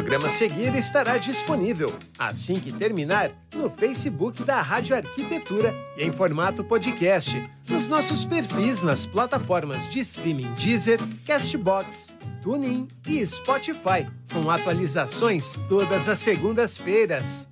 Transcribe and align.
programa 0.00 0.30
seguir 0.30 0.74
estará 0.76 1.18
disponível, 1.18 1.92
assim 2.18 2.54
que 2.54 2.72
terminar, 2.72 3.32
no 3.54 3.68
Facebook 3.68 4.42
da 4.44 4.62
Rádio 4.62 4.96
Arquitetura 4.96 5.74
e 5.94 6.04
em 6.04 6.10
formato 6.10 6.64
podcast, 6.64 7.46
nos 7.68 7.86
nossos 7.86 8.24
perfis 8.24 8.80
nas 8.80 9.04
plataformas 9.04 9.90
de 9.90 10.00
streaming 10.00 10.50
Deezer, 10.54 10.98
Castbox, 11.26 12.14
TuneIn 12.42 12.88
e 13.06 13.26
Spotify, 13.26 14.08
com 14.32 14.50
atualizações 14.50 15.60
todas 15.68 16.08
as 16.08 16.18
segundas-feiras. 16.18 17.46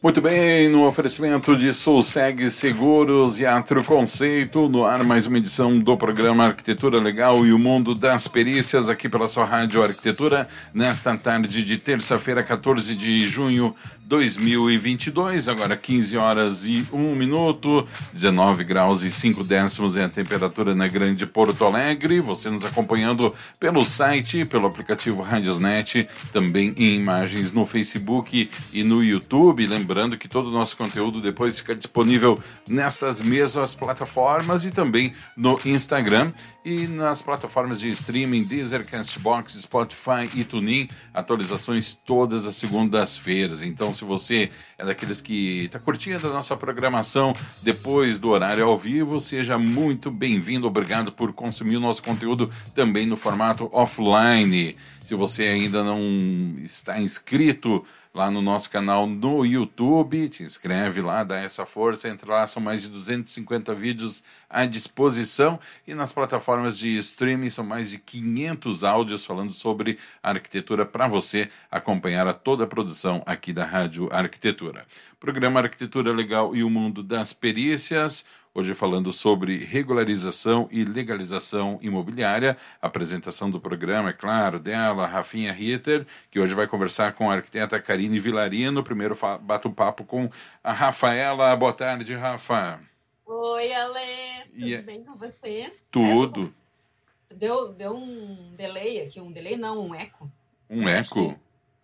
Muito 0.00 0.20
bem, 0.20 0.68
no 0.68 0.86
oferecimento 0.86 1.56
de 1.56 1.74
Soulseg 1.74 2.48
Seguros 2.52 3.40
e 3.40 3.44
Atro 3.44 3.82
Conceito, 3.82 4.68
no 4.68 4.84
ar 4.84 5.02
mais 5.02 5.26
uma 5.26 5.38
edição 5.38 5.76
do 5.76 5.96
programa 5.96 6.44
Arquitetura 6.44 7.00
Legal 7.00 7.44
e 7.44 7.52
o 7.52 7.58
Mundo 7.58 7.96
das 7.96 8.28
Perícias, 8.28 8.88
aqui 8.88 9.08
pela 9.08 9.26
sua 9.26 9.44
Rádio 9.44 9.82
Arquitetura, 9.82 10.48
nesta 10.72 11.16
tarde 11.16 11.64
de 11.64 11.78
terça-feira, 11.78 12.44
14 12.44 12.94
de 12.94 13.26
junho 13.26 13.74
2022, 14.08 15.50
agora 15.50 15.76
15 15.76 16.16
horas 16.16 16.64
e 16.64 16.82
1 16.90 17.14
minuto, 17.14 17.86
19 18.14 18.64
graus 18.64 19.02
e 19.02 19.10
5 19.10 19.44
décimos 19.44 19.98
é 19.98 20.04
a 20.04 20.08
temperatura 20.08 20.74
na 20.74 20.88
Grande 20.88 21.26
Porto 21.26 21.62
Alegre. 21.66 22.18
Você 22.20 22.48
nos 22.48 22.64
acompanhando 22.64 23.34
pelo 23.60 23.84
site, 23.84 24.46
pelo 24.46 24.66
aplicativo 24.66 25.20
Radiosnet, 25.20 26.08
também 26.32 26.74
em 26.78 26.96
imagens 26.96 27.52
no 27.52 27.66
Facebook 27.66 28.50
e 28.72 28.82
no 28.82 29.04
YouTube. 29.04 29.66
Lembrando 29.66 30.16
que 30.16 30.26
todo 30.26 30.48
o 30.48 30.52
nosso 30.52 30.74
conteúdo 30.78 31.20
depois 31.20 31.58
fica 31.58 31.74
disponível 31.74 32.42
nestas 32.66 33.20
mesmas 33.20 33.74
plataformas 33.74 34.64
e 34.64 34.70
também 34.70 35.12
no 35.36 35.58
Instagram 35.66 36.32
e 36.64 36.86
nas 36.86 37.22
plataformas 37.22 37.80
de 37.80 37.90
streaming 37.90 38.44
Deezer, 38.44 38.84
Castbox, 38.88 39.54
Spotify 39.54 40.28
e 40.34 40.44
TuneIn, 40.44 40.88
atualizações 41.14 41.94
todas 41.94 42.46
as 42.46 42.56
segundas-feiras. 42.56 43.62
Então, 43.62 43.92
se 43.92 44.04
você 44.04 44.50
é 44.76 44.84
daqueles 44.84 45.20
que 45.20 45.64
está 45.64 45.78
curtindo 45.78 46.26
a 46.26 46.32
nossa 46.32 46.56
programação 46.56 47.32
depois 47.62 48.18
do 48.18 48.30
horário 48.30 48.64
ao 48.64 48.76
vivo, 48.76 49.20
seja 49.20 49.56
muito 49.56 50.10
bem-vindo. 50.10 50.66
Obrigado 50.66 51.12
por 51.12 51.32
consumir 51.32 51.76
o 51.76 51.80
nosso 51.80 52.02
conteúdo 52.02 52.50
também 52.74 53.06
no 53.06 53.16
formato 53.16 53.68
offline. 53.72 54.76
Se 55.00 55.14
você 55.14 55.44
ainda 55.44 55.82
não 55.82 56.00
está 56.64 57.00
inscrito 57.00 57.84
lá 58.18 58.32
no 58.32 58.42
nosso 58.42 58.68
canal 58.68 59.06
no 59.06 59.46
YouTube. 59.46 60.28
Te 60.28 60.42
inscreve 60.42 61.00
lá, 61.00 61.22
dá 61.22 61.38
essa 61.38 61.64
força, 61.64 62.08
entra 62.08 62.32
lá, 62.32 62.46
são 62.48 62.60
mais 62.60 62.82
de 62.82 62.88
250 62.88 63.72
vídeos 63.76 64.24
à 64.50 64.66
disposição 64.66 65.60
e 65.86 65.94
nas 65.94 66.12
plataformas 66.12 66.76
de 66.76 66.96
streaming 66.96 67.48
são 67.48 67.64
mais 67.64 67.90
de 67.90 67.98
500 67.98 68.82
áudios 68.82 69.24
falando 69.24 69.52
sobre 69.52 69.98
arquitetura 70.20 70.84
para 70.84 71.06
você 71.06 71.48
acompanhar 71.70 72.26
a 72.26 72.34
toda 72.34 72.64
a 72.64 72.66
produção 72.66 73.22
aqui 73.24 73.52
da 73.52 73.64
Rádio 73.64 74.08
Arquitetura. 74.10 74.84
Programa 75.20 75.60
Arquitetura 75.60 76.12
Legal 76.12 76.56
e 76.56 76.64
o 76.64 76.70
Mundo 76.70 77.04
das 77.04 77.32
Perícias. 77.32 78.26
Hoje 78.58 78.74
falando 78.74 79.12
sobre 79.12 79.64
regularização 79.64 80.68
e 80.72 80.82
legalização 80.84 81.78
imobiliária. 81.80 82.56
Apresentação 82.82 83.48
do 83.48 83.60
programa, 83.60 84.10
é 84.10 84.12
claro, 84.12 84.58
dela, 84.58 85.06
Rafinha 85.06 85.52
Ritter, 85.52 86.04
que 86.28 86.40
hoje 86.40 86.54
vai 86.54 86.66
conversar 86.66 87.14
com 87.14 87.30
a 87.30 87.34
arquiteta 87.34 87.80
Karine 87.80 88.18
Vilarino. 88.18 88.82
Primeiro 88.82 89.16
bato 89.42 89.70
papo 89.70 90.04
com 90.04 90.28
a 90.64 90.72
Rafaela. 90.72 91.54
Boa 91.54 91.72
tarde, 91.72 92.16
Rafa. 92.16 92.80
Oi, 93.24 93.72
Ale. 93.72 94.50
Tudo 94.56 94.74
é 94.74 94.82
bem 94.82 95.04
com 95.04 95.14
você? 95.14 95.72
Tudo. 95.88 96.52
É, 97.30 97.34
deu, 97.34 97.72
deu 97.72 97.94
um 97.96 98.56
delay 98.56 99.02
aqui, 99.02 99.20
um 99.20 99.30
delay 99.30 99.56
não, 99.56 99.86
um 99.86 99.94
eco. 99.94 100.28
Um 100.68 100.82
eu 100.82 100.88
eco? 100.88 101.38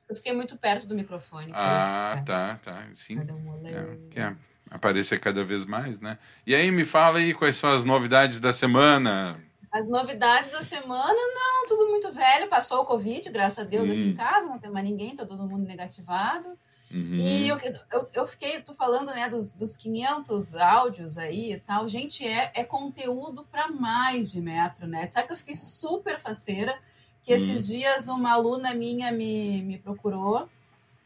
Eu 0.08 0.16
fiquei 0.16 0.32
muito 0.32 0.58
perto 0.58 0.88
do 0.88 0.96
microfone. 0.96 1.52
Ah, 1.54 2.14
isso, 2.16 2.24
tá, 2.24 2.56
tá. 2.56 2.88
Sim. 2.94 3.20
Um 3.20 3.64
é, 3.64 3.96
que 4.10 4.18
é 4.18 4.34
aparecer 4.74 5.20
cada 5.20 5.44
vez 5.44 5.64
mais, 5.64 6.00
né? 6.00 6.18
E 6.44 6.52
aí, 6.52 6.70
me 6.72 6.84
fala 6.84 7.18
aí 7.18 7.32
quais 7.32 7.56
são 7.56 7.70
as 7.70 7.84
novidades 7.84 8.40
da 8.40 8.52
semana. 8.52 9.40
As 9.70 9.88
novidades 9.88 10.50
da 10.50 10.62
semana, 10.62 11.14
não, 11.14 11.66
tudo 11.66 11.88
muito 11.90 12.12
velho. 12.12 12.48
Passou 12.48 12.80
o 12.80 12.84
Covid, 12.84 13.30
graças 13.30 13.64
a 13.64 13.68
Deus, 13.68 13.88
hum. 13.88 13.92
aqui 13.92 14.02
em 14.02 14.10
hum. 14.10 14.14
casa, 14.14 14.46
não 14.46 14.58
tem 14.58 14.70
mais 14.70 14.84
ninguém, 14.84 15.14
tá 15.14 15.24
todo 15.24 15.48
mundo 15.48 15.64
negativado. 15.64 16.48
Uhum. 16.92 17.16
E 17.16 17.48
eu, 17.48 17.56
eu, 17.92 18.08
eu, 18.14 18.26
fiquei, 18.26 18.60
tô 18.60 18.74
falando, 18.74 19.06
né, 19.06 19.28
dos, 19.28 19.52
dos 19.52 19.76
500 19.76 20.56
áudios 20.56 21.18
aí 21.18 21.52
e 21.52 21.60
tal. 21.60 21.88
Gente, 21.88 22.26
é, 22.26 22.50
é 22.54 22.64
conteúdo 22.64 23.46
para 23.50 23.68
mais 23.68 24.32
de 24.32 24.40
metro, 24.40 24.88
né? 24.88 25.08
Sabe 25.08 25.28
que 25.28 25.32
eu 25.32 25.38
fiquei 25.38 25.56
super 25.56 26.18
faceira? 26.18 26.76
Que 27.22 27.32
esses 27.32 27.68
hum. 27.68 27.74
dias 27.74 28.08
uma 28.08 28.32
aluna 28.32 28.74
minha 28.74 29.10
me, 29.12 29.62
me 29.62 29.78
procurou 29.78 30.48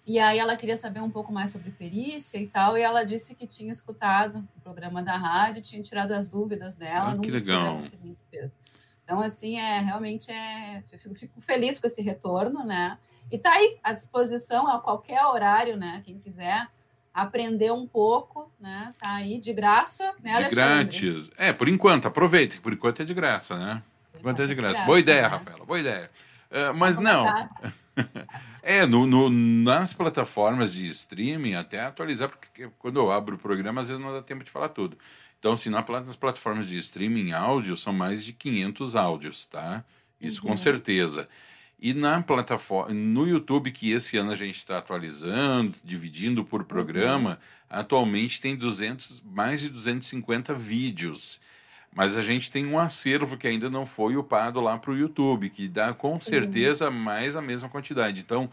e 0.08 0.18
aí 0.18 0.38
ela 0.38 0.56
queria 0.56 0.74
saber 0.74 1.00
um 1.00 1.10
pouco 1.10 1.30
mais 1.30 1.50
sobre 1.50 1.70
perícia 1.70 2.38
e 2.38 2.46
tal, 2.46 2.78
e 2.78 2.80
ela 2.80 3.04
disse 3.04 3.34
que 3.34 3.46
tinha 3.46 3.70
escutado 3.70 4.42
o 4.56 4.60
programa 4.62 5.02
da 5.02 5.18
rádio, 5.18 5.60
tinha 5.60 5.82
tirado 5.82 6.12
as 6.12 6.26
dúvidas 6.26 6.74
dela 6.74 7.10
ah, 7.10 7.14
num 7.14 7.20
que 7.20 7.30
legal. 7.30 7.78
que 7.78 7.94
a 7.94 8.06
gente 8.06 8.18
fez. 8.30 8.58
Então, 9.04 9.20
assim, 9.20 9.58
é 9.58 9.80
realmente 9.80 10.30
é. 10.30 10.82
Fico, 10.96 11.14
fico, 11.14 11.40
feliz 11.42 11.78
com 11.78 11.86
esse 11.86 12.00
retorno, 12.00 12.64
né? 12.64 12.96
E 13.30 13.36
tá 13.36 13.52
aí 13.52 13.78
à 13.82 13.92
disposição 13.92 14.66
a 14.66 14.80
qualquer 14.80 15.22
horário, 15.26 15.76
né? 15.76 16.00
Quem 16.06 16.18
quiser 16.18 16.66
aprender 17.12 17.70
um 17.70 17.86
pouco, 17.86 18.50
né? 18.58 18.94
Tá 18.98 19.16
aí 19.16 19.38
de 19.38 19.52
graça, 19.52 20.14
né, 20.22 20.30
De 20.30 20.36
Alexandre? 20.36 21.00
grátis. 21.00 21.30
É, 21.36 21.52
por 21.52 21.68
enquanto, 21.68 22.08
aproveita, 22.08 22.56
que 22.56 22.62
por 22.62 22.72
enquanto 22.72 23.02
é 23.02 23.04
de 23.04 23.12
graça, 23.12 23.58
né? 23.58 23.82
Por 24.10 24.20
enquanto 24.20 24.40
é 24.40 24.46
de 24.46 24.54
graça. 24.54 24.82
Boa 24.86 25.00
ideia, 25.00 25.22
né? 25.22 25.28
Rafaela, 25.28 25.66
boa 25.66 25.78
ideia. 25.78 26.10
Uh, 26.50 26.72
mas 26.74 26.98
não. 26.98 27.24
É, 28.62 28.84
no, 28.84 29.06
no, 29.06 29.30
nas 29.30 29.94
plataformas 29.94 30.74
de 30.74 30.86
streaming, 30.88 31.54
até 31.54 31.80
atualizar, 31.80 32.28
porque 32.28 32.68
quando 32.78 33.00
eu 33.00 33.10
abro 33.10 33.36
o 33.36 33.38
programa, 33.38 33.80
às 33.80 33.88
vezes 33.88 34.02
não 34.02 34.12
dá 34.12 34.20
tempo 34.20 34.44
de 34.44 34.50
falar 34.50 34.68
tudo. 34.68 34.98
Então, 35.38 35.52
assim, 35.52 35.70
nas 35.70 36.16
plataformas 36.16 36.68
de 36.68 36.76
streaming 36.76 37.32
áudio, 37.32 37.76
são 37.76 37.92
mais 37.92 38.24
de 38.24 38.32
500 38.32 38.96
áudios, 38.96 39.46
tá? 39.46 39.84
Isso 40.20 40.42
uhum. 40.42 40.50
com 40.50 40.56
certeza. 40.56 41.28
E 41.80 41.94
na 41.94 42.20
plataforma, 42.20 42.92
no 42.92 43.26
YouTube, 43.26 43.70
que 43.70 43.92
esse 43.92 44.16
ano 44.16 44.32
a 44.32 44.34
gente 44.34 44.56
está 44.56 44.78
atualizando, 44.78 45.76
dividindo 45.84 46.44
por 46.44 46.64
programa, 46.64 47.30
uhum. 47.30 47.36
atualmente 47.78 48.40
tem 48.40 48.56
200, 48.56 49.22
mais 49.22 49.60
de 49.60 49.68
250 49.68 50.52
vídeos. 50.54 51.40
Mas 51.94 52.16
a 52.16 52.22
gente 52.22 52.50
tem 52.50 52.66
um 52.66 52.78
acervo 52.78 53.36
que 53.36 53.48
ainda 53.48 53.68
não 53.68 53.84
foi 53.84 54.16
upado 54.16 54.60
lá 54.60 54.78
para 54.78 54.90
o 54.90 54.96
YouTube, 54.96 55.50
que 55.50 55.68
dá 55.68 55.92
com 55.92 56.20
Sim. 56.20 56.30
certeza 56.30 56.90
mais 56.90 57.34
a 57.34 57.42
mesma 57.42 57.68
quantidade. 57.68 58.20
Então, 58.20 58.50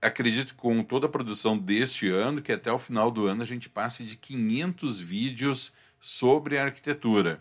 acredito 0.00 0.54
que 0.54 0.60
com 0.60 0.82
toda 0.82 1.06
a 1.06 1.08
produção 1.08 1.58
deste 1.58 2.08
ano, 2.08 2.40
que 2.40 2.52
até 2.52 2.72
o 2.72 2.78
final 2.78 3.10
do 3.10 3.26
ano 3.26 3.42
a 3.42 3.46
gente 3.46 3.68
passe 3.68 4.04
de 4.04 4.16
500 4.16 5.00
vídeos 5.00 5.72
sobre 6.00 6.58
a 6.58 6.64
arquitetura. 6.64 7.40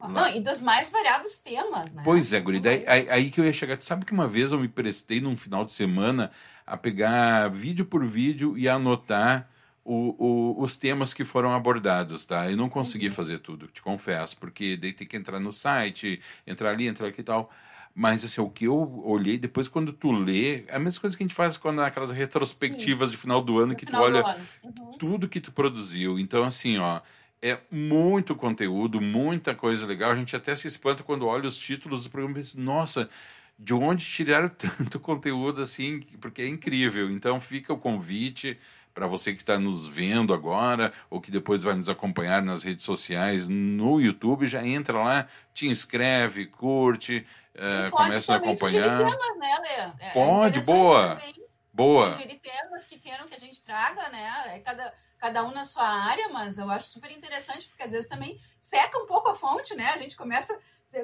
Não, 0.00 0.28
e 0.34 0.40
dos 0.40 0.60
mais 0.62 0.90
variados 0.90 1.38
temas, 1.38 1.92
né? 1.94 2.02
Pois 2.04 2.32
é, 2.32 2.40
Guri, 2.40 2.60
daí, 2.60 2.84
aí, 2.86 3.10
aí, 3.10 3.30
que 3.30 3.40
eu 3.40 3.44
ia 3.44 3.52
chegar. 3.52 3.76
Tu 3.76 3.84
sabe 3.84 4.04
que 4.04 4.12
uma 4.12 4.28
vez 4.28 4.52
eu 4.52 4.58
me 4.58 4.68
prestei 4.68 5.20
num 5.20 5.36
final 5.36 5.64
de 5.64 5.72
semana 5.72 6.30
a 6.66 6.76
pegar 6.76 7.48
vídeo 7.48 7.84
por 7.84 8.04
vídeo 8.04 8.56
e 8.56 8.68
anotar 8.68 9.48
o, 9.84 10.14
o, 10.58 10.62
os 10.62 10.76
temas 10.76 11.12
que 11.12 11.24
foram 11.24 11.52
abordados, 11.52 12.24
tá? 12.24 12.50
Eu 12.50 12.56
não 12.56 12.68
consegui 12.68 13.08
uhum. 13.08 13.14
fazer 13.14 13.38
tudo, 13.40 13.66
te 13.66 13.82
confesso, 13.82 14.36
porque 14.38 14.76
daí 14.76 14.92
tem 14.92 15.06
que 15.06 15.16
entrar 15.16 15.40
no 15.40 15.52
site, 15.52 16.20
entrar 16.46 16.70
ali, 16.70 16.86
entrar 16.86 17.08
aqui 17.08 17.20
e 17.20 17.24
tal. 17.24 17.50
Mas, 17.94 18.24
assim, 18.24 18.40
o 18.40 18.48
que 18.48 18.64
eu 18.64 19.02
olhei, 19.04 19.36
depois 19.36 19.68
quando 19.68 19.92
tu 19.92 20.12
lê, 20.12 20.64
é 20.66 20.76
a 20.76 20.78
mesma 20.78 21.00
coisa 21.00 21.16
que 21.16 21.22
a 21.22 21.26
gente 21.26 21.34
faz 21.34 21.58
quando 21.58 21.82
aquelas 21.82 22.10
retrospectivas 22.10 23.08
Sim. 23.08 23.14
de 23.14 23.20
final 23.20 23.42
do 23.42 23.58
ano, 23.58 23.68
no 23.68 23.76
que 23.76 23.84
tu 23.84 23.96
olha 23.96 24.22
uhum. 24.62 24.92
tudo 24.98 25.28
que 25.28 25.40
tu 25.40 25.52
produziu. 25.52 26.18
Então, 26.18 26.42
assim, 26.42 26.78
ó, 26.78 27.00
é 27.42 27.58
muito 27.70 28.34
conteúdo, 28.34 29.00
muita 29.00 29.54
coisa 29.54 29.86
legal. 29.86 30.12
A 30.12 30.16
gente 30.16 30.34
até 30.34 30.54
se 30.56 30.66
espanta 30.66 31.02
quando 31.02 31.26
olha 31.26 31.46
os 31.46 31.58
títulos 31.58 32.04
do 32.04 32.10
programa 32.10 32.38
e 32.38 32.40
pensa, 32.40 32.58
nossa, 32.58 33.10
de 33.58 33.74
onde 33.74 34.06
tiraram 34.06 34.48
tanto 34.56 34.98
conteúdo 34.98 35.60
assim? 35.60 36.00
Porque 36.18 36.40
é 36.40 36.48
incrível. 36.48 37.10
Então, 37.10 37.38
fica 37.40 37.74
o 37.74 37.78
convite 37.78 38.58
para 38.94 39.06
você 39.06 39.32
que 39.32 39.42
está 39.42 39.58
nos 39.58 39.86
vendo 39.86 40.32
agora 40.32 40.92
ou 41.10 41.20
que 41.20 41.30
depois 41.30 41.62
vai 41.62 41.74
nos 41.74 41.88
acompanhar 41.88 42.42
nas 42.42 42.62
redes 42.62 42.84
sociais, 42.84 43.48
no 43.48 44.00
YouTube, 44.00 44.46
já 44.46 44.64
entra 44.64 44.98
lá, 45.02 45.26
te 45.52 45.66
inscreve, 45.66 46.46
curte, 46.46 47.26
uh, 47.54 47.90
começa 47.90 48.34
a 48.34 48.36
acompanhar. 48.36 48.98
Temas, 48.98 49.38
né, 49.38 49.58
Lê? 49.62 50.06
É 50.06 50.10
pode, 50.12 50.60
boa. 50.62 51.16
Também. 51.16 51.41
Boa. 51.72 52.12
Sugerir 52.12 52.38
temas 52.38 52.84
que 52.84 52.98
queiram 52.98 53.26
que 53.26 53.34
a 53.34 53.38
gente 53.38 53.62
traga, 53.62 54.08
né? 54.10 54.56
É 54.56 54.58
cada, 54.58 54.92
cada 55.18 55.44
um 55.44 55.52
na 55.52 55.64
sua 55.64 55.88
área, 55.88 56.28
mas 56.28 56.58
eu 56.58 56.70
acho 56.70 56.88
super 56.88 57.10
interessante, 57.10 57.66
porque 57.68 57.82
às 57.82 57.90
vezes 57.90 58.06
também 58.06 58.36
seca 58.60 58.98
um 58.98 59.06
pouco 59.06 59.30
a 59.30 59.34
fonte, 59.34 59.74
né? 59.74 59.86
A 59.86 59.96
gente 59.96 60.14
começa, 60.14 60.58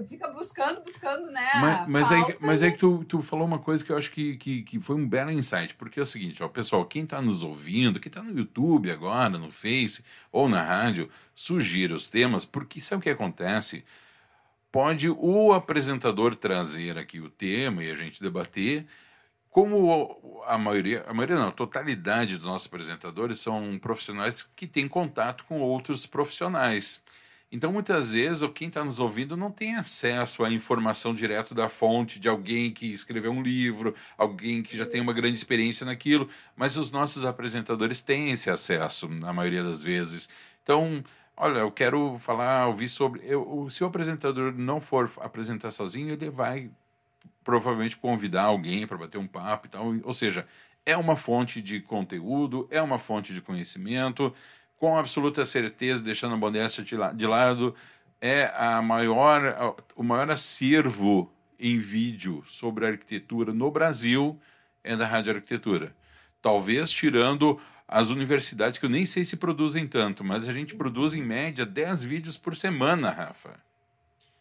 fica 0.06 0.29
buscando, 0.29 0.82
buscando, 0.82 1.31
né? 1.31 1.49
Mas, 1.55 1.88
mas, 1.88 2.09
pauta, 2.09 2.32
é, 2.32 2.37
mas 2.41 2.62
é 2.62 2.70
que 2.70 2.76
tu, 2.76 3.03
tu 3.05 3.23
falou 3.23 3.47
uma 3.47 3.59
coisa 3.59 3.82
que 3.82 3.91
eu 3.91 3.97
acho 3.97 4.11
que, 4.11 4.37
que, 4.37 4.62
que 4.62 4.79
foi 4.79 4.97
um 4.97 5.09
belo 5.09 5.31
insight, 5.31 5.75
porque 5.75 5.99
é 5.99 6.03
o 6.03 6.06
seguinte, 6.06 6.43
ó, 6.43 6.49
pessoal, 6.49 6.85
quem 6.85 7.05
está 7.05 7.23
nos 7.23 7.43
ouvindo, 7.43 7.99
quem 7.99 8.11
está 8.11 8.23
no 8.23 8.38
YouTube 8.38 8.91
agora, 8.91 9.38
no 9.38 9.50
Face 9.50 10.05
ou 10.31 10.50
na 10.50 10.62
rádio, 10.62 11.09
sugira 11.35 11.94
os 11.94 12.11
temas, 12.11 12.44
porque 12.44 12.79
sabe 12.79 13.00
o 13.00 13.03
que 13.03 13.11
acontece? 13.11 13.85
Pode 14.70 15.09
o 15.09 15.55
apresentador 15.55 16.37
trazer 16.37 16.99
aqui 16.99 17.20
o 17.20 17.31
tema 17.31 17.82
e 17.82 17.91
a 17.91 17.94
gente 17.94 18.23
debater, 18.23 18.87
como 19.50 20.43
a 20.47 20.59
maioria, 20.59 21.05
a 21.06 21.15
maioria 21.15 21.37
não, 21.37 21.49
a 21.49 21.53
totalidade 21.53 22.37
dos 22.37 22.47
nossos 22.47 22.67
apresentadores 22.67 23.41
são 23.41 23.79
profissionais 23.79 24.43
que 24.43 24.67
têm 24.67 24.87
contato 24.89 25.45
com 25.45 25.61
outros 25.61 26.06
profissionais. 26.06 27.03
Então, 27.50 27.73
muitas 27.73 28.12
vezes, 28.12 28.49
quem 28.55 28.69
está 28.69 28.85
nos 28.85 29.00
ouvindo 29.00 29.35
não 29.35 29.50
tem 29.50 29.75
acesso 29.77 30.45
à 30.45 30.53
informação 30.53 31.15
direto 31.15 31.55
da 31.55 31.67
fonte 31.69 32.21
de 32.21 32.29
alguém 32.29 32.71
que 32.71 32.93
escreveu 32.93 33.33
um 33.33 33.43
livro, 33.43 33.95
alguém 34.19 34.62
que 34.62 34.77
já 34.77 34.85
tem 34.85 35.00
uma 35.00 35.15
grande 35.15 35.39
experiência 35.39 35.87
naquilo, 35.87 36.29
mas 36.55 36.77
os 36.77 36.91
nossos 36.91 37.25
apresentadores 37.25 38.03
têm 38.03 38.31
esse 38.31 38.51
acesso, 38.51 39.09
na 39.09 39.33
maioria 39.33 39.62
das 39.62 39.83
vezes. 39.83 40.29
Então, 40.62 41.03
olha, 41.35 41.61
eu 41.61 41.73
quero 41.73 42.19
falar, 42.19 42.67
ouvir 42.67 42.89
sobre. 42.89 43.23
Eu, 43.25 43.67
se 43.71 43.83
o 43.83 43.87
apresentador 43.87 44.53
não 44.53 44.79
for 44.79 45.11
apresentar 45.17 45.71
sozinho, 45.71 46.12
ele 46.12 46.29
vai 46.29 46.71
provavelmente 47.49 47.97
convidar 47.97 48.43
alguém 48.43 48.87
para 48.87 48.99
bater 48.99 49.17
um 49.17 49.27
papo 49.27 49.67
e 49.67 49.71
tal. 49.71 49.95
Ou 50.05 50.12
seja, 50.12 50.47
é 50.85 50.95
uma 50.95 51.17
fonte 51.17 51.62
de 51.62 51.81
conteúdo, 51.81 52.69
é 52.71 52.83
uma 52.83 52.99
fonte 52.99 53.33
de 53.33 53.41
conhecimento, 53.41 54.35
com 54.77 54.99
absoluta 54.99 55.47
certeza, 55.47 56.05
deixando 56.05 56.35
a 56.35 56.37
modéstia 56.37 56.85
de 56.85 57.27
lado, 57.27 57.75
é 58.21 58.53
a 58.55 58.83
maior, 58.83 59.75
o 59.97 60.03
maior 60.03 60.31
acervo 60.31 61.33
em 61.59 61.79
vídeo 61.79 62.45
sobre 62.47 62.87
arquitetura 62.87 63.51
no 63.55 63.71
Brasil 63.71 64.39
é 64.85 64.94
da 64.94 65.06
Rádio 65.06 65.35
Arquitetura. 65.35 65.97
Talvez 66.43 66.91
tirando 66.91 67.59
as 67.89 68.11
universidades, 68.11 68.79
que 68.79 68.85
eu 68.85 68.91
nem 68.91 69.06
sei 69.06 69.25
se 69.25 69.39
produzem 69.39 69.87
tanto, 69.87 70.23
mas 70.23 70.47
a 70.47 70.53
gente 70.53 70.75
produz 70.75 71.15
em 71.15 71.23
média 71.23 71.65
10 71.65 72.05
vídeos 72.05 72.37
por 72.37 72.55
semana, 72.55 73.09
Rafa. 73.09 73.68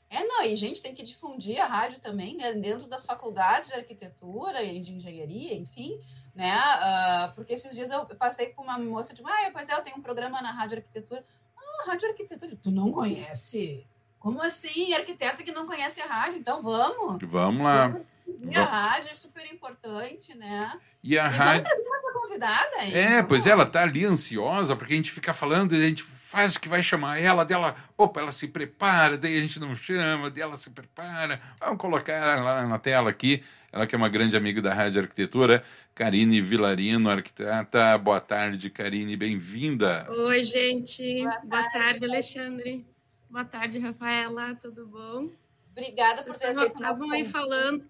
É, 0.10 0.24
não, 0.24 0.44
e 0.44 0.54
a 0.54 0.58
gente 0.58 0.82
tem 0.82 0.94
que 0.94 1.04
difundir 1.04 1.60
a 1.60 1.66
rádio 1.66 2.00
também, 2.00 2.36
né, 2.36 2.54
dentro 2.54 2.88
das 2.88 3.06
faculdades 3.06 3.72
de 3.72 3.78
arquitetura 3.78 4.64
e 4.64 4.80
de 4.80 4.94
engenharia, 4.94 5.54
enfim, 5.56 6.00
né, 6.34 6.56
uh, 6.58 7.36
porque 7.36 7.54
esses 7.54 7.76
dias 7.76 7.92
eu 7.92 8.06
passei 8.06 8.48
com 8.48 8.64
uma 8.64 8.78
moça 8.78 9.14
de, 9.14 9.22
ah, 9.26 9.50
pois 9.52 9.68
é, 9.68 9.74
eu 9.74 9.82
tenho 9.82 9.98
um 9.98 10.02
programa 10.02 10.42
na 10.42 10.52
rádio 10.52 10.78
arquitetura. 10.78 11.24
Ah, 11.58 11.90
rádio 11.90 12.08
arquitetura, 12.08 12.56
tu 12.56 12.72
não 12.72 12.92
conhece? 12.92 13.86
Como 14.18 14.42
assim? 14.42 14.94
Arquiteto 14.94 15.44
que 15.44 15.52
não 15.52 15.66
conhece 15.66 16.02
a 16.02 16.06
rádio? 16.06 16.40
Então 16.40 16.62
vamos. 16.62 17.18
Vamos 17.24 17.64
lá. 17.64 18.00
E 18.42 18.56
a 18.58 18.66
rádio 18.66 19.12
é 19.12 19.14
super 19.14 19.46
importante, 19.52 20.36
né? 20.36 20.80
E 21.04 21.18
a 21.18 21.28
e 21.28 21.30
rádio. 21.30 21.70
Vamos 21.70 22.08
convidada 22.14 22.78
aí. 22.80 22.94
É, 22.94 23.24
pois 23.24 23.48
ela 23.48 23.66
tá 23.66 23.84
ali 23.84 24.06
ansiosa, 24.06 24.76
porque 24.76 24.94
a 24.94 24.96
gente 24.96 25.12
fica 25.12 25.34
falando 25.34 25.76
e 25.76 25.84
a 25.84 25.88
gente 25.88 26.04
faz 26.28 26.56
o 26.56 26.60
que 26.60 26.68
vai 26.68 26.84
chamar 26.84 27.22
ela, 27.22 27.46
dela, 27.46 27.74
opa, 27.98 28.20
ela 28.20 28.34
se 28.34 28.50
prepara, 28.50 29.18
daí 29.18 29.38
a 29.38 29.40
gente 29.40 29.62
não 29.62 29.74
chama, 29.74 30.30
dela 30.30 30.58
se 30.58 30.70
prepara. 30.70 31.40
Vamos 31.58 31.78
colocar 31.78 32.12
ela 32.12 32.68
na 32.68 32.78
tela 32.78 33.10
aqui, 33.10 33.42
ela 33.72 33.88
que 33.88 33.96
é 33.96 33.98
uma 33.98 34.10
grande 34.10 34.36
amiga 34.36 34.62
da 34.62 34.74
Rádio 34.74 35.02
Arquitetura, 35.02 35.64
Karine 35.96 36.42
Vilarino, 36.42 37.10
arquiteta. 37.10 37.98
Boa 37.98 38.20
tarde, 38.20 38.70
Karine, 38.70 39.16
bem-vinda. 39.16 40.06
Oi, 40.10 40.44
gente. 40.44 41.22
Boa 41.22 41.32
tarde, 41.32 41.48
Boa 41.48 41.70
tarde, 41.72 42.06
Alexandre. 42.06 42.86
Boa 43.32 43.46
tarde, 43.46 43.80
Rafaela, 43.80 44.54
tudo 44.56 44.86
bom? 44.86 45.30
Obrigada 45.72 46.24
Vocês 46.24 46.36
por 46.36 46.42
ter 46.42 46.48
aceito. 46.48 46.74
Estavam 46.74 47.10
aí 47.10 47.24
falando. 47.24 47.86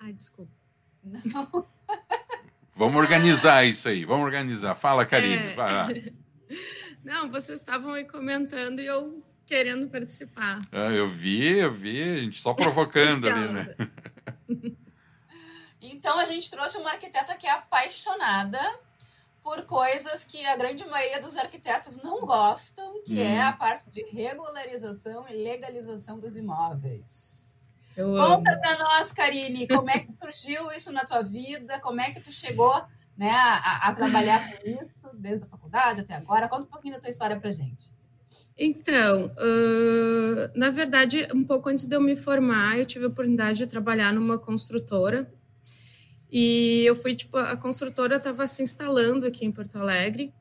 Ai, 0.00 0.12
desculpa. 0.12 0.50
Não. 1.04 1.64
Vamos 2.74 3.00
organizar 3.00 3.64
isso 3.64 3.88
aí, 3.88 4.04
vamos 4.04 4.24
organizar. 4.24 4.74
Fala, 4.74 5.06
Karine, 5.06 5.52
é... 5.52 5.54
vai 5.54 5.72
lá. 5.72 5.88
Não, 7.04 7.30
vocês 7.30 7.58
estavam 7.58 7.92
aí 7.92 8.04
comentando 8.04 8.80
e 8.80 8.86
eu 8.86 9.22
querendo 9.46 9.88
participar. 9.88 10.62
Ah, 10.70 10.92
eu 10.92 11.08
vi, 11.08 11.58
eu 11.58 11.72
vi, 11.72 12.02
a 12.02 12.16
gente 12.18 12.40
só 12.40 12.54
provocando 12.54 13.26
ali, 13.28 13.52
né? 13.52 13.74
Então 15.82 16.18
a 16.18 16.26
gente 16.26 16.50
trouxe 16.50 16.76
uma 16.76 16.90
arquiteta 16.90 17.34
que 17.36 17.46
é 17.46 17.50
apaixonada 17.50 18.60
por 19.42 19.62
coisas 19.62 20.24
que 20.24 20.44
a 20.44 20.56
grande 20.56 20.86
maioria 20.86 21.20
dos 21.20 21.36
arquitetos 21.36 22.02
não 22.02 22.20
gostam, 22.20 23.02
que 23.02 23.14
hum. 23.14 23.22
é 23.22 23.40
a 23.40 23.52
parte 23.52 23.88
de 23.88 24.04
regularização 24.04 25.26
e 25.28 25.32
legalização 25.32 26.18
dos 26.18 26.36
imóveis. 26.36 27.72
Eu 27.96 28.14
Conta 28.14 28.56
para 28.58 28.78
nós, 28.78 29.10
Karine, 29.10 29.66
como 29.66 29.90
é 29.90 30.00
que 30.00 30.12
surgiu 30.12 30.70
isso 30.72 30.92
na 30.92 31.04
tua 31.04 31.22
vida? 31.22 31.80
Como 31.80 32.00
é 32.00 32.10
que 32.10 32.20
tu 32.20 32.30
chegou 32.30 32.84
né, 33.20 33.30
a, 33.30 33.88
a 33.88 33.94
trabalhar 33.94 34.40
com 34.50 34.66
isso, 34.82 35.10
desde 35.12 35.44
a 35.44 35.46
faculdade 35.46 36.00
até 36.00 36.14
agora? 36.14 36.48
Conta 36.48 36.64
um 36.64 36.70
pouquinho 36.70 36.94
da 36.94 37.00
tua 37.00 37.10
história 37.10 37.38
para 37.38 37.50
gente. 37.50 37.92
Então, 38.56 39.26
uh, 39.26 40.58
na 40.58 40.70
verdade, 40.70 41.28
um 41.34 41.44
pouco 41.44 41.68
antes 41.68 41.84
de 41.84 41.94
eu 41.94 42.00
me 42.00 42.16
formar, 42.16 42.78
eu 42.78 42.86
tive 42.86 43.04
a 43.04 43.08
oportunidade 43.08 43.58
de 43.58 43.66
trabalhar 43.66 44.10
numa 44.10 44.38
construtora. 44.38 45.30
E 46.32 46.82
eu 46.86 46.96
fui, 46.96 47.14
tipo, 47.14 47.36
a 47.36 47.58
construtora 47.58 48.16
estava 48.16 48.46
se 48.46 48.62
instalando 48.62 49.26
aqui 49.26 49.44
em 49.44 49.52
Porto 49.52 49.76
Alegre. 49.76 50.32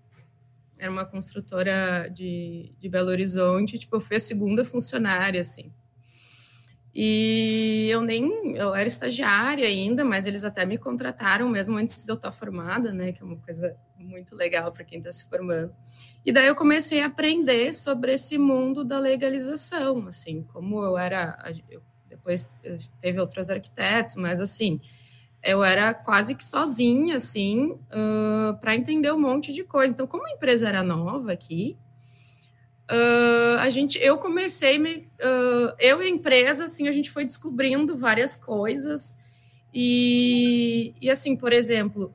Era 0.77 0.89
uma 0.89 1.03
construtora 1.03 2.07
de, 2.07 2.73
de 2.79 2.87
Belo 2.87 3.09
Horizonte. 3.09 3.77
Tipo, 3.77 3.97
eu 3.97 4.01
fui 4.01 4.15
a 4.15 4.21
segunda 4.21 4.63
funcionária, 4.63 5.41
assim. 5.41 5.69
E 7.01 7.87
eu 7.89 8.01
nem, 8.01 8.57
eu 8.57 8.75
era 8.75 8.85
estagiária 8.85 9.65
ainda, 9.65 10.03
mas 10.03 10.27
eles 10.27 10.43
até 10.43 10.65
me 10.65 10.77
contrataram 10.77 11.47
mesmo 11.47 11.77
antes 11.77 12.03
de 12.03 12.11
eu 12.11 12.17
estar 12.17 12.29
formada, 12.29 12.91
né? 12.91 13.13
Que 13.13 13.21
é 13.21 13.25
uma 13.25 13.37
coisa 13.37 13.73
muito 13.97 14.35
legal 14.35 14.69
para 14.69 14.83
quem 14.83 14.97
está 14.97 15.09
se 15.09 15.29
formando. 15.29 15.73
E 16.25 16.31
daí 16.33 16.47
eu 16.47 16.55
comecei 16.55 17.01
a 17.01 17.05
aprender 17.05 17.73
sobre 17.73 18.15
esse 18.15 18.37
mundo 18.37 18.83
da 18.83 18.99
legalização, 18.99 20.07
assim, 20.07 20.43
como 20.51 20.83
eu 20.83 20.97
era, 20.97 21.41
eu, 21.69 21.81
depois 22.05 22.49
teve 22.99 23.17
outros 23.17 23.49
arquitetos, 23.49 24.15
mas 24.15 24.41
assim, 24.41 24.81
eu 25.41 25.63
era 25.63 25.93
quase 25.93 26.35
que 26.35 26.43
sozinha, 26.43 27.15
assim, 27.15 27.79
uh, 27.93 28.59
para 28.59 28.75
entender 28.75 29.13
um 29.13 29.21
monte 29.21 29.53
de 29.53 29.63
coisa. 29.63 29.93
Então, 29.93 30.05
como 30.05 30.27
a 30.27 30.31
empresa 30.31 30.67
era 30.67 30.83
nova 30.83 31.31
aqui, 31.31 31.77
Uh, 32.89 33.59
a 33.59 33.69
gente, 33.69 33.99
eu 33.99 34.17
comecei, 34.17 34.79
uh, 34.79 35.75
eu 35.77 36.01
e 36.01 36.07
a 36.07 36.09
empresa, 36.09 36.65
assim, 36.65 36.87
a 36.87 36.91
gente 36.91 37.11
foi 37.11 37.23
descobrindo 37.23 37.95
várias 37.95 38.35
coisas 38.35 39.15
e, 39.71 40.95
e 40.99 41.07
assim, 41.07 41.35
por 41.35 41.53
exemplo, 41.53 42.11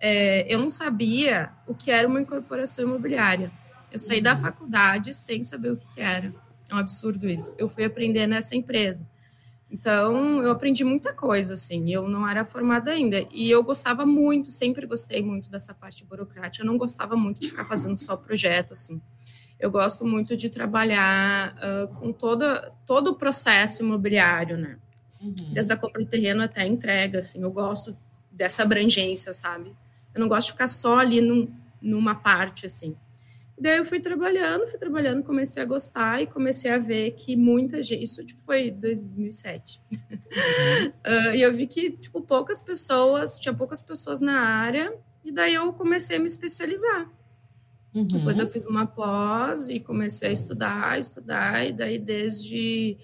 é, 0.00 0.52
eu 0.52 0.58
não 0.58 0.68
sabia 0.68 1.52
o 1.64 1.74
que 1.74 1.92
era 1.92 2.08
uma 2.08 2.20
incorporação 2.20 2.84
imobiliária. 2.84 3.52
Eu 3.92 4.00
saí 4.00 4.18
uhum. 4.18 4.24
da 4.24 4.34
faculdade 4.34 5.14
sem 5.14 5.44
saber 5.44 5.70
o 5.70 5.76
que, 5.76 5.86
que 5.94 6.00
era. 6.00 6.34
É 6.68 6.74
um 6.74 6.78
absurdo 6.78 7.28
isso. 7.28 7.54
Eu 7.56 7.68
fui 7.68 7.84
aprender 7.84 8.26
nessa 8.26 8.56
empresa. 8.56 9.06
Então, 9.70 10.42
eu 10.42 10.50
aprendi 10.50 10.82
muita 10.82 11.12
coisa, 11.12 11.54
assim, 11.54 11.92
eu 11.92 12.08
não 12.08 12.28
era 12.28 12.44
formada 12.44 12.90
ainda. 12.90 13.24
E 13.32 13.48
eu 13.48 13.62
gostava 13.62 14.04
muito, 14.04 14.50
sempre 14.50 14.86
gostei 14.86 15.22
muito 15.22 15.48
dessa 15.48 15.72
parte 15.72 16.04
burocrática. 16.04 16.64
Eu 16.64 16.66
não 16.66 16.76
gostava 16.76 17.14
muito 17.16 17.40
de 17.40 17.48
ficar 17.48 17.64
fazendo 17.64 17.96
só 17.96 18.16
projeto, 18.16 18.72
assim 18.72 19.00
eu 19.58 19.70
gosto 19.70 20.04
muito 20.04 20.36
de 20.36 20.50
trabalhar 20.50 21.54
uh, 21.56 21.88
com 21.94 22.12
toda, 22.12 22.70
todo 22.84 23.08
o 23.08 23.14
processo 23.14 23.82
imobiliário, 23.82 24.58
né? 24.58 24.78
Uhum. 25.20 25.34
Desde 25.52 25.72
a 25.72 25.76
compra 25.76 26.02
do 26.02 26.08
terreno 26.08 26.42
até 26.42 26.62
a 26.62 26.66
entrega, 26.66 27.18
assim, 27.20 27.42
eu 27.42 27.50
gosto 27.50 27.96
dessa 28.30 28.62
abrangência, 28.62 29.32
sabe? 29.32 29.74
Eu 30.14 30.20
não 30.20 30.28
gosto 30.28 30.48
de 30.48 30.52
ficar 30.52 30.68
só 30.68 30.98
ali 30.98 31.20
num, 31.20 31.50
numa 31.80 32.14
parte, 32.14 32.66
assim. 32.66 32.94
E 33.56 33.62
daí 33.62 33.78
eu 33.78 33.84
fui 33.86 33.98
trabalhando, 33.98 34.66
fui 34.66 34.78
trabalhando, 34.78 35.22
comecei 35.22 35.62
a 35.62 35.66
gostar 35.66 36.20
e 36.20 36.26
comecei 36.26 36.70
a 36.70 36.76
ver 36.76 37.12
que 37.12 37.34
muita 37.34 37.82
gente, 37.82 38.02
isso 38.02 38.22
tipo, 38.24 38.38
foi 38.38 38.70
2007, 38.70 39.80
uhum. 39.90 39.98
uh, 40.88 41.32
e 41.34 41.40
eu 41.40 41.52
vi 41.54 41.66
que, 41.66 41.90
tipo, 41.92 42.20
poucas 42.20 42.62
pessoas, 42.62 43.38
tinha 43.38 43.54
poucas 43.54 43.82
pessoas 43.82 44.20
na 44.20 44.38
área, 44.38 44.94
e 45.24 45.32
daí 45.32 45.54
eu 45.54 45.72
comecei 45.72 46.18
a 46.18 46.20
me 46.20 46.26
especializar. 46.26 47.10
Uhum. 47.96 48.04
Depois 48.04 48.38
eu 48.38 48.46
fiz 48.46 48.66
uma 48.66 48.86
pós 48.86 49.70
e 49.70 49.80
comecei 49.80 50.28
a 50.28 50.32
estudar, 50.32 50.98
estudar, 50.98 51.66
e 51.66 51.72
daí 51.72 51.98
desde 51.98 52.98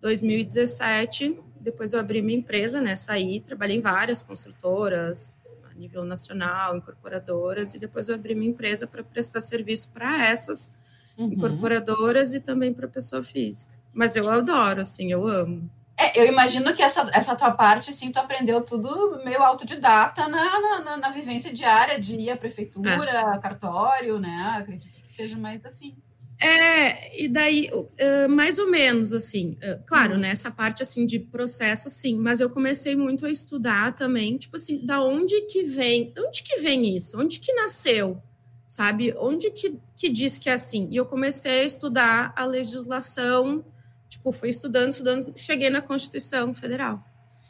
2017, 0.00 1.38
depois 1.60 1.92
eu 1.92 2.00
abri 2.00 2.20
minha 2.20 2.40
empresa, 2.40 2.80
né? 2.80 2.96
Saí, 2.96 3.38
trabalhei 3.38 3.76
em 3.76 3.80
várias 3.80 4.20
construtoras 4.20 5.36
a 5.70 5.74
nível 5.74 6.04
nacional, 6.04 6.76
incorporadoras, 6.76 7.72
e 7.74 7.78
depois 7.78 8.08
eu 8.08 8.16
abri 8.16 8.34
minha 8.34 8.50
empresa 8.50 8.84
para 8.84 9.04
prestar 9.04 9.40
serviço 9.40 9.90
para 9.92 10.26
essas 10.26 10.72
uhum. 11.16 11.32
incorporadoras 11.32 12.34
e 12.34 12.40
também 12.40 12.74
para 12.74 12.88
pessoa 12.88 13.22
física. 13.22 13.72
Mas 13.92 14.16
eu 14.16 14.28
adoro, 14.28 14.80
assim, 14.80 15.12
eu 15.12 15.24
amo. 15.24 15.70
É, 15.98 16.18
eu 16.20 16.26
imagino 16.26 16.72
que 16.74 16.82
essa, 16.82 17.10
essa 17.12 17.36
tua 17.36 17.50
parte, 17.50 17.90
assim, 17.90 18.10
tu 18.10 18.18
aprendeu 18.18 18.60
tudo 18.62 19.20
meio 19.24 19.42
autodidata 19.42 20.26
na, 20.26 20.80
na, 20.80 20.96
na 20.96 21.10
vivência 21.10 21.52
diária 21.52 22.00
de 22.00 22.16
ir 22.16 22.30
à 22.30 22.36
prefeitura, 22.36 23.10
é. 23.10 23.38
cartório, 23.38 24.18
né? 24.18 24.56
Acredito 24.58 25.02
que 25.02 25.12
seja 25.12 25.36
mais 25.36 25.64
assim. 25.64 25.94
É, 26.40 27.22
e 27.22 27.28
daí, 27.28 27.70
uh, 27.72 28.28
mais 28.28 28.58
ou 28.58 28.68
menos, 28.68 29.12
assim, 29.12 29.56
uh, 29.62 29.80
claro, 29.86 30.14
uhum. 30.14 30.20
né, 30.20 30.30
essa 30.30 30.50
parte, 30.50 30.82
assim, 30.82 31.06
de 31.06 31.20
processo, 31.20 31.88
sim, 31.88 32.16
mas 32.16 32.40
eu 32.40 32.50
comecei 32.50 32.96
muito 32.96 33.24
a 33.24 33.30
estudar 33.30 33.94
também, 33.94 34.36
tipo 34.36 34.56
assim, 34.56 34.84
da 34.84 35.00
onde 35.00 35.42
que 35.42 35.62
vem, 35.62 36.12
onde 36.18 36.42
que 36.42 36.56
vem 36.56 36.96
isso? 36.96 37.16
Onde 37.20 37.38
que 37.38 37.52
nasceu? 37.52 38.20
Sabe? 38.66 39.14
Onde 39.18 39.52
que, 39.52 39.78
que 39.96 40.08
diz 40.08 40.36
que 40.36 40.50
é 40.50 40.54
assim? 40.54 40.88
E 40.90 40.96
eu 40.96 41.06
comecei 41.06 41.60
a 41.60 41.64
estudar 41.64 42.32
a 42.34 42.44
legislação, 42.44 43.64
tipo, 44.12 44.32
fui 44.32 44.48
estudando, 44.48 44.90
estudando, 44.90 45.32
cheguei 45.36 45.68
na 45.68 45.82
Constituição 45.82 46.54
Federal. 46.54 47.02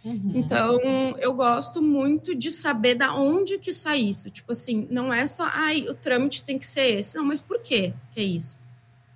Uhum. 0.04 0.33
Então, 0.35 0.78
eu 1.19 1.33
gosto 1.33 1.81
muito 1.81 2.35
de 2.35 2.50
saber 2.50 2.97
da 2.97 3.14
onde 3.14 3.59
que 3.59 3.73
sai 3.73 4.00
isso. 4.00 4.31
Tipo 4.31 4.50
assim, 4.52 4.88
não 4.90 5.14
é 5.14 5.26
só, 5.26 5.45
ai, 5.52 5.87
o 5.88 5.95
trâmite 5.95 6.42
tem 6.42 6.59
que 6.59 6.66
ser 6.66 6.99
esse. 6.99 7.16
Não, 7.16 7.25
mas 7.25 7.40
por 7.40 7.61
quê 7.61 7.95
que 8.12 8.21
é 8.21 8.25
isso? 8.25 8.61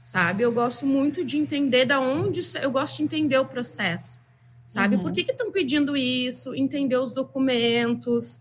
sabe? 0.07 0.45
Eu 0.45 0.53
gosto 0.53 0.87
muito 0.87 1.25
de 1.25 1.37
entender 1.37 1.85
da 1.85 1.99
onde 1.99 2.41
eu 2.63 2.71
gosto 2.71 2.99
de 2.99 3.03
entender 3.03 3.39
o 3.39 3.45
processo, 3.45 4.21
sabe? 4.65 4.95
Uhum. 4.95 5.03
Por 5.03 5.11
que 5.11 5.23
estão 5.23 5.51
pedindo 5.51 5.97
isso? 5.97 6.55
Entender 6.55 6.97
os 6.97 7.13
documentos. 7.13 8.37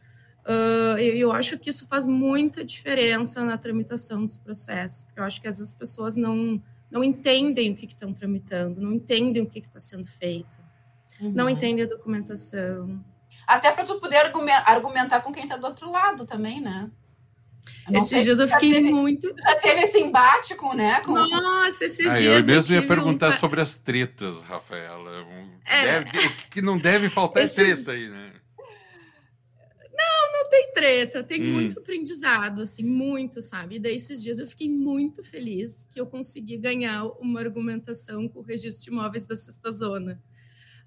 Uh, 0.46 0.96
eu, 1.00 1.16
eu, 1.16 1.32
acho 1.32 1.58
que 1.58 1.72
isso 1.72 1.88
faz 1.88 2.06
muita 2.06 2.64
diferença 2.64 3.44
na 3.44 3.58
tramitação 3.58 4.24
dos 4.24 4.38
processos. 4.38 5.08
Eu 5.16 5.24
acho 5.24 5.42
que 5.42 5.48
às 5.48 5.58
vezes 5.58 5.74
as 5.74 5.76
pessoas 5.76 6.16
não 6.16 6.62
não 6.90 7.04
entendem 7.04 7.72
o 7.72 7.76
que 7.76 7.86
estão 7.86 8.14
tramitando, 8.14 8.82
não 8.82 8.94
entendem 8.94 9.44
o 9.44 9.46
que 9.46 9.60
está 9.60 9.80
sendo 9.80 10.06
feito, 10.06 10.58
uhum. 11.20 11.32
não 11.32 11.50
entendem 11.50 11.84
a 11.84 11.88
documentação. 11.88 13.04
Até 13.48 13.72
para 13.72 13.84
tu 13.84 14.00
poder 14.00 14.18
argumentar 14.66 15.22
com 15.22 15.32
quem 15.32 15.44
está 15.44 15.58
do 15.58 15.68
outro 15.68 15.92
lado 15.92 16.26
também, 16.26 16.62
né? 16.62 16.90
Esses 17.92 18.24
dias 18.24 18.40
eu 18.40 18.48
fiquei 18.48 18.74
teve, 18.74 18.92
muito. 18.92 19.28
Já 19.28 19.56
teve 19.56 19.82
esse 19.82 20.00
embate 20.00 20.56
com, 20.56 20.74
né? 20.74 21.02
Com... 21.02 21.14
Nossa, 21.14 21.86
esses 21.86 22.08
ah, 22.08 22.18
dias. 22.18 22.48
Eu 22.48 22.56
mesmo 22.56 22.76
eu 22.76 22.82
ia 22.82 22.88
perguntar 22.88 23.30
um... 23.30 23.34
sobre 23.34 23.62
as 23.62 23.76
tretas, 23.76 24.42
Rafaela. 24.42 25.26
É. 25.66 26.02
Deve, 26.02 26.30
que 26.50 26.62
não 26.62 26.78
deve 26.78 27.10
faltar 27.10 27.44
esses... 27.44 27.86
treta 27.86 27.98
aí, 27.98 28.10
né? 28.10 28.25
Tem 30.56 30.72
treta, 30.72 31.22
tem 31.22 31.44
hum. 31.44 31.52
muito 31.52 31.80
aprendizado, 31.80 32.62
assim, 32.62 32.82
muito, 32.82 33.42
sabe? 33.42 33.76
E 33.76 33.80
daí, 33.80 33.98
esses 33.98 34.24
dias 34.24 34.40
eu 34.40 34.48
fiquei 34.48 34.70
muito 34.70 35.22
feliz 35.22 35.84
que 35.84 36.00
eu 36.00 36.08
consegui 36.08 36.58
ganhar 36.58 37.04
uma 37.20 37.42
argumentação 37.42 38.30
com 38.30 38.40
o 38.40 38.42
registro 38.42 38.86
de 38.86 38.90
imóveis 38.90 39.26
da 39.26 39.36
Sexta 39.36 39.70
Zona. 39.70 40.24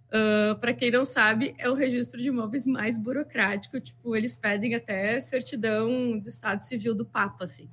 Uh, 0.06 0.58
para 0.58 0.72
quem 0.72 0.90
não 0.90 1.04
sabe, 1.04 1.54
é 1.58 1.68
o 1.68 1.75
registro 1.75 2.18
de 2.18 2.28
imóveis 2.28 2.66
mais 2.66 2.96
burocrático. 2.96 3.78
Tipo, 3.78 4.16
eles 4.16 4.38
pedem 4.38 4.75
até 4.75 5.20
certidão 5.20 6.18
do 6.18 6.28
Estado 6.28 6.60
Civil 6.60 6.94
do 6.94 7.04
Papa, 7.04 7.44
assim. 7.44 7.68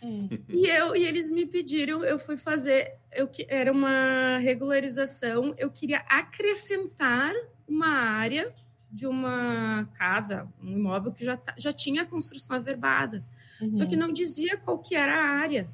Hum. 0.00 0.28
E 0.48 0.68
eu 0.68 0.94
e 0.94 1.04
eles 1.04 1.32
me 1.32 1.44
pediram, 1.46 2.04
eu 2.04 2.16
fui 2.16 2.36
fazer, 2.36 2.94
eu 3.10 3.28
era 3.48 3.72
uma 3.72 4.38
regularização, 4.38 5.52
eu 5.58 5.68
queria 5.68 5.98
acrescentar 6.08 7.34
uma 7.66 7.88
área 7.88 8.54
de 8.90 9.06
uma 9.06 9.88
casa, 9.94 10.48
um 10.62 10.72
imóvel 10.72 11.12
que 11.12 11.24
já, 11.24 11.36
tá, 11.36 11.54
já 11.56 11.72
tinha 11.72 12.04
construção 12.04 12.56
averbada, 12.56 13.24
uhum. 13.60 13.70
só 13.70 13.86
que 13.86 13.94
uhum. 13.94 14.00
não 14.00 14.12
dizia 14.12 14.56
qual 14.56 14.78
que 14.78 14.94
era 14.94 15.14
a 15.14 15.28
área. 15.40 15.68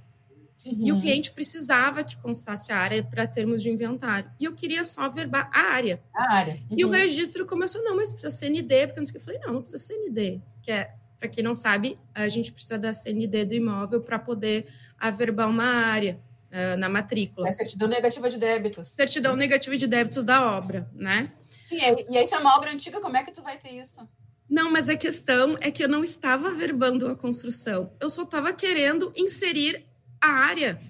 Uhum. 0.65 0.75
E 0.79 0.93
o 0.93 0.97
uhum. 0.97 1.01
cliente 1.01 1.31
precisava 1.31 2.03
que 2.03 2.17
constasse 2.17 2.73
a 2.73 2.77
área 2.77 3.03
para 3.03 3.27
termos 3.27 3.63
de 3.63 3.71
inventário. 3.71 4.31
E 4.39 4.45
eu 4.45 4.53
queria 4.53 4.85
só 4.85 5.09
verbar 5.09 5.49
a 5.53 5.73
área. 5.73 6.03
A 6.13 6.35
área. 6.35 6.55
Uhum. 6.71 6.77
E 6.79 6.85
o 6.85 6.89
uhum. 6.89 6.95
registro 6.95 7.47
começou, 7.47 7.83
não, 7.85 7.97
mas 7.97 8.11
precisa 8.11 8.31
CND, 8.31 8.89
porque 8.89 8.99
eu 8.99 9.03
não 9.03 9.07
sei 9.07 9.11
o 9.11 9.13
que. 9.13 9.19
Eu 9.19 9.21
falei, 9.21 9.41
não, 9.41 9.55
não 9.55 9.63
precisa 9.63 9.83
CND. 9.83 10.41
Que 10.63 10.73
é, 10.73 10.95
para 11.19 11.29
quem 11.29 11.45
não 11.45 11.55
sabe, 11.55 11.99
a 12.15 12.29
gente 12.29 12.53
precisa 12.53 12.79
da 12.79 12.93
CND 12.93 13.45
do 13.45 13.55
imóvel 13.55 14.01
para 14.01 14.19
poder 14.19 14.67
averbar 14.99 15.49
uma 15.49 15.65
área 15.65 16.19
uh, 16.51 16.77
na 16.77 16.89
matrícula. 16.89 17.49
É 17.49 17.53
certidão 17.53 17.89
negativa 17.89 18.29
de 18.29 18.39
débitos. 18.39 18.89
Certidão 18.89 19.37
negativa 19.37 19.77
de 19.77 19.87
débitos 19.87 20.25
da 20.25 20.57
obra, 20.57 20.91
né? 20.95 21.31
Sim, 21.67 21.79
e 22.09 22.17
aí 22.17 22.29
se 22.29 22.35
é 22.35 22.39
uma 22.39 22.57
obra 22.57 22.71
antiga, 22.71 23.01
como 23.01 23.17
é 23.17 23.25
que 23.25 23.33
tu 23.33 23.43
vai 23.43 23.59
ter 23.59 23.71
isso? 23.71 24.09
Não, 24.49 24.71
mas 24.71 24.89
a 24.89 24.97
questão 24.97 25.59
é 25.61 25.69
que 25.69 25.83
eu 25.83 25.89
não 25.89 26.05
estava 26.05 26.53
verbando 26.53 27.09
a 27.09 27.17
construção. 27.17 27.93
Eu 27.99 28.09
só 28.09 28.23
estava 28.23 28.53
querendo 28.53 29.13
inserir 29.17 29.85
a 30.21 30.29
área. 30.29 30.81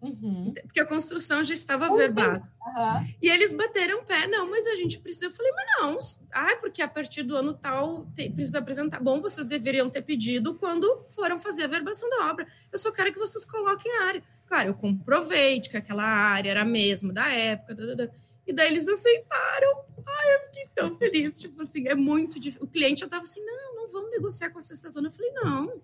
Uhum. 0.00 0.54
Porque 0.62 0.80
a 0.80 0.86
construção 0.86 1.44
já 1.44 1.52
estava 1.52 1.90
uhum. 1.90 1.96
verbada. 1.98 2.38
Uhum. 2.38 3.14
E 3.20 3.28
eles 3.28 3.52
bateram 3.52 4.02
pé, 4.02 4.26
não, 4.26 4.48
mas 4.48 4.66
a 4.66 4.76
gente 4.76 4.98
precisa. 4.98 5.26
Eu 5.26 5.30
falei, 5.30 5.52
mas 5.52 5.66
não, 5.78 5.98
ah, 6.32 6.56
porque 6.56 6.80
a 6.80 6.88
partir 6.88 7.22
do 7.22 7.36
ano 7.36 7.52
tal 7.52 8.06
tem, 8.14 8.32
precisa 8.32 8.60
apresentar. 8.60 9.00
Bom, 9.00 9.20
vocês 9.20 9.46
deveriam 9.46 9.90
ter 9.90 10.00
pedido 10.00 10.54
quando 10.54 11.04
foram 11.10 11.38
fazer 11.38 11.64
a 11.64 11.68
verbação 11.68 12.08
da 12.08 12.30
obra. 12.30 12.46
Eu 12.72 12.78
só 12.78 12.90
quero 12.90 13.12
que 13.12 13.18
vocês 13.18 13.44
coloquem 13.44 13.92
a 13.98 14.04
área. 14.04 14.22
Claro, 14.46 14.70
eu 14.70 14.74
comprovei 14.74 15.60
de 15.60 15.68
que 15.68 15.76
aquela 15.76 16.04
área 16.04 16.50
era 16.50 16.62
a 16.62 16.64
mesma 16.64 17.12
da 17.12 17.30
época. 17.30 17.76
E 18.46 18.52
daí 18.54 18.68
eles 18.68 18.88
aceitaram. 18.88 19.87
Ai, 20.08 20.34
eu 20.36 20.40
fiquei 20.44 20.68
tão 20.74 20.96
feliz. 20.96 21.38
Tipo 21.38 21.62
assim, 21.62 21.86
é 21.86 21.94
muito 21.94 22.40
difícil. 22.40 22.64
O 22.64 22.70
cliente 22.70 23.00
já 23.00 23.06
estava 23.06 23.24
assim: 23.24 23.44
não, 23.44 23.76
não 23.76 23.88
vamos 23.88 24.10
negociar 24.10 24.50
com 24.50 24.58
a 24.58 24.62
sexta 24.62 24.90
zona. 24.90 25.08
Eu 25.08 25.12
falei, 25.12 25.32
não 25.32 25.80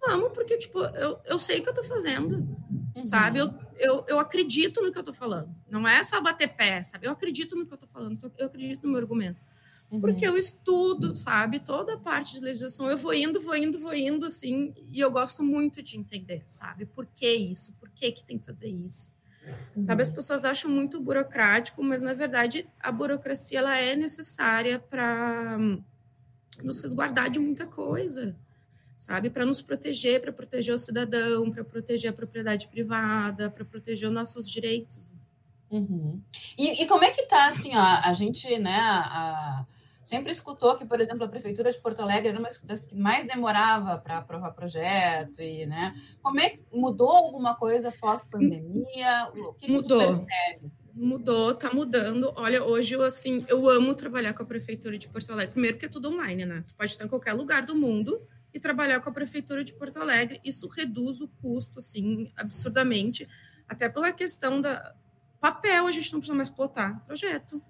Vamos, 0.00 0.32
porque, 0.32 0.56
tipo, 0.56 0.78
eu, 0.78 1.18
eu 1.24 1.38
sei 1.38 1.58
o 1.58 1.62
que 1.62 1.68
eu 1.68 1.74
tô 1.74 1.82
fazendo, 1.82 2.46
uhum. 2.94 3.04
sabe? 3.04 3.40
Eu, 3.40 3.52
eu, 3.76 4.04
eu 4.06 4.18
acredito 4.18 4.80
no 4.80 4.92
que 4.92 4.98
eu 4.98 5.02
tô 5.02 5.12
falando. 5.12 5.54
Não 5.68 5.86
é 5.86 6.02
só 6.02 6.20
bater 6.20 6.48
pé, 6.48 6.82
sabe? 6.82 7.06
Eu 7.06 7.12
acredito 7.12 7.56
no 7.56 7.66
que 7.66 7.74
eu 7.74 7.78
tô 7.78 7.86
falando, 7.86 8.32
eu 8.38 8.46
acredito 8.46 8.84
no 8.84 8.90
meu 8.90 9.00
argumento. 9.00 9.40
Uhum. 9.90 10.00
Porque 10.00 10.26
eu 10.26 10.36
estudo, 10.36 11.16
sabe? 11.16 11.58
Toda 11.58 11.94
a 11.94 11.98
parte 11.98 12.34
de 12.34 12.40
legislação. 12.40 12.88
Eu 12.88 12.96
vou 12.96 13.12
indo, 13.12 13.40
vou 13.40 13.56
indo, 13.56 13.78
vou 13.78 13.94
indo, 13.94 14.26
assim, 14.26 14.72
e 14.92 15.00
eu 15.00 15.10
gosto 15.10 15.42
muito 15.42 15.82
de 15.82 15.98
entender, 15.98 16.44
sabe? 16.46 16.86
Por 16.86 17.06
que 17.06 17.30
isso? 17.30 17.72
Por 17.74 17.90
que, 17.90 18.12
que 18.12 18.24
tem 18.24 18.38
que 18.38 18.46
fazer 18.46 18.68
isso? 18.68 19.10
Uhum. 19.76 19.84
Sabe, 19.84 20.02
as 20.02 20.10
pessoas 20.10 20.44
acham 20.44 20.70
muito 20.70 21.00
burocrático, 21.00 21.82
mas 21.82 22.02
na 22.02 22.14
verdade 22.14 22.68
a 22.80 22.90
burocracia 22.92 23.58
ela 23.58 23.76
é 23.76 23.94
necessária 23.96 24.78
para 24.78 25.58
nos 26.62 26.82
resguardar 26.82 27.30
de 27.30 27.38
muita 27.38 27.66
coisa 27.66 28.36
sabe? 28.98 29.30
Para 29.30 29.46
nos 29.46 29.62
proteger, 29.62 30.20
para 30.20 30.32
proteger 30.32 30.74
o 30.74 30.78
cidadão, 30.78 31.48
para 31.52 31.62
proteger 31.62 32.10
a 32.10 32.12
propriedade 32.12 32.66
privada, 32.66 33.48
para 33.48 33.64
proteger 33.64 34.08
os 34.08 34.14
nossos 34.14 34.50
direitos. 34.50 35.12
Uhum. 35.70 36.20
E, 36.58 36.82
e, 36.82 36.86
como 36.86 37.04
é 37.04 37.10
que 37.10 37.24
tá, 37.26 37.46
assim, 37.46 37.76
ó, 37.76 38.00
a 38.02 38.12
gente, 38.12 38.58
né, 38.58 38.76
a, 38.76 39.64
sempre 40.08 40.32
escutou 40.32 40.74
que, 40.74 40.86
por 40.86 41.00
exemplo, 41.00 41.24
a 41.24 41.28
Prefeitura 41.28 41.70
de 41.70 41.78
Porto 41.78 42.00
Alegre 42.00 42.28
era 42.28 42.38
uma 42.38 42.48
das 42.64 42.86
que 42.86 42.96
mais 42.96 43.26
demorava 43.26 43.98
para 43.98 44.18
aprovar 44.18 44.52
projeto, 44.52 45.42
e, 45.42 45.66
né, 45.66 45.94
como 46.22 46.40
é 46.40 46.50
que 46.50 46.64
mudou 46.72 47.10
alguma 47.10 47.54
coisa 47.54 47.92
pós-pandemia? 47.92 49.30
O 49.34 49.52
que, 49.52 49.70
mudou. 49.70 49.98
que 49.98 50.06
percebe? 50.06 50.72
Mudou, 50.94 51.54
tá 51.54 51.72
mudando. 51.72 52.32
Olha, 52.36 52.64
hoje 52.64 52.94
eu 52.94 53.04
assim, 53.04 53.44
eu 53.48 53.68
amo 53.68 53.94
trabalhar 53.94 54.32
com 54.32 54.42
a 54.42 54.46
prefeitura 54.46 54.98
de 54.98 55.08
Porto 55.08 55.30
Alegre. 55.30 55.52
Primeiro 55.52 55.78
que 55.78 55.86
é 55.86 55.88
tudo 55.88 56.08
online, 56.08 56.44
né? 56.44 56.64
Tu 56.66 56.74
pode 56.74 56.90
estar 56.90 57.04
em 57.04 57.08
qualquer 57.08 57.34
lugar 57.34 57.64
do 57.64 57.76
mundo 57.76 58.20
e 58.52 58.58
trabalhar 58.58 59.00
com 59.00 59.10
a 59.10 59.12
prefeitura 59.12 59.62
de 59.62 59.74
Porto 59.74 60.00
Alegre. 60.00 60.40
Isso 60.42 60.66
reduz 60.66 61.20
o 61.20 61.28
custo, 61.28 61.78
assim, 61.78 62.32
absurdamente, 62.34 63.28
até 63.68 63.88
pela 63.88 64.10
questão 64.10 64.60
da 64.60 64.94
papel, 65.38 65.86
a 65.86 65.92
gente 65.92 66.12
não 66.12 66.18
precisa 66.18 66.36
mais 66.36 66.50
plotar 66.50 67.04
projeto, 67.04 67.62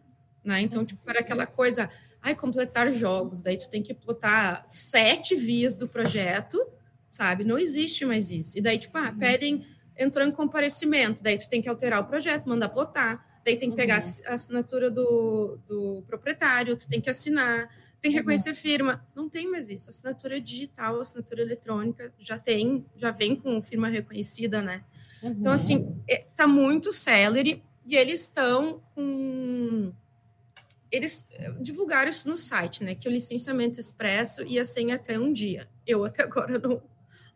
né? 0.42 0.62
Então, 0.62 0.87
tipo, 0.87 1.02
para 1.04 1.21
aquela 1.21 1.47
coisa, 1.47 1.90
ai, 2.22 2.34
completar 2.34 2.90
jogos, 2.92 3.42
daí 3.42 3.56
tu 3.56 3.68
tem 3.70 3.82
que 3.82 3.94
plotar 3.94 4.64
sete 4.68 5.34
vias 5.34 5.75
do 5.75 5.88
projeto, 5.88 6.64
sabe? 7.08 7.44
Não 7.44 7.58
existe 7.58 8.04
mais 8.04 8.30
isso. 8.30 8.56
E 8.56 8.60
daí, 8.60 8.78
tipo, 8.78 8.96
ah, 8.98 9.10
uhum. 9.10 9.18
pedem, 9.18 9.66
entrou 9.96 10.26
em 10.26 10.30
comparecimento, 10.30 11.22
daí 11.22 11.38
tu 11.38 11.48
tem 11.48 11.62
que 11.62 11.68
alterar 11.68 12.00
o 12.00 12.06
projeto, 12.06 12.48
mandar 12.48 12.68
plotar, 12.68 13.40
daí 13.44 13.56
tem 13.56 13.70
que 13.70 13.76
pegar 13.76 13.98
uhum. 13.98 14.22
a 14.26 14.34
assinatura 14.34 14.90
do, 14.90 15.58
do 15.66 16.04
proprietário, 16.06 16.76
tu 16.76 16.88
tem 16.88 17.00
que 17.00 17.10
assinar, 17.10 17.68
tem 18.00 18.12
que 18.12 18.18
reconhecer 18.18 18.54
firma. 18.54 19.04
Não 19.14 19.28
tem 19.28 19.50
mais 19.50 19.68
isso. 19.68 19.88
Assinatura 19.88 20.40
digital, 20.40 21.00
assinatura 21.00 21.42
eletrônica, 21.42 22.12
já 22.18 22.38
tem, 22.38 22.84
já 22.96 23.10
vem 23.10 23.34
com 23.34 23.60
firma 23.62 23.88
reconhecida, 23.88 24.62
né? 24.62 24.84
Então, 25.18 25.30
uhum. 25.30 25.37
Então, 25.40 25.52
assim, 25.52 26.02
é, 26.08 26.25
tá 26.37 26.46
muito 26.46 26.92
celery 26.92 27.62
e 27.87 27.96
eles 27.96 28.22
estão 28.22 28.82
com. 28.94 29.92
Eles 30.90 31.26
eh, 31.33 31.52
divulgaram 31.61 32.09
isso 32.09 32.28
no 32.28 32.37
site, 32.37 32.83
né? 32.83 32.95
Que 32.95 33.09
o 33.09 33.11
licenciamento 33.11 33.78
expresso 33.78 34.42
ia 34.45 34.64
ser 34.64 34.90
até 34.90 35.18
um 35.18 35.33
dia. 35.33 35.68
Eu 35.87 36.04
até 36.04 36.23
agora 36.25 36.59
não, 36.59 36.83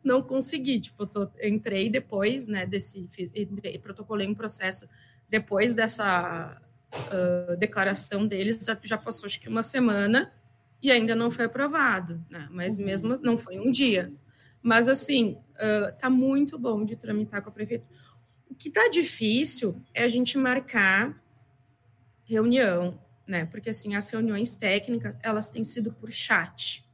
não 0.02 0.22
consegui. 0.22 0.80
Tipo, 0.80 1.02
eu, 1.02 1.06
tô, 1.06 1.30
eu 1.38 1.48
entrei 1.48 1.90
depois, 1.90 2.46
né? 2.46 2.66
Desse. 2.66 3.08
Entrei, 3.34 3.78
protocolei 3.78 4.26
um 4.26 4.34
processo 4.34 4.88
depois 5.28 5.74
dessa 5.74 6.60
uh, 6.94 7.56
declaração 7.56 8.26
deles. 8.26 8.58
Já 8.82 8.98
passou 8.98 9.26
acho 9.26 9.40
que 9.40 9.48
uma 9.48 9.62
semana 9.62 10.32
e 10.82 10.90
ainda 10.90 11.14
não 11.14 11.30
foi 11.30 11.44
aprovado, 11.44 12.24
né? 12.28 12.48
Mas 12.50 12.78
uhum. 12.78 12.84
mesmo 12.84 13.16
não 13.22 13.38
foi 13.38 13.58
um 13.58 13.70
dia. 13.70 14.12
Mas 14.60 14.88
assim, 14.88 15.38
uh, 15.54 15.96
tá 15.98 16.10
muito 16.10 16.58
bom 16.58 16.84
de 16.84 16.96
tramitar 16.96 17.42
com 17.42 17.50
a 17.50 17.52
prefeitura. 17.52 17.90
O 18.48 18.54
que 18.54 18.70
tá 18.70 18.88
difícil 18.88 19.80
é 19.94 20.04
a 20.04 20.08
gente 20.08 20.36
marcar 20.36 21.20
reunião, 22.24 23.01
né? 23.26 23.44
Porque 23.46 23.70
assim, 23.70 23.94
as 23.94 24.08
reuniões 24.10 24.54
técnicas, 24.54 25.18
elas 25.22 25.48
têm 25.48 25.64
sido 25.64 25.92
por 25.92 26.10
chat. 26.10 26.84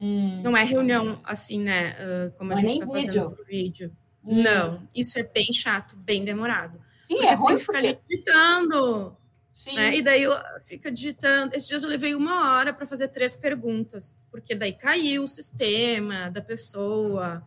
Hum. 0.00 0.42
Não 0.42 0.56
é 0.56 0.64
reunião 0.64 1.20
assim, 1.24 1.60
né? 1.60 1.94
Como 2.38 2.52
a 2.52 2.56
gente 2.56 2.72
está 2.74 2.86
fazendo 2.86 3.30
por 3.30 3.46
vídeo. 3.46 3.96
Hum. 4.24 4.42
Não, 4.42 4.88
isso 4.94 5.18
é 5.18 5.22
bem 5.22 5.52
chato, 5.52 5.96
bem 5.96 6.24
demorado. 6.24 6.80
Sim, 7.02 7.16
porque 7.16 7.28
é 7.28 7.34
ruim. 7.34 7.46
Tem 7.46 7.56
que 7.56 7.64
ficar 7.64 7.78
ali 7.78 7.98
digitando. 8.08 9.16
Sim. 9.52 9.76
Né? 9.76 9.96
E 9.96 10.02
daí 10.02 10.22
eu 10.22 10.32
fica 10.66 10.90
digitando. 10.90 11.54
Esses 11.54 11.68
dias 11.68 11.82
eu 11.82 11.88
levei 11.88 12.14
uma 12.14 12.54
hora 12.54 12.72
para 12.72 12.86
fazer 12.86 13.08
três 13.08 13.36
perguntas, 13.36 14.16
porque 14.30 14.54
daí 14.54 14.72
caiu 14.72 15.24
o 15.24 15.28
sistema 15.28 16.30
da 16.30 16.40
pessoa. 16.40 17.46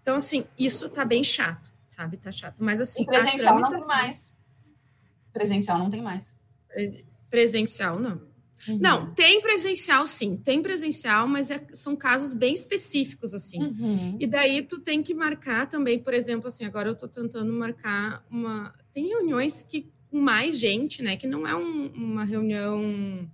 Então, 0.00 0.16
assim, 0.16 0.44
isso 0.58 0.88
tá 0.88 1.04
bem 1.04 1.22
chato, 1.22 1.72
sabe? 1.86 2.16
Tá 2.16 2.32
chato. 2.32 2.56
Mas 2.58 2.80
assim. 2.80 3.04
Presencial 3.04 3.60
não 3.60 3.70
tem 3.70 3.86
mais. 3.86 4.34
Presencial 5.32 5.78
não 5.78 5.88
tem 5.88 6.02
mais. 6.02 6.34
Presencial, 7.32 7.98
não. 7.98 8.20
Uhum. 8.68 8.78
Não, 8.78 9.14
tem 9.14 9.40
presencial, 9.40 10.04
sim, 10.04 10.36
tem 10.36 10.60
presencial, 10.60 11.26
mas 11.26 11.50
é, 11.50 11.66
são 11.72 11.96
casos 11.96 12.34
bem 12.34 12.52
específicos, 12.52 13.32
assim. 13.32 13.58
Uhum. 13.58 14.18
E 14.20 14.26
daí 14.26 14.60
tu 14.60 14.78
tem 14.78 15.02
que 15.02 15.14
marcar 15.14 15.66
também, 15.66 15.98
por 15.98 16.12
exemplo, 16.12 16.48
assim, 16.48 16.66
agora 16.66 16.90
eu 16.90 16.94
tô 16.94 17.08
tentando 17.08 17.50
marcar 17.54 18.22
uma. 18.30 18.74
Tem 18.92 19.08
reuniões 19.08 19.62
que 19.62 19.90
com 20.10 20.20
mais 20.20 20.58
gente, 20.58 21.02
né? 21.02 21.16
Que 21.16 21.26
não 21.26 21.48
é 21.48 21.56
um, 21.56 21.86
uma 21.86 22.22
reunião 22.22 23.26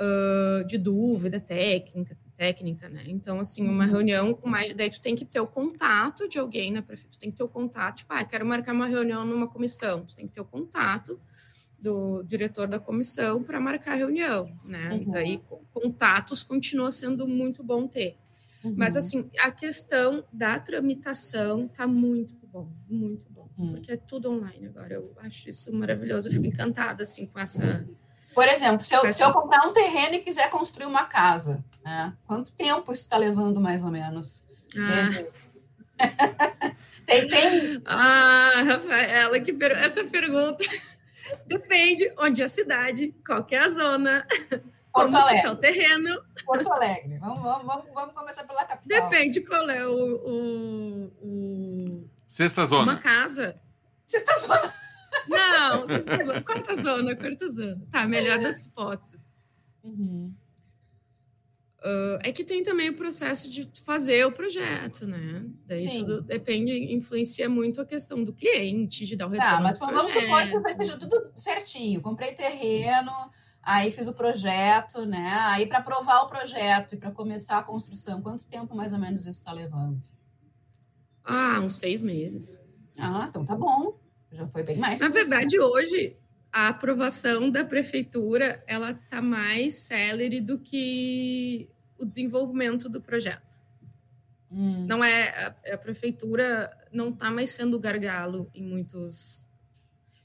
uh, 0.00 0.66
de 0.66 0.76
dúvida 0.76 1.38
técnica, 1.38 2.18
técnica, 2.34 2.88
né? 2.88 3.04
Então, 3.06 3.38
assim, 3.38 3.62
uma 3.62 3.84
uhum. 3.84 3.90
reunião 3.90 4.34
com 4.34 4.48
mais. 4.48 4.74
Daí 4.74 4.90
tu 4.90 5.00
tem 5.00 5.14
que 5.14 5.24
ter 5.24 5.38
o 5.38 5.46
contato 5.46 6.28
de 6.28 6.40
alguém 6.40 6.72
na 6.72 6.82
prefeitura, 6.82 7.16
tu 7.16 7.20
tem 7.20 7.30
que 7.30 7.36
ter 7.36 7.44
o 7.44 7.48
contato, 7.48 7.98
tipo, 7.98 8.12
ah, 8.12 8.24
quero 8.24 8.44
marcar 8.44 8.74
uma 8.74 8.88
reunião 8.88 9.24
numa 9.24 9.46
comissão, 9.46 10.04
tu 10.04 10.12
tem 10.12 10.26
que 10.26 10.34
ter 10.34 10.40
o 10.40 10.44
contato 10.44 11.20
do 11.86 12.24
diretor 12.24 12.66
da 12.66 12.80
comissão 12.80 13.44
para 13.44 13.60
marcar 13.60 13.92
a 13.92 13.94
reunião, 13.94 14.52
né? 14.64 14.88
Uhum. 14.92 15.08
Daí 15.08 15.40
contatos 15.72 16.42
continua 16.42 16.90
sendo 16.90 17.28
muito 17.28 17.62
bom 17.62 17.86
ter. 17.86 18.16
Uhum. 18.64 18.74
Mas 18.76 18.96
assim, 18.96 19.30
a 19.38 19.52
questão 19.52 20.24
da 20.32 20.58
tramitação 20.58 21.68
tá 21.68 21.86
muito 21.86 22.34
bom, 22.46 22.68
muito 22.88 23.24
bom, 23.30 23.48
uhum. 23.56 23.72
porque 23.74 23.92
é 23.92 23.96
tudo 23.96 24.32
online 24.32 24.66
agora. 24.66 24.94
Eu 24.94 25.12
acho 25.18 25.48
isso 25.48 25.72
maravilhoso, 25.72 26.26
eu 26.26 26.32
fico 26.32 26.46
encantada 26.46 27.04
assim 27.04 27.26
com 27.26 27.38
essa 27.38 27.86
por 28.34 28.46
exemplo, 28.48 28.84
se 28.84 28.94
eu, 28.94 29.10
se 29.10 29.24
eu 29.24 29.32
comprar 29.32 29.66
um 29.66 29.72
terreno 29.72 30.16
e 30.16 30.18
quiser 30.18 30.50
construir 30.50 30.84
uma 30.84 31.04
casa, 31.04 31.64
né? 31.82 32.12
quanto 32.26 32.54
tempo 32.54 32.92
isso 32.92 33.02
está 33.02 33.16
levando, 33.16 33.62
mais 33.62 33.82
ou 33.82 33.90
menos? 33.90 34.44
Ah. 34.76 36.04
tem, 37.06 37.26
tem... 37.28 37.80
Ah, 37.86 38.62
Rafaela, 38.62 39.40
que 39.40 39.54
per... 39.54 39.70
essa 39.70 40.04
pergunta 40.04 40.62
Depende 41.46 42.12
onde 42.18 42.42
é 42.42 42.44
a 42.44 42.48
cidade, 42.48 43.14
qual 43.26 43.46
é 43.50 43.58
a 43.58 43.68
zona, 43.68 44.26
Porto 44.92 45.12
como 45.12 45.16
Alegre. 45.18 45.46
é 45.46 45.50
o 45.50 45.56
terreno. 45.56 46.24
Porto 46.44 46.72
Alegre. 46.72 47.18
Vamos, 47.18 47.42
vamos, 47.42 47.66
vamos, 47.66 47.86
vamos 47.92 48.14
começar 48.14 48.44
pela 48.44 48.64
capital. 48.64 49.10
Depende 49.10 49.40
qual 49.42 49.68
é 49.68 49.86
o, 49.86 49.92
o, 49.92 51.04
o... 51.22 52.10
Sexta 52.28 52.64
zona. 52.64 52.92
Uma 52.92 52.98
casa. 52.98 53.60
Sexta 54.06 54.34
zona. 54.36 54.72
Não, 55.28 55.86
sexta 55.86 56.24
zona. 56.24 56.42
Quarta 56.42 56.76
zona, 56.76 57.16
quarta 57.16 57.48
zona. 57.48 57.86
Tá, 57.90 58.06
melhor 58.06 58.38
das 58.38 58.64
hipóteses. 58.64 59.34
Uhum. 59.82 60.34
Uh, 61.84 62.18
é 62.24 62.32
que 62.32 62.42
tem 62.42 62.62
também 62.62 62.88
o 62.88 62.96
processo 62.96 63.50
de 63.50 63.70
fazer 63.84 64.26
o 64.26 64.32
projeto, 64.32 65.06
né? 65.06 65.44
Daí 65.66 65.78
Sim. 65.78 66.00
tudo 66.00 66.22
depende, 66.22 66.72
influencia 66.92 67.48
muito 67.48 67.80
a 67.80 67.84
questão 67.84 68.24
do 68.24 68.32
cliente, 68.32 69.04
de 69.04 69.14
dar 69.14 69.26
o 69.26 69.30
retorno. 69.30 69.56
Tá, 69.56 69.60
mas 69.60 69.78
vamos 69.78 70.10
supor 70.10 70.62
que 70.62 70.70
esteja 70.70 70.98
tudo 70.98 71.30
certinho. 71.34 72.00
Comprei 72.00 72.32
terreno, 72.32 73.12
aí 73.62 73.90
fiz 73.90 74.08
o 74.08 74.14
projeto, 74.14 75.04
né? 75.04 75.36
Aí 75.42 75.66
para 75.66 75.78
aprovar 75.78 76.22
o 76.22 76.28
projeto 76.28 76.94
e 76.94 76.96
para 76.96 77.10
começar 77.10 77.58
a 77.58 77.62
construção, 77.62 78.22
quanto 78.22 78.48
tempo 78.48 78.74
mais 78.74 78.92
ou 78.92 78.98
menos 78.98 79.26
isso 79.26 79.38
está 79.38 79.52
levando? 79.52 80.00
Ah, 81.22 81.60
uns 81.60 81.76
seis 81.76 82.02
meses. 82.02 82.58
Ah, 82.98 83.26
então 83.28 83.44
tá 83.44 83.54
bom. 83.54 84.00
Já 84.32 84.46
foi 84.46 84.62
bem 84.62 84.78
mais. 84.78 84.98
Na 85.00 85.08
verdade, 85.08 85.60
hoje 85.60 86.16
a 86.52 86.68
aprovação 86.68 87.50
da 87.50 87.64
prefeitura 87.64 88.62
ela 88.66 88.92
está 88.92 89.20
mais 89.20 89.74
célere 89.74 90.40
do 90.40 90.58
que 90.58 91.68
o 91.98 92.04
desenvolvimento 92.04 92.88
do 92.88 93.00
projeto. 93.00 93.60
Hum. 94.50 94.86
Não 94.86 95.02
é 95.02 95.28
a, 95.46 95.74
a, 95.74 95.78
prefeitura 95.78 96.70
não 96.92 97.10
está 97.10 97.30
mais 97.30 97.50
sendo 97.50 97.78
gargalo 97.78 98.50
em 98.54 98.62
muitos, 98.62 99.48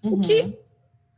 uhum. 0.04 0.14
o 0.14 0.22
que 0.22 0.58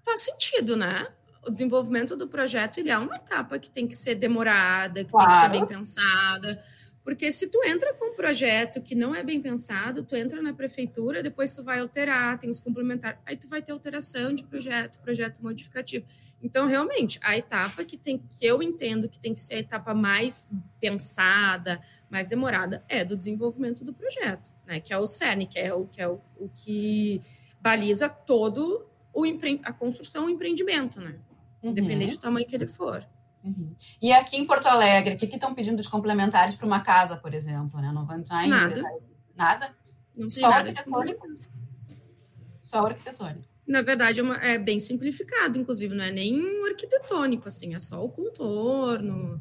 faz 0.04 0.22
sentido, 0.22 0.76
né? 0.76 1.08
O 1.46 1.52
desenvolvimento 1.52 2.16
do 2.16 2.28
projeto 2.28 2.78
ele 2.78 2.90
é 2.90 2.98
uma 2.98 3.16
etapa 3.18 3.60
que 3.60 3.70
tem 3.70 3.88
que 3.88 3.96
ser 3.96 4.16
demorada, 4.16 5.04
que 5.04 5.12
claro. 5.12 5.30
tem 5.30 5.38
que 5.38 5.44
ser 5.44 5.52
bem 5.52 5.78
pensada 5.78 6.64
porque 7.04 7.32
se 7.32 7.50
tu 7.50 7.62
entra 7.66 7.94
com 7.94 8.12
um 8.12 8.16
projeto 8.16 8.82
que 8.82 8.96
não 8.96 9.14
é 9.14 9.22
bem 9.22 9.42
pensado, 9.42 10.04
tu 10.04 10.16
entra 10.16 10.42
na 10.42 10.54
prefeitura, 10.54 11.22
depois 11.22 11.54
tu 11.54 11.62
vai 11.62 11.80
alterar, 11.80 12.40
tem 12.40 12.50
os 12.50 12.62
complementares, 12.62 13.20
aí 13.26 13.36
tu 13.36 13.48
vai 13.48 13.62
ter 13.62 13.74
alteração 13.74 14.34
de 14.34 14.44
projeto, 14.44 15.00
projeto 15.00 15.44
modificativo. 15.44 16.06
Então, 16.42 16.66
realmente, 16.66 17.20
a 17.22 17.38
etapa 17.38 17.84
que 17.84 17.98
tem 17.98 18.18
que 18.18 18.46
eu 18.46 18.64
entendo 18.64 19.10
que 19.10 19.20
tem 19.20 19.34
que 19.34 19.42
ser 19.42 19.56
a 19.56 19.60
etapa 19.60 19.94
mais 19.94 20.50
pensada, 20.80 21.82
mais 22.10 22.28
demorada, 22.28 22.84
é 22.88 23.04
do 23.04 23.18
desenvolvimento 23.18 23.84
do 23.84 23.94
projeto, 23.94 24.54
né? 24.66 24.80
Que 24.80 24.94
é 24.94 24.98
o 24.98 25.06
CERN, 25.08 25.46
que 25.46 25.60
é 25.60 25.74
o 25.74 25.86
que 25.86 26.02
é 26.02 26.08
o, 26.08 26.22
o 26.38 26.50
que 26.50 27.22
baliza 27.62 28.10
todo 28.10 28.86
o 29.14 29.26
empre... 29.26 29.60
a 29.64 29.72
construção, 29.72 30.26
o 30.26 30.30
empreendimento, 30.30 31.00
né? 31.00 31.16
Uhum. 31.62 31.72
Independente 31.72 32.16
do 32.16 32.20
tamanho 32.20 32.46
que 32.46 32.56
ele 32.56 32.68
for. 32.68 33.08
Uhum. 33.44 33.76
E 34.02 34.14
aqui 34.14 34.38
em 34.38 34.46
Porto 34.46 34.68
Alegre, 34.68 35.16
o 35.16 35.18
que 35.18 35.26
estão 35.26 35.54
pedindo 35.54 35.82
de 35.82 35.90
complementares 35.90 36.56
para 36.56 36.66
uma 36.66 36.80
casa, 36.80 37.18
por 37.18 37.34
exemplo? 37.34 37.80
Né? 37.82 37.92
Não 37.94 38.06
vou 38.06 38.16
entrar 38.16 38.46
em 38.46 38.50
nada. 38.50 38.82
Nada? 39.36 39.76
Não 40.16 40.30
Só 40.30 40.50
nada 40.50 40.70
arquitetônico? 40.70 41.28
Só 42.62 42.86
arquitetônico. 42.86 43.44
Na 43.68 43.82
verdade, 43.82 44.20
é, 44.20 44.24
uma, 44.24 44.36
é, 44.38 44.58
bem 44.58 44.80
simplificado, 44.80 45.58
inclusive, 45.58 45.94
não 45.96 46.04
é 46.04 46.12
nem 46.12 46.66
arquitetônico, 46.66 47.48
assim, 47.48 47.76
é 47.76 47.80
só 47.80 48.04
o 48.04 48.10
contorno. 48.10 49.40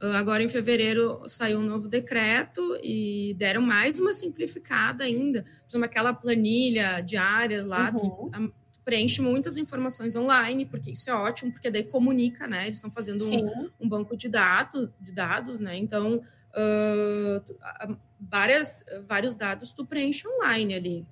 Ah, 0.00 0.18
agora, 0.18 0.42
em 0.42 0.48
fevereiro, 0.48 1.22
saiu 1.26 1.58
um 1.58 1.62
novo 1.62 1.88
decreto 1.88 2.78
e 2.82 3.34
deram 3.38 3.60
mais 3.60 3.98
uma 3.98 4.12
simplificada 4.12 5.04
ainda. 5.04 5.42
Por 5.42 5.70
exemplo, 5.70 5.84
aquela 5.84 6.12
planilha 6.12 7.00
de 7.00 7.16
áreas 7.16 7.66
lá, 7.66 7.92
uhum 7.92 8.52
preenche 8.86 9.20
muitas 9.20 9.56
informações 9.56 10.14
online, 10.14 10.64
porque 10.64 10.92
isso 10.92 11.10
é 11.10 11.12
ótimo, 11.12 11.50
porque 11.50 11.68
daí 11.68 11.82
comunica, 11.82 12.46
né? 12.46 12.66
Eles 12.66 12.76
estão 12.76 12.88
fazendo 12.88 13.20
um, 13.20 13.70
um, 13.80 13.88
banco 13.88 14.16
de 14.16 14.28
dados, 14.28 14.88
de 15.00 15.10
dados, 15.10 15.58
né? 15.58 15.76
Então, 15.76 16.22
uh, 16.54 17.96
várias, 18.20 18.84
vários 19.04 19.34
dados 19.34 19.72
tu 19.72 19.84
preenche 19.84 20.28
online 20.28 20.72
ali, 20.72 21.06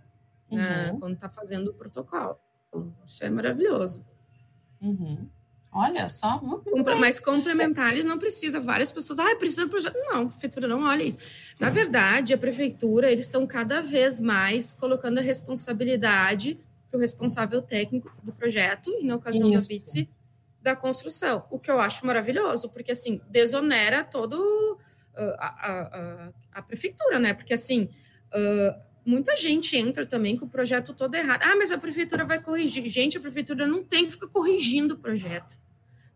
né? 0.48 0.86
uhum. 0.86 0.92
né? 0.92 0.96
Quando 1.00 1.18
tá 1.18 1.28
fazendo 1.28 1.72
o 1.72 1.74
protocolo. 1.74 2.38
Isso 3.04 3.24
é 3.24 3.28
maravilhoso. 3.28 4.06
Uhum. 4.80 5.28
Olha 5.72 6.08
só. 6.08 6.40
Mas 7.00 7.18
complementares 7.18 8.04
não 8.04 8.20
precisa. 8.20 8.60
Várias 8.60 8.92
pessoas, 8.92 9.18
ah, 9.18 9.34
precisa 9.34 9.64
do 9.64 9.70
projeto. 9.70 9.96
Não, 9.96 10.22
a 10.22 10.26
prefeitura 10.26 10.68
não 10.68 10.84
olha 10.84 11.02
isso. 11.02 11.18
Na 11.58 11.70
verdade, 11.70 12.32
a 12.32 12.38
prefeitura, 12.38 13.10
eles 13.10 13.26
estão 13.26 13.44
cada 13.44 13.82
vez 13.82 14.20
mais 14.20 14.70
colocando 14.70 15.18
a 15.18 15.20
responsabilidade 15.22 16.56
para 16.94 16.98
o 16.98 17.00
responsável 17.00 17.60
técnico 17.60 18.08
do 18.22 18.32
projeto, 18.32 18.88
e 19.00 19.04
na 19.04 19.16
ocasião 19.16 19.50
Isso. 19.50 19.68
da 19.68 19.74
BITSE, 19.74 20.08
da 20.62 20.76
construção. 20.76 21.44
O 21.50 21.58
que 21.58 21.68
eu 21.68 21.80
acho 21.80 22.06
maravilhoso, 22.06 22.70
porque 22.70 22.92
assim, 22.92 23.20
desonera 23.28 24.04
todo 24.04 24.34
uh, 24.34 25.34
a, 25.38 25.48
a, 25.48 26.32
a, 26.52 26.62
prefeitura, 26.62 27.18
né? 27.18 27.34
Porque 27.34 27.52
assim, 27.52 27.88
uh, 28.32 28.80
muita 29.04 29.34
gente 29.34 29.76
entra 29.76 30.06
também 30.06 30.36
com 30.36 30.46
o 30.46 30.48
projeto 30.48 30.94
todo 30.94 31.16
errado. 31.16 31.42
Ah, 31.42 31.56
mas 31.56 31.72
a 31.72 31.78
prefeitura 31.78 32.24
vai 32.24 32.40
corrigir. 32.40 32.88
Gente, 32.88 33.18
a 33.18 33.20
prefeitura 33.20 33.66
não 33.66 33.82
tem 33.82 34.06
que 34.06 34.12
ficar 34.12 34.28
corrigindo 34.28 34.94
o 34.94 34.98
projeto. 34.98 35.58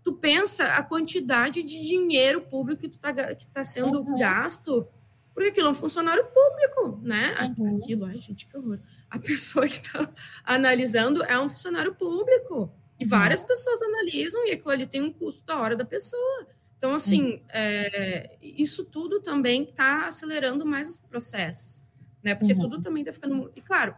Tu 0.05 0.13
pensa 0.13 0.65
a 0.65 0.83
quantidade 0.83 1.61
de 1.65 1.83
dinheiro 1.83 2.41
público 2.41 2.83
que 2.83 2.87
está 2.87 3.13
que 3.13 3.47
tá 3.49 3.65
sendo 3.65 4.01
uhum. 4.01 4.17
gasto 4.17 4.87
porque 5.39 5.51
aquilo 5.51 5.69
é 5.69 5.71
um 5.71 5.75
funcionário 5.75 6.27
público, 6.27 7.01
né? 7.01 7.55
Uhum. 7.57 7.77
Aquilo, 7.77 8.07
ai, 8.07 8.17
gente, 8.17 8.45
que 8.45 8.57
horror. 8.57 8.81
A 9.09 9.21
pessoa 9.21 9.69
que 9.69 9.75
está 9.75 10.13
analisando 10.43 11.23
é 11.23 11.39
um 11.39 11.49
funcionário 11.49 11.95
público. 11.95 12.75
E 12.99 13.05
uhum. 13.05 13.11
várias 13.11 13.45
pessoas 13.45 13.81
analisam 13.81 14.45
e 14.49 14.51
aquilo 14.51 14.73
ali 14.73 14.85
tem 14.85 15.01
um 15.01 15.13
custo 15.13 15.47
da 15.47 15.57
hora 15.57 15.77
da 15.77 15.85
pessoa. 15.85 16.49
Então, 16.77 16.93
assim, 16.93 17.35
uhum. 17.35 17.41
é, 17.51 18.37
isso 18.43 18.85
tudo 18.85 19.21
também 19.21 19.63
está 19.63 20.09
acelerando 20.09 20.67
mais 20.67 20.89
os 20.89 20.99
processos, 20.99 21.85
né? 22.21 22.35
Porque 22.35 22.55
uhum. 22.55 22.59
tudo 22.59 22.81
também 22.81 23.03
está 23.03 23.13
ficando. 23.13 23.53
E, 23.55 23.61
claro, 23.61 23.95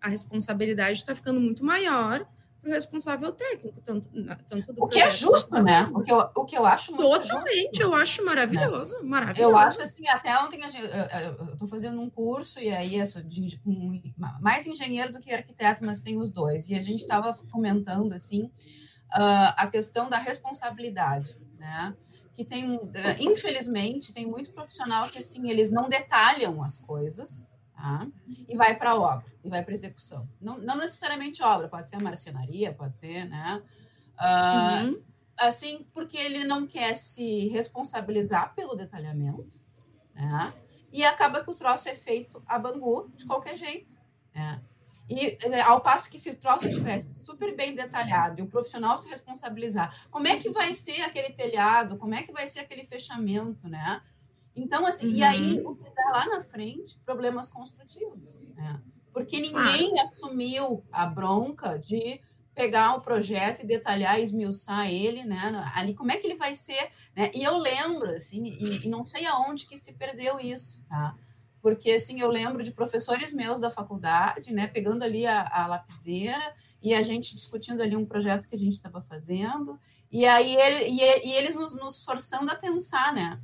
a 0.00 0.08
responsabilidade 0.08 0.96
está 0.96 1.14
ficando 1.14 1.38
muito 1.38 1.62
maior 1.62 2.26
para 2.60 2.70
o 2.70 2.72
responsável 2.72 3.32
técnico, 3.32 3.80
tanto, 3.80 4.08
tanto 4.46 4.72
do 4.72 4.84
O 4.84 4.88
que 4.88 5.00
é 5.00 5.10
justo, 5.10 5.62
né? 5.62 5.90
O 5.94 6.02
que 6.02 6.12
eu, 6.12 6.30
o 6.34 6.44
que 6.44 6.56
eu 6.56 6.66
acho 6.66 6.94
muito 6.94 7.22
Totalmente, 7.22 7.78
justo. 7.78 7.82
eu 7.82 7.94
acho 7.94 8.24
maravilhoso, 8.24 8.96
é. 8.98 9.02
maravilhoso. 9.02 9.50
Eu 9.50 9.56
acho 9.56 9.82
assim, 9.82 10.06
até 10.08 10.38
ontem 10.38 10.60
eu 10.62 11.52
estou 11.52 11.66
fazendo 11.66 12.00
um 12.00 12.10
curso, 12.10 12.60
e 12.60 12.70
aí 12.70 13.04
sou 13.06 13.22
de, 13.22 13.60
um, 13.66 14.00
mais 14.40 14.66
engenheiro 14.66 15.10
do 15.10 15.20
que 15.20 15.32
arquiteto, 15.32 15.84
mas 15.84 16.02
tem 16.02 16.18
os 16.18 16.30
dois. 16.30 16.68
E 16.68 16.74
a 16.74 16.82
gente 16.82 17.00
estava 17.00 17.32
comentando 17.50 18.12
assim 18.12 18.44
uh, 18.44 19.52
a 19.56 19.66
questão 19.66 20.08
da 20.08 20.18
responsabilidade, 20.18 21.36
né? 21.58 21.96
Que 22.32 22.44
tem, 22.44 22.76
uh, 22.76 22.90
infelizmente, 23.18 24.12
tem 24.12 24.26
muito 24.26 24.52
profissional 24.52 25.08
que 25.08 25.18
assim, 25.18 25.48
eles 25.50 25.70
não 25.70 25.88
detalham 25.88 26.62
as 26.62 26.78
coisas, 26.78 27.50
Tá? 27.80 28.06
E 28.46 28.54
vai 28.54 28.76
para 28.76 28.90
a 28.90 28.94
obra, 28.94 29.24
e 29.42 29.48
vai 29.48 29.64
para 29.64 29.72
execução. 29.72 30.28
Não, 30.38 30.58
não 30.58 30.76
necessariamente 30.76 31.42
obra, 31.42 31.66
pode 31.66 31.88
ser 31.88 31.98
marcenaria, 32.02 32.74
pode 32.74 32.98
ser, 32.98 33.24
né? 33.24 33.62
Uh, 34.18 34.84
uhum. 34.84 35.02
Assim, 35.38 35.86
porque 35.94 36.18
ele 36.18 36.44
não 36.44 36.66
quer 36.66 36.94
se 36.94 37.48
responsabilizar 37.48 38.54
pelo 38.54 38.74
detalhamento, 38.74 39.58
né? 40.14 40.52
E 40.92 41.02
acaba 41.06 41.42
que 41.42 41.50
o 41.50 41.54
troço 41.54 41.88
é 41.88 41.94
feito 41.94 42.42
a 42.46 42.58
bangu 42.58 43.10
de 43.14 43.24
qualquer 43.24 43.56
jeito, 43.56 43.96
né? 44.34 44.60
E 45.08 45.38
é, 45.42 45.62
ao 45.62 45.80
passo 45.80 46.10
que 46.10 46.18
se 46.18 46.28
o 46.28 46.36
troço 46.36 46.68
tivesse 46.68 47.24
super 47.24 47.56
bem 47.56 47.74
detalhado 47.74 48.40
e 48.40 48.42
o 48.42 48.46
profissional 48.46 48.98
se 48.98 49.08
responsabilizar, 49.08 50.06
como 50.10 50.28
é 50.28 50.36
que 50.36 50.50
vai 50.50 50.74
ser 50.74 51.00
aquele 51.00 51.30
telhado, 51.30 51.96
como 51.96 52.14
é 52.14 52.22
que 52.22 52.30
vai 52.30 52.46
ser 52.46 52.60
aquele 52.60 52.84
fechamento, 52.84 53.66
né? 53.70 54.02
Então, 54.62 54.86
assim, 54.86 55.08
uhum. 55.08 55.14
e 55.14 55.22
aí 55.22 55.60
uhum. 55.60 55.70
o 55.70 55.76
que 55.76 55.90
dá 55.94 56.10
lá 56.12 56.26
na 56.26 56.40
frente, 56.40 56.98
problemas 57.04 57.48
construtivos. 57.50 58.40
Né? 58.54 58.80
Porque 59.12 59.40
ninguém 59.40 59.98
ah. 59.98 60.04
assumiu 60.04 60.84
a 60.92 61.06
bronca 61.06 61.78
de 61.78 62.20
pegar 62.54 62.94
o 62.94 63.00
projeto 63.00 63.62
e 63.62 63.66
detalhar, 63.66 64.20
esmiuçar 64.20 64.90
ele, 64.90 65.24
né? 65.24 65.70
Ali, 65.74 65.94
como 65.94 66.12
é 66.12 66.16
que 66.16 66.26
ele 66.26 66.36
vai 66.36 66.54
ser, 66.54 66.90
né? 67.16 67.30
E 67.34 67.42
eu 67.42 67.56
lembro, 67.56 68.10
assim, 68.10 68.44
e, 68.44 68.86
e 68.86 68.88
não 68.88 69.06
sei 69.06 69.24
aonde 69.24 69.66
que 69.66 69.76
se 69.76 69.94
perdeu 69.94 70.38
isso, 70.38 70.84
tá? 70.86 71.16
Porque, 71.62 71.92
assim, 71.92 72.20
eu 72.20 72.28
lembro 72.28 72.62
de 72.62 72.72
professores 72.72 73.32
meus 73.32 73.60
da 73.60 73.70
faculdade, 73.70 74.52
né? 74.52 74.66
Pegando 74.66 75.02
ali 75.04 75.26
a, 75.26 75.46
a 75.48 75.66
lapiseira 75.66 76.54
e 76.82 76.92
a 76.92 77.02
gente 77.02 77.34
discutindo 77.34 77.82
ali 77.82 77.96
um 77.96 78.06
projeto 78.06 78.48
que 78.48 78.54
a 78.54 78.58
gente 78.58 78.72
estava 78.72 79.00
fazendo, 79.00 79.78
e 80.10 80.26
aí 80.26 80.56
ele, 80.56 80.90
e, 80.90 81.28
e 81.28 81.32
eles 81.34 81.54
nos, 81.54 81.76
nos 81.76 82.02
forçando 82.02 82.50
a 82.50 82.56
pensar, 82.56 83.12
né? 83.12 83.40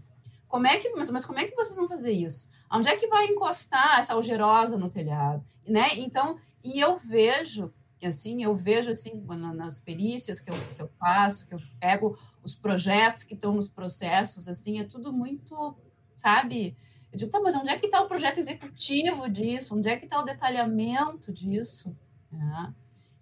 Como 0.49 0.67
é 0.67 0.77
que, 0.79 0.89
mas, 0.95 1.11
mas 1.11 1.25
como 1.25 1.39
é 1.39 1.45
que 1.45 1.55
vocês 1.55 1.77
vão 1.77 1.89
fazer 1.89 2.13
isso? 2.13 2.49
Onde 2.71 2.89
é 2.89 2.97
que 2.97 3.09
vai 3.09 3.27
encostar 3.27 3.99
essa 3.99 4.15
algerosa 4.15 4.77
no 4.79 4.89
telhado? 4.89 5.45
Né? 5.67 5.89
Então, 5.97 6.39
e 6.63 6.81
eu 6.81 6.97
vejo, 6.97 7.73
assim, 8.03 8.43
eu 8.43 8.55
vejo 8.55 8.91
assim, 8.91 9.25
nas 9.55 9.81
perícias 9.81 10.41
que 10.41 10.51
eu, 10.51 10.55
que 10.75 10.83
eu 10.83 10.89
faço, 10.99 11.47
que 11.47 11.55
eu 11.55 11.59
pego 11.81 12.19
os 12.43 12.55
projetos 12.55 13.25
que 13.25 13.35
estão 13.35 13.53
nos 13.55 13.69
processos, 13.69 14.49
assim, 14.49 14.79
é 14.79 14.85
tudo 14.85 15.13
muito, 15.13 15.77
sabe? 16.17 16.77
Eu 17.13 17.19
digo, 17.19 17.31
tá, 17.31 17.41
mas 17.41 17.57
onde 17.57 17.71
é 17.71 17.79
que 17.79 17.87
está 17.87 18.01
o 18.01 18.07
projeto 18.07 18.39
executivo 18.39 19.29
disso? 19.29 19.77
Onde 19.77 19.89
é 19.89 19.97
que 19.97 20.05
está 20.05 20.21
o 20.21 20.25
detalhamento 20.25 21.33
disso? 21.33 21.97
É. 22.33 22.73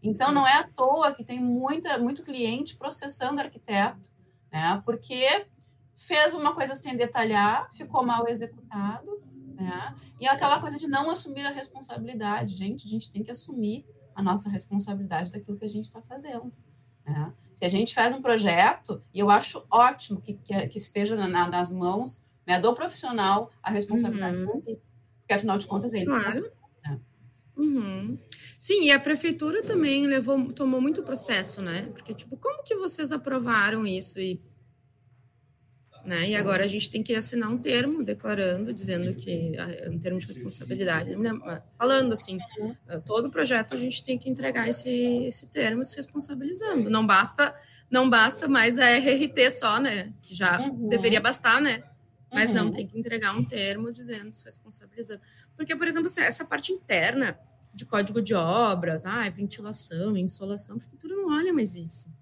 Então, 0.03 0.33
não 0.33 0.47
é 0.47 0.59
à 0.59 0.65
toa 0.65 1.13
que 1.13 1.25
tem 1.25 1.41
muita, 1.41 1.97
muito 1.97 2.23
cliente 2.23 2.77
processando 2.77 3.41
arquiteto, 3.41 4.11
né? 4.53 4.83
Porque 4.85 5.47
fez 5.95 6.35
uma 6.35 6.53
coisa 6.53 6.75
sem 6.75 6.97
detalhar, 6.97 7.69
ficou 7.73 8.05
mal 8.05 8.29
executado, 8.29 9.23
né? 9.55 9.95
E 10.21 10.27
aquela 10.27 10.61
coisa 10.61 10.79
de 10.79 10.87
não 10.87 11.11
assumir 11.11 11.47
a 11.47 11.51
responsabilidade. 11.51 12.55
Gente, 12.55 12.87
a 12.87 12.91
gente 12.91 13.11
tem 13.11 13.23
que 13.23 13.31
assumir 13.31 13.87
a 14.15 14.23
nossa 14.23 14.49
responsabilidade 14.49 15.31
daquilo 15.31 15.57
que 15.57 15.65
a 15.65 15.69
gente 15.69 15.85
está 15.85 16.03
fazendo. 16.03 16.53
Né? 17.07 17.33
Se 17.53 17.65
a 17.65 17.69
gente 17.69 17.95
faz 17.95 18.13
um 18.13 18.23
projeto, 18.23 19.03
e 19.13 19.19
eu 19.19 19.31
acho 19.31 19.65
ótimo 19.71 20.21
que, 20.21 20.35
que, 20.35 20.67
que 20.69 20.79
esteja 20.79 21.17
na, 21.17 21.49
nas 21.49 21.71
mãos 21.71 22.25
né, 22.47 22.59
do 22.59 22.75
profissional 22.75 23.51
a 23.63 23.71
responsabilidade 23.71 24.37
uhum. 24.39 24.61
porque 24.61 25.33
afinal 25.33 25.59
de 25.59 25.67
contas 25.67 25.95
ele 25.95 26.07
claro. 26.07 26.53
né? 26.85 27.01
Uhum. 27.57 28.19
Sim, 28.59 28.85
e 28.85 28.93
a 28.93 28.99
prefeitura 28.99 29.63
também 29.63 30.07
levou, 30.07 30.53
tomou 30.53 30.81
muito 30.81 31.03
processo, 31.03 31.63
né? 31.63 31.89
Porque, 31.93 32.13
tipo, 32.13 32.37
como 32.37 32.65
que 32.65 32.75
vocês 32.75 33.13
aprovaram 33.13 33.87
isso 33.87 34.19
e 34.19 34.41
né? 36.05 36.29
E 36.29 36.37
agora 36.37 36.65
a 36.65 36.67
gente 36.67 36.91
tem 36.91 37.03
que 37.03 37.15
assinar 37.15 37.51
um 37.51 37.59
termo 37.59 38.03
declarando, 38.03 38.73
dizendo 38.73 39.15
que 39.15 39.53
um 39.89 39.99
termo 39.99 40.19
de 40.19 40.27
responsabilidade, 40.27 41.17
né? 41.17 41.31
falando 41.79 42.13
assim, 42.13 42.39
todo 43.07 43.31
projeto 43.31 43.75
a 43.75 43.77
gente 43.77 44.03
tem 44.03 44.19
que 44.19 44.29
entregar 44.29 44.69
esse, 44.69 44.91
esse 45.25 45.47
termo 45.49 45.83
se 45.83 45.97
responsabilizando. 45.97 46.91
Não 46.91 47.07
basta 47.07 47.55
não 47.91 48.11
basta 48.11 48.49
mais 48.49 48.79
a 48.79 48.87
RRT 48.91 49.51
só, 49.51 49.79
né? 49.79 50.13
Que 50.21 50.35
já 50.35 50.59
uhum. 50.59 50.89
deveria 50.89 51.21
bastar, 51.21 51.61
né? 51.61 51.85
Mas 52.33 52.51
uhum. 52.51 52.57
não 52.57 52.71
tem 52.71 52.87
que 52.87 52.99
entregar 52.99 53.37
um 53.37 53.45
termo 53.45 53.93
dizendo 53.93 54.35
se 54.35 54.45
responsabilizando. 54.47 55.21
Porque, 55.55 55.77
por 55.77 55.87
exemplo, 55.87 56.07
assim, 56.07 56.21
essa 56.21 56.45
parte 56.45 56.73
interna 56.73 57.39
de 57.73 57.87
código 57.87 58.21
de 58.21 58.35
obras, 58.35 59.05
ah, 59.05 59.29
ventilação, 59.31 60.17
insolação, 60.17 60.77
a 60.77 60.79
prefeitura 60.79 61.15
não 61.15 61.37
olha 61.37 61.53
mais 61.53 61.77
isso. 61.77 62.13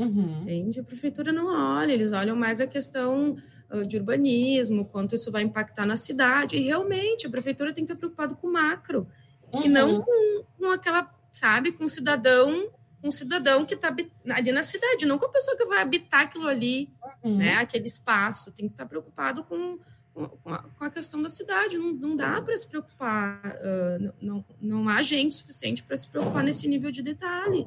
Uhum. 0.00 0.40
Entende? 0.40 0.80
A 0.80 0.84
prefeitura 0.84 1.32
não 1.32 1.46
olha, 1.46 1.92
eles 1.92 2.10
olham 2.12 2.34
mais 2.34 2.60
a 2.60 2.66
questão 2.66 3.36
uh, 3.70 3.86
de 3.86 3.98
urbanismo, 3.98 4.86
quanto 4.86 5.14
isso 5.14 5.30
vai 5.30 5.42
impactar 5.42 5.84
na 5.84 5.96
cidade. 5.96 6.56
E 6.56 6.60
realmente, 6.60 7.26
a 7.26 7.30
prefeitura 7.30 7.72
tem 7.72 7.84
que 7.84 7.92
estar 7.92 7.98
preocupado 7.98 8.34
com 8.34 8.46
o 8.46 8.52
macro 8.52 9.06
uhum. 9.52 9.62
e 9.62 9.68
não 9.68 9.94
uhum. 9.96 10.02
com, 10.02 10.44
com 10.58 10.70
aquela, 10.70 11.10
sabe, 11.30 11.72
com 11.72 11.84
o 11.84 11.88
cidadão 11.88 12.70
um 13.02 13.10
cidadão 13.10 13.64
que 13.64 13.74
está 13.74 13.94
ali 14.28 14.52
na 14.52 14.62
cidade, 14.62 15.06
não 15.06 15.18
com 15.18 15.24
a 15.24 15.30
pessoa 15.30 15.56
que 15.56 15.64
vai 15.64 15.80
habitar 15.80 16.22
aquilo 16.22 16.46
ali, 16.46 16.90
uhum. 17.22 17.38
né, 17.38 17.54
aquele 17.54 17.86
espaço. 17.86 18.52
Tem 18.52 18.66
que 18.66 18.74
estar 18.74 18.86
preocupado 18.86 19.42
com, 19.42 19.78
com, 20.12 20.52
a, 20.52 20.58
com 20.58 20.84
a 20.84 20.90
questão 20.90 21.22
da 21.22 21.30
cidade. 21.30 21.78
Não, 21.78 21.92
não 21.92 22.14
dá 22.14 22.42
para 22.42 22.54
se 22.56 22.68
preocupar, 22.68 23.40
uh, 23.42 24.14
não, 24.20 24.44
não 24.60 24.88
há 24.88 25.00
gente 25.00 25.34
suficiente 25.34 25.82
para 25.82 25.96
se 25.96 26.08
preocupar 26.08 26.44
nesse 26.44 26.68
nível 26.68 26.90
de 26.90 27.00
detalhe. 27.00 27.66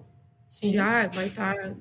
Sim. 0.53 0.73
Já 0.73 1.07
vai 1.07 1.29
estar 1.29 1.55
tá, 1.55 1.75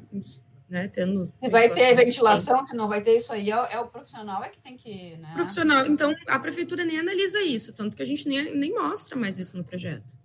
né, 0.66 0.88
tendo. 0.88 1.30
Se 1.34 1.50
vai 1.50 1.68
ter 1.68 1.94
ventilação, 1.94 2.64
se 2.64 2.74
não 2.74 2.88
vai 2.88 3.02
ter 3.02 3.16
isso 3.16 3.30
aí, 3.30 3.50
é, 3.50 3.54
é, 3.54 3.78
o 3.78 3.86
profissional 3.86 4.42
é 4.42 4.48
que 4.48 4.58
tem 4.58 4.78
que. 4.78 5.18
Né? 5.18 5.30
Profissional. 5.34 5.84
Então, 5.84 6.14
a 6.26 6.38
prefeitura 6.38 6.82
nem 6.82 6.98
analisa 6.98 7.42
isso, 7.42 7.74
tanto 7.74 7.94
que 7.94 8.02
a 8.02 8.06
gente 8.06 8.26
nem, 8.26 8.56
nem 8.56 8.72
mostra 8.72 9.14
mais 9.14 9.38
isso 9.38 9.58
no 9.58 9.62
projeto. 9.62 10.16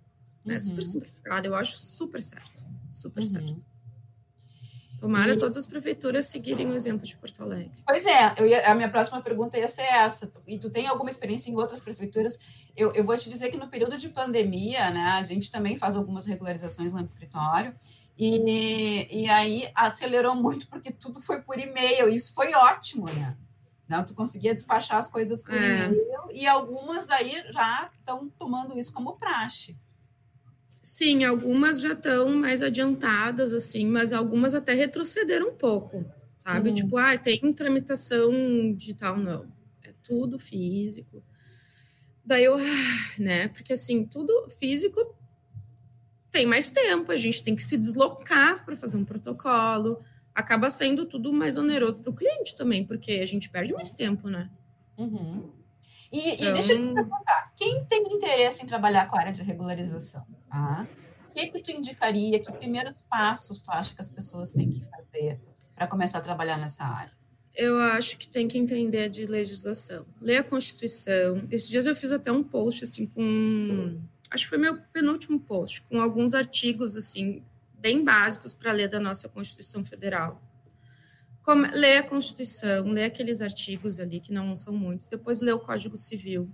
Uhum. 0.46 0.52
É 0.52 0.58
super 0.58 0.82
simplificado, 0.82 1.46
eu 1.46 1.54
acho 1.54 1.76
super 1.76 2.22
certo. 2.22 2.64
Super 2.90 3.20
uhum. 3.20 3.26
certo. 3.26 3.64
Tomara 5.00 5.32
e... 5.32 5.36
todas 5.36 5.56
as 5.56 5.66
prefeituras 5.66 6.26
seguirem 6.26 6.68
o 6.68 6.74
exemplo 6.74 7.06
de 7.06 7.16
Porto 7.16 7.42
Alegre. 7.42 7.70
Pois 7.86 8.04
é, 8.04 8.34
eu 8.36 8.46
ia, 8.46 8.70
a 8.70 8.74
minha 8.74 8.88
próxima 8.88 9.20
pergunta 9.20 9.56
ia 9.56 9.68
ser 9.68 9.82
essa. 9.82 10.32
E 10.46 10.58
tu 10.58 10.70
tem 10.70 10.86
alguma 10.86 11.08
experiência 11.08 11.50
em 11.50 11.56
outras 11.56 11.80
prefeituras? 11.80 12.38
Eu, 12.76 12.92
eu 12.92 13.04
vou 13.04 13.16
te 13.16 13.28
dizer 13.28 13.50
que 13.50 13.56
no 13.56 13.68
período 13.68 13.96
de 13.96 14.08
pandemia, 14.08 14.90
né, 14.90 15.18
a 15.18 15.22
gente 15.22 15.50
também 15.50 15.76
faz 15.76 15.96
algumas 15.96 16.26
regularizações 16.26 16.92
lá 16.92 16.98
no 16.98 17.04
escritório. 17.04 17.74
E, 18.18 19.06
e 19.10 19.28
aí 19.28 19.70
acelerou 19.74 20.34
muito 20.34 20.66
porque 20.66 20.90
tudo 20.90 21.20
foi 21.20 21.40
por 21.40 21.58
e-mail. 21.58 22.08
Isso 22.08 22.34
foi 22.34 22.52
ótimo, 22.52 23.06
né? 23.06 23.36
Não, 23.88 24.04
tu 24.04 24.14
conseguia 24.14 24.52
despachar 24.52 24.98
as 24.98 25.08
coisas 25.08 25.42
por 25.42 25.54
é. 25.54 25.86
e-mail 25.86 25.96
e 26.30 26.46
algumas 26.46 27.06
daí 27.06 27.42
já 27.50 27.90
estão 27.98 28.28
tomando 28.38 28.78
isso 28.78 28.92
como 28.92 29.16
praxe. 29.16 29.78
Sim, 30.88 31.22
algumas 31.22 31.82
já 31.82 31.92
estão 31.92 32.34
mais 32.34 32.62
adiantadas, 32.62 33.52
assim, 33.52 33.86
mas 33.86 34.10
algumas 34.10 34.54
até 34.54 34.72
retrocederam 34.72 35.50
um 35.50 35.54
pouco, 35.54 36.02
sabe? 36.38 36.70
Uhum. 36.70 36.74
Tipo, 36.74 36.96
ah, 36.96 37.18
tem 37.18 37.52
tramitação 37.52 38.32
digital, 38.74 39.18
não. 39.18 39.52
É 39.84 39.92
tudo 40.02 40.38
físico. 40.38 41.22
Daí 42.24 42.44
eu, 42.44 42.56
né? 43.20 43.48
Porque 43.48 43.74
assim, 43.74 44.06
tudo 44.06 44.48
físico 44.48 45.14
tem 46.30 46.46
mais 46.46 46.70
tempo, 46.70 47.12
a 47.12 47.16
gente 47.16 47.42
tem 47.42 47.54
que 47.54 47.62
se 47.62 47.76
deslocar 47.76 48.64
para 48.64 48.74
fazer 48.74 48.96
um 48.96 49.04
protocolo. 49.04 50.02
Acaba 50.34 50.70
sendo 50.70 51.04
tudo 51.04 51.34
mais 51.34 51.58
oneroso 51.58 51.98
para 51.98 52.10
o 52.10 52.14
cliente 52.14 52.56
também, 52.56 52.82
porque 52.82 53.12
a 53.12 53.26
gente 53.26 53.50
perde 53.50 53.74
mais 53.74 53.92
tempo, 53.92 54.30
né? 54.30 54.50
Uhum. 54.96 55.52
E, 56.10 56.30
então... 56.30 56.48
e, 56.48 56.52
deixa 56.54 56.72
eu 56.72 56.78
te 56.78 56.94
perguntar, 56.94 57.52
quem 57.54 57.84
tem 57.84 58.02
interesse 58.10 58.62
em 58.62 58.66
trabalhar 58.66 59.06
com 59.06 59.18
a 59.18 59.20
área 59.20 59.32
de 59.34 59.42
regularização? 59.42 60.37
Tá? 60.48 60.86
O 61.30 61.34
que, 61.34 61.48
que 61.48 61.62
tu 61.62 61.70
indicaria, 61.70 62.40
que 62.40 62.50
primeiros 62.52 63.02
passos 63.02 63.60
tu 63.60 63.70
acha 63.70 63.94
que 63.94 64.00
as 64.00 64.10
pessoas 64.10 64.52
têm 64.52 64.70
que 64.70 64.84
fazer 64.84 65.40
para 65.74 65.86
começar 65.86 66.18
a 66.18 66.22
trabalhar 66.22 66.56
nessa 66.56 66.84
área? 66.84 67.12
Eu 67.54 67.78
acho 67.78 68.16
que 68.18 68.28
tem 68.28 68.46
que 68.46 68.58
entender 68.58 69.08
de 69.08 69.26
legislação. 69.26 70.06
Ler 70.20 70.38
a 70.38 70.44
Constituição. 70.44 71.46
Esses 71.50 71.68
dias 71.68 71.86
eu 71.86 71.96
fiz 71.96 72.12
até 72.12 72.30
um 72.30 72.42
post 72.42 72.84
assim 72.84 73.06
com 73.06 74.00
acho 74.30 74.44
que 74.44 74.48
foi 74.50 74.58
meu 74.58 74.78
penúltimo 74.92 75.40
post, 75.40 75.82
com 75.82 76.00
alguns 76.00 76.34
artigos 76.34 76.96
assim 76.96 77.42
bem 77.78 78.04
básicos 78.04 78.52
para 78.52 78.72
ler 78.72 78.88
da 78.88 79.00
nossa 79.00 79.28
Constituição 79.28 79.84
Federal. 79.84 80.42
Como, 81.42 81.66
ler 81.72 81.98
a 81.98 82.02
Constituição, 82.02 82.88
ler 82.90 83.04
aqueles 83.04 83.40
artigos 83.40 83.98
ali, 83.98 84.20
que 84.20 84.32
não 84.32 84.54
são 84.54 84.72
muitos, 84.72 85.06
depois 85.06 85.40
ler 85.40 85.54
o 85.54 85.60
Código 85.60 85.96
Civil. 85.96 86.50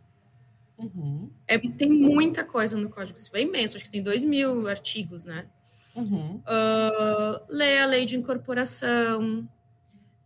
Uhum. 0.77 1.31
É, 1.47 1.59
tem 1.59 1.89
muita 1.89 2.45
coisa 2.45 2.77
no 2.77 2.91
Código 2.91 3.19
Civil, 3.19 3.41
é 3.41 3.43
imenso, 3.43 3.77
acho 3.77 3.85
que 3.85 3.91
tem 3.93 4.03
dois 4.03 4.25
mil 4.25 4.67
artigos, 4.69 5.25
né? 5.25 5.49
uhum. 5.95 6.37
uh, 6.37 7.45
ler 7.49 7.83
a 7.83 7.87
lei 7.87 8.05
de 8.05 8.17
incorporação, 8.17 9.49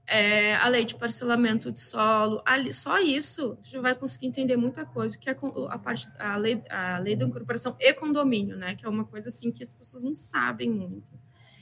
é, 0.07 0.57
a 0.57 0.69
lei 0.69 0.85
de 0.85 0.95
parcelamento 0.95 1.71
de 1.71 1.81
solo, 1.81 2.43
ali, 2.45 2.73
só 2.73 2.99
isso 2.99 3.59
você 3.61 3.73
já 3.73 3.81
vai 3.81 3.95
conseguir 3.95 4.27
entender 4.27 4.57
muita 4.57 4.87
coisa, 4.87 5.19
que 5.19 5.29
é 5.29 5.37
a 5.69 5.79
parte 5.79 6.09
a 6.19 6.37
lei, 6.37 6.63
a 6.71 6.99
lei 6.99 7.15
da 7.15 7.27
incorporação 7.27 7.77
e 7.79 7.93
condomínio, 7.93 8.57
né? 8.57 8.75
Que 8.75 8.87
é 8.87 8.89
uma 8.89 9.05
coisa 9.05 9.29
assim 9.29 9.53
que 9.53 9.63
as 9.63 9.73
pessoas 9.73 10.03
não 10.03 10.15
sabem 10.15 10.71
muito. 10.71 11.11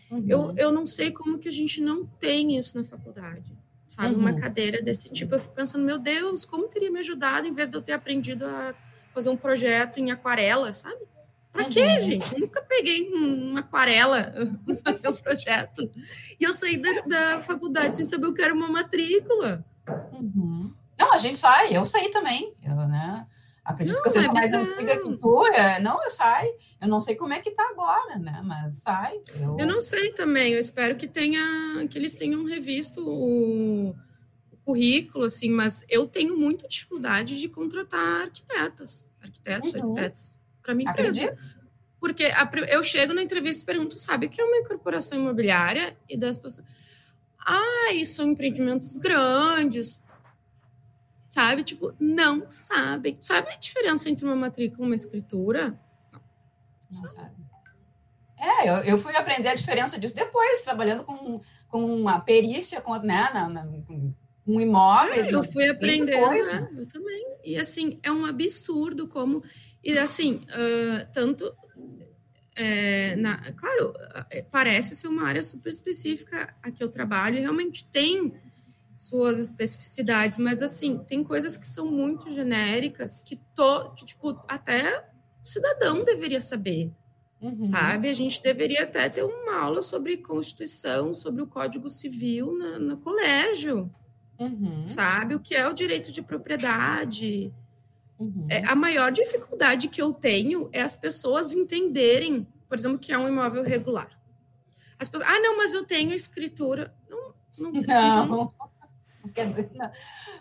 Uhum. 0.09 0.25
Eu, 0.29 0.55
eu 0.57 0.73
não 0.73 0.87
sei 0.87 1.11
como 1.11 1.39
que 1.39 1.49
a 1.49 1.53
gente 1.53 1.81
não 1.81 2.07
tem 2.07 2.57
isso 2.57 2.77
na 2.79 2.85
faculdade, 2.85 3.53
sabe? 3.89 4.15
Uhum. 4.15 4.21
Uma 4.21 4.35
cadeira 4.35 4.83
desse 4.83 5.09
tipo. 5.11 5.35
Eu 5.35 5.39
fico 5.39 5.55
pensando, 5.55 5.85
meu 5.85 5.99
Deus, 5.99 6.45
como 6.45 6.69
teria 6.69 6.91
me 6.91 7.01
ajudado 7.01 7.47
em 7.47 7.53
vez 7.53 7.71
de 7.71 7.77
eu 7.77 7.83
ter 7.83 7.93
aprendido 7.93 8.47
a 8.47 8.75
fazer 9.13 9.31
um 9.31 9.37
projeto 9.37 9.99
em 9.99 10.11
aquarela, 10.11 10.73
sabe? 10.73 11.07
Pra 11.53 11.65
uhum. 11.65 11.71
quê, 11.71 12.03
gente? 12.03 12.35
Eu 12.35 12.41
nunca 12.41 12.61
peguei 12.63 13.09
uma 13.13 13.61
aquarela 13.61 14.33
para 14.83 14.93
fazer 14.93 15.09
um 15.09 15.17
projeto. 15.17 15.91
E 16.39 16.45
eu 16.45 16.53
saí 16.53 16.77
da, 16.77 17.01
da, 17.01 17.43
faculdade 17.43 17.97
sem 17.97 18.05
saber 18.05 18.27
o 18.27 18.35
que 18.35 18.43
era 18.43 18.53
uma 18.53 18.69
matrícula. 18.69 19.65
Uhum. 20.13 20.75
Não, 20.99 21.13
a 21.15 21.19
gente 21.19 21.39
sai, 21.39 21.75
eu 21.77 21.85
saí 21.85 22.11
também. 22.11 22.55
Eu, 22.63 22.75
né? 22.75 23.27
Acredito 23.67 23.97
não, 23.97 24.03
que 24.03 24.09
eu 24.09 24.13
seja 24.13 24.29
é 24.29 24.33
mais 24.33 24.53
antiga 24.53 25.03
que 25.03 25.17
tu. 25.17 25.47
É, 25.49 25.81
não, 25.81 26.01
eu 26.03 26.09
saio. 26.09 26.55
Eu 26.81 26.87
não 26.87 27.01
sei 27.01 27.17
como 27.17 27.33
é 27.33 27.41
que 27.41 27.51
tá 27.51 27.67
agora, 27.69 28.17
né? 28.17 28.41
Mas 28.45 28.83
sai. 28.83 29.21
Eu, 29.41 29.57
eu 29.59 29.67
não 29.67 29.81
sei 29.81 30.13
também. 30.13 30.53
Eu 30.53 30.61
espero 30.61 30.95
que 30.95 31.09
tenha, 31.09 31.43
que 31.91 31.99
eles 31.99 32.15
tenham 32.15 32.45
revisto 32.45 33.05
o, 33.05 33.89
o 33.91 34.57
currículo, 34.65 35.25
assim, 35.25 35.51
mas 35.51 35.85
eu 35.89 36.07
tenho 36.07 36.39
muita 36.39 36.69
dificuldade 36.69 37.41
de 37.41 37.49
contratar 37.49 38.23
arquitetas, 38.23 39.09
arquitetos, 39.21 39.75
uhum. 39.75 39.81
arquitetos 39.81 40.37
para 40.63 40.73
mim 40.73 40.85
empresa. 40.85 41.37
Porque 41.99 42.27
a, 42.27 42.49
eu 42.69 42.85
chego 42.85 43.13
na 43.15 43.23
entrevista 43.23 43.65
e 43.65 43.67
pergunto, 43.67 43.99
sabe 43.99 44.27
o 44.27 44.31
que 44.31 44.41
é 44.41 44.45
uma 44.45 44.59
incorporação 44.59 45.19
imobiliária? 45.19 45.97
E 46.09 46.17
das 46.17 46.39
pessoas, 46.39 46.65
ah, 47.45 48.05
são 48.05 48.29
empreendimentos 48.29 48.97
grandes, 48.97 50.01
sabe? 51.37 51.63
Tipo, 51.65 51.95
não 52.01 52.49
sabem. 52.49 53.15
Sabe 53.21 53.51
a 53.51 53.57
diferença 53.57 54.09
entre 54.09 54.25
uma 54.25 54.35
matrícula 54.35 54.85
e 54.85 54.89
uma 54.89 54.97
escritura? 54.97 55.79
Não, 56.11 56.21
não 56.91 57.07
sabe. 57.07 57.37
É, 58.39 58.71
eu, 58.71 58.75
eu 58.85 58.99
fui 58.99 59.15
aprender 59.15 59.49
a 59.49 59.55
diferença 59.55 59.99
disso 59.99 60.15
depois, 60.15 60.63
trabalhando 60.63 61.05
com, 61.05 61.41
com 61.69 61.95
uma 61.95 62.19
perícia, 62.21 62.81
com, 62.81 62.97
né, 62.97 63.29
na, 63.35 63.49
na 63.49 63.67
com 64.47 64.61
imóveis. 64.61 65.29
É, 65.29 65.35
eu 65.35 65.45
fui 65.45 65.69
aprender, 65.69 66.21
né? 66.31 66.69
Eu 66.75 66.87
também. 66.87 67.27
E 67.45 67.59
assim, 67.59 67.99
é 68.03 68.11
um 68.11 68.25
absurdo 68.25 69.07
como 69.07 69.43
e 69.85 69.99
assim, 69.99 70.37
uh, 70.37 71.13
tanto. 71.13 71.55
É, 72.59 73.15
na, 73.17 73.53
claro, 73.53 73.93
é, 74.31 74.43
parece 74.43 74.97
ser 74.97 75.09
uma 75.09 75.27
área 75.27 75.43
super 75.43 75.69
específica 75.69 76.57
a 76.63 76.71
que 76.71 76.83
eu 76.83 76.89
trabalho, 76.89 77.37
e 77.37 77.41
realmente 77.41 77.87
tem 77.89 78.33
suas 78.97 79.39
especificidades, 79.39 80.39
mas 80.39 80.63
assim, 80.63 80.99
tem 80.99 81.23
coisas 81.23 81.59
que 81.59 81.67
são 81.67 81.91
muito 81.91 82.33
genéricas 82.33 83.21
que, 83.21 83.37
to, 83.55 83.93
que 83.95 84.05
tipo, 84.05 84.41
até 84.49 85.09
o 85.43 85.47
cidadão 85.47 86.05
deveria 86.05 86.41
saber. 86.41 86.91
Uhum. 87.41 87.63
Sabe? 87.63 88.09
A 88.09 88.15
gente 88.15 88.43
deveria 88.43 88.85
até 88.85 89.09
ter 89.09 89.23
uma 89.23 89.61
aula 89.61 89.83
sobre 89.83 90.17
Constituição, 90.17 91.13
sobre 91.13 91.43
o 91.43 91.47
Código 91.47 91.91
Civil 91.91 92.57
na, 92.57 92.79
no 92.79 92.97
colégio. 92.97 93.91
Uhum. 94.39 94.85
Sabe? 94.87 95.35
O 95.35 95.41
que 95.41 95.55
é 95.55 95.69
o 95.69 95.75
direito 95.75 96.11
de 96.11 96.23
propriedade, 96.23 97.53
Uhum. 98.19 98.47
É, 98.49 98.65
a 98.65 98.75
maior 98.75 99.13
dificuldade 99.13 99.89
que 99.89 100.01
eu 100.01 100.13
tenho 100.13 100.69
é 100.73 100.83
as 100.83 100.97
pessoas 100.97 101.55
entenderem, 101.55 102.47
por 102.69 102.79
exemplo, 102.79 102.99
que 102.99 103.13
é 103.13 103.19
um 103.19 103.29
imóvel 103.29 103.63
regular. 103.63 104.09
As 104.99 105.09
pessoas, 105.09 105.29
ah, 105.31 105.39
não, 105.41 105.59
mas 105.59 105.75
eu 105.75 105.85
tenho 105.85 106.15
escritura. 106.15 106.95
Não, 107.09 107.35
não. 107.59 108.27
não. 108.27 108.53
Quer 109.37 109.51
dizer, 109.51 109.71
não. 109.75 109.91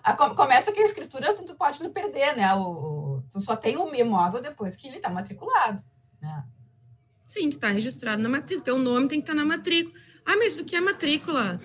A, 0.02 0.14
começa 0.34 0.72
que 0.72 0.80
a 0.80 0.84
escritura 0.84 1.36
tu, 1.36 1.44
tu 1.44 1.54
pode 1.56 1.78
perder, 1.90 2.38
né? 2.38 2.54
O, 2.56 3.22
tu 3.30 3.42
só 3.42 3.54
tem 3.54 3.76
o 3.76 3.94
imóvel 3.94 4.42
depois 4.42 4.78
que 4.78 4.88
ele 4.88 4.96
está 4.98 5.10
matriculado, 5.10 5.84
né? 6.22 6.46
Sim, 7.28 7.50
que 7.50 7.56
está 7.56 7.68
registrado 7.68 8.22
na 8.22 8.30
matrícula. 8.30 8.64
Teu 8.64 8.78
nome 8.78 9.10
tem 9.10 9.20
que 9.20 9.24
estar 9.24 9.34
tá 9.34 9.40
na 9.40 9.46
matrícula. 9.46 9.94
Ah, 10.26 10.38
mas 10.38 10.58
o 10.58 10.64
que 10.64 10.78
é 10.78 10.80
matrícula? 10.80 11.60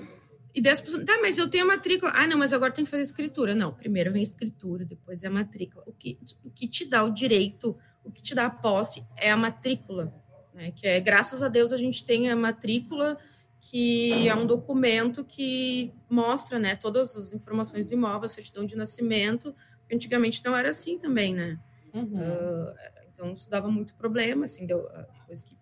E 0.53 0.61
10 0.61 0.81
pessoas, 0.81 1.05
tá, 1.05 1.19
mas 1.23 1.39
eu 1.39 1.49
tenho 1.49 1.63
a 1.63 1.69
matrícula. 1.69 2.13
Ah, 2.17 2.27
não, 2.27 2.37
mas 2.37 2.53
agora 2.53 2.73
tem 2.73 2.85
que 2.85 2.91
fazer 2.91 3.05
escritura. 3.05 3.55
Não, 3.55 3.73
primeiro 3.73 4.13
vem 4.13 4.21
a 4.21 4.23
escritura, 4.25 4.85
depois 4.85 5.23
é 5.23 5.29
a 5.29 5.31
matrícula. 5.31 5.85
O 5.87 5.93
que, 5.93 6.19
o 6.43 6.51
que 6.51 6.67
te 6.67 6.85
dá 6.85 7.05
o 7.05 7.11
direito, 7.11 7.79
o 8.03 8.11
que 8.11 8.21
te 8.21 8.35
dá 8.35 8.47
a 8.47 8.51
posse 8.51 9.07
é 9.17 9.31
a 9.31 9.37
matrícula. 9.37 10.13
Né? 10.53 10.73
Que 10.73 10.89
é, 10.89 10.99
graças 10.99 11.45
a 11.45 11.49
Deus, 11.49 11.73
a 11.73 11.77
gente 11.77 12.05
tem 12.05 12.29
a 12.29 12.35
matrícula, 12.35 13.17
que 13.61 14.29
é 14.29 14.35
um 14.35 14.47
documento 14.47 15.25
que 15.25 15.93
mostra 16.09 16.59
né, 16.59 16.75
todas 16.75 17.17
as 17.17 17.33
informações 17.33 17.85
do 17.85 17.93
imóvel, 17.93 18.27
a 18.27 18.29
certidão 18.29 18.65
de 18.65 18.75
nascimento. 18.75 19.55
Antigamente 19.93 20.43
não 20.45 20.57
era 20.57 20.71
assim 20.71 20.97
também, 20.97 21.35
né? 21.35 21.59
Uhum. 21.93 22.21
Uh, 22.21 22.75
então, 23.13 23.33
isso 23.33 23.51
dava 23.51 23.71
muito 23.71 23.95
problema, 23.95 24.47
assim, 24.47 24.67
deu, 24.67 24.89
depois 25.21 25.43
que 25.43 25.57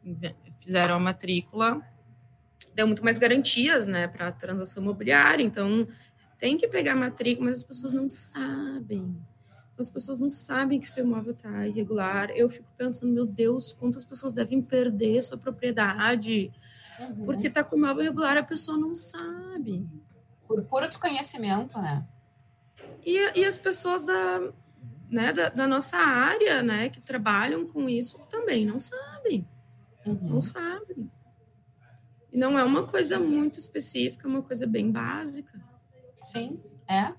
fizeram 0.58 0.94
a 0.94 0.98
matrícula, 0.98 1.82
deu 2.72 2.86
muito 2.86 3.02
mais 3.02 3.18
garantias, 3.18 3.86
né, 3.86 4.06
para 4.06 4.28
a 4.28 4.32
transação 4.32 4.80
imobiliária. 4.80 5.42
Então, 5.42 5.88
tem 6.38 6.56
que 6.56 6.68
pegar 6.68 6.92
a 6.92 6.96
matrícula, 6.96 7.46
mas 7.46 7.56
as 7.56 7.62
pessoas 7.64 7.92
não 7.92 8.06
sabem. 8.06 9.16
Então, 9.72 9.80
as 9.80 9.88
pessoas 9.88 10.20
não 10.20 10.30
sabem 10.30 10.78
que 10.78 10.88
seu 10.88 11.04
imóvel 11.04 11.32
está 11.32 11.66
irregular. 11.66 12.30
Eu 12.30 12.48
fico 12.48 12.68
pensando, 12.76 13.12
meu 13.12 13.26
Deus, 13.26 13.72
quantas 13.72 14.04
pessoas 14.04 14.32
devem 14.32 14.62
perder 14.62 15.20
sua 15.22 15.36
propriedade 15.36 16.52
uhum. 17.00 17.24
porque 17.24 17.48
está 17.48 17.64
com 17.64 17.76
o 17.76 17.78
imóvel 17.78 18.04
irregular, 18.04 18.36
a 18.36 18.42
pessoa 18.42 18.76
não 18.76 18.94
sabe. 18.94 19.86
Por 20.46 20.62
puro 20.64 20.88
desconhecimento, 20.88 21.78
né? 21.80 22.06
E, 23.04 23.40
e 23.40 23.44
as 23.44 23.58
pessoas 23.58 24.04
da, 24.04 24.52
né, 25.10 25.32
da, 25.32 25.48
da, 25.48 25.66
nossa 25.66 25.96
área, 25.96 26.62
né, 26.62 26.88
que 26.88 27.00
trabalham 27.00 27.66
com 27.66 27.88
isso, 27.88 28.18
também 28.30 28.66
não 28.66 28.78
sabem. 28.78 29.46
Uhum. 30.06 30.18
Não 30.22 30.40
sabem. 30.40 31.10
E 32.32 32.38
não 32.38 32.58
é 32.58 32.64
uma 32.64 32.86
coisa 32.86 33.18
muito 33.18 33.58
específica, 33.58 34.26
é 34.26 34.30
uma 34.30 34.42
coisa 34.42 34.66
bem 34.66 34.90
básica. 34.90 35.58
Sim, 36.22 36.60
é. 36.86 37.12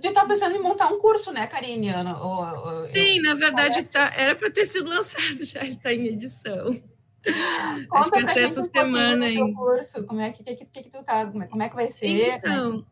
Tu 0.00 0.12
tá 0.14 0.24
pensando 0.24 0.56
em 0.56 0.62
montar 0.62 0.88
um 0.88 0.98
curso, 0.98 1.30
né, 1.30 1.46
Karine? 1.46 1.90
Ou, 1.94 2.78
Sim, 2.80 3.18
eu... 3.18 3.22
na 3.22 3.34
verdade, 3.34 3.82
tá, 3.82 4.10
era 4.16 4.34
para 4.34 4.50
ter 4.50 4.64
sido 4.64 4.88
lançado 4.88 5.38
já, 5.44 5.62
está 5.62 5.92
em 5.92 6.06
edição. 6.06 6.80
Conta 7.88 7.98
Acho 7.98 8.10
que 8.10 8.40
essa 8.40 8.60
um 8.60 8.70
semana 8.70 9.26
ainda. 9.26 9.54
curso, 9.54 10.04
como 10.06 10.20
é 10.20 10.30
que, 10.30 10.42
que, 10.44 10.54
que, 10.54 10.82
que 10.82 10.90
tu 10.90 11.02
tá, 11.02 11.26
como 11.26 11.42
é, 11.42 11.46
como 11.46 11.62
é 11.62 11.68
que 11.68 11.74
vai 11.74 11.90
ser? 11.90 12.06
É 12.06 12.36
então, 12.36 12.86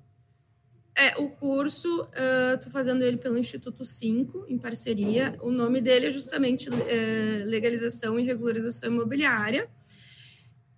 é, 0.95 1.15
o 1.19 1.29
curso, 1.29 2.05
uh, 2.05 2.59
tô 2.59 2.71
fazendo 2.71 3.05
ele 3.05 3.19
pelo 3.19 3.37
Instituto 3.37 3.85
5, 3.85 4.47
em 4.49 4.59
parceria. 4.59 5.37
O 5.43 5.51
nome 5.51 5.81
dele 5.81 6.07
é 6.07 6.11
justamente 6.11 6.71
uh, 6.71 7.45
Legalização 7.45 8.19
e 8.19 8.25
Regularização 8.25 8.91
Imobiliária. 8.91 9.69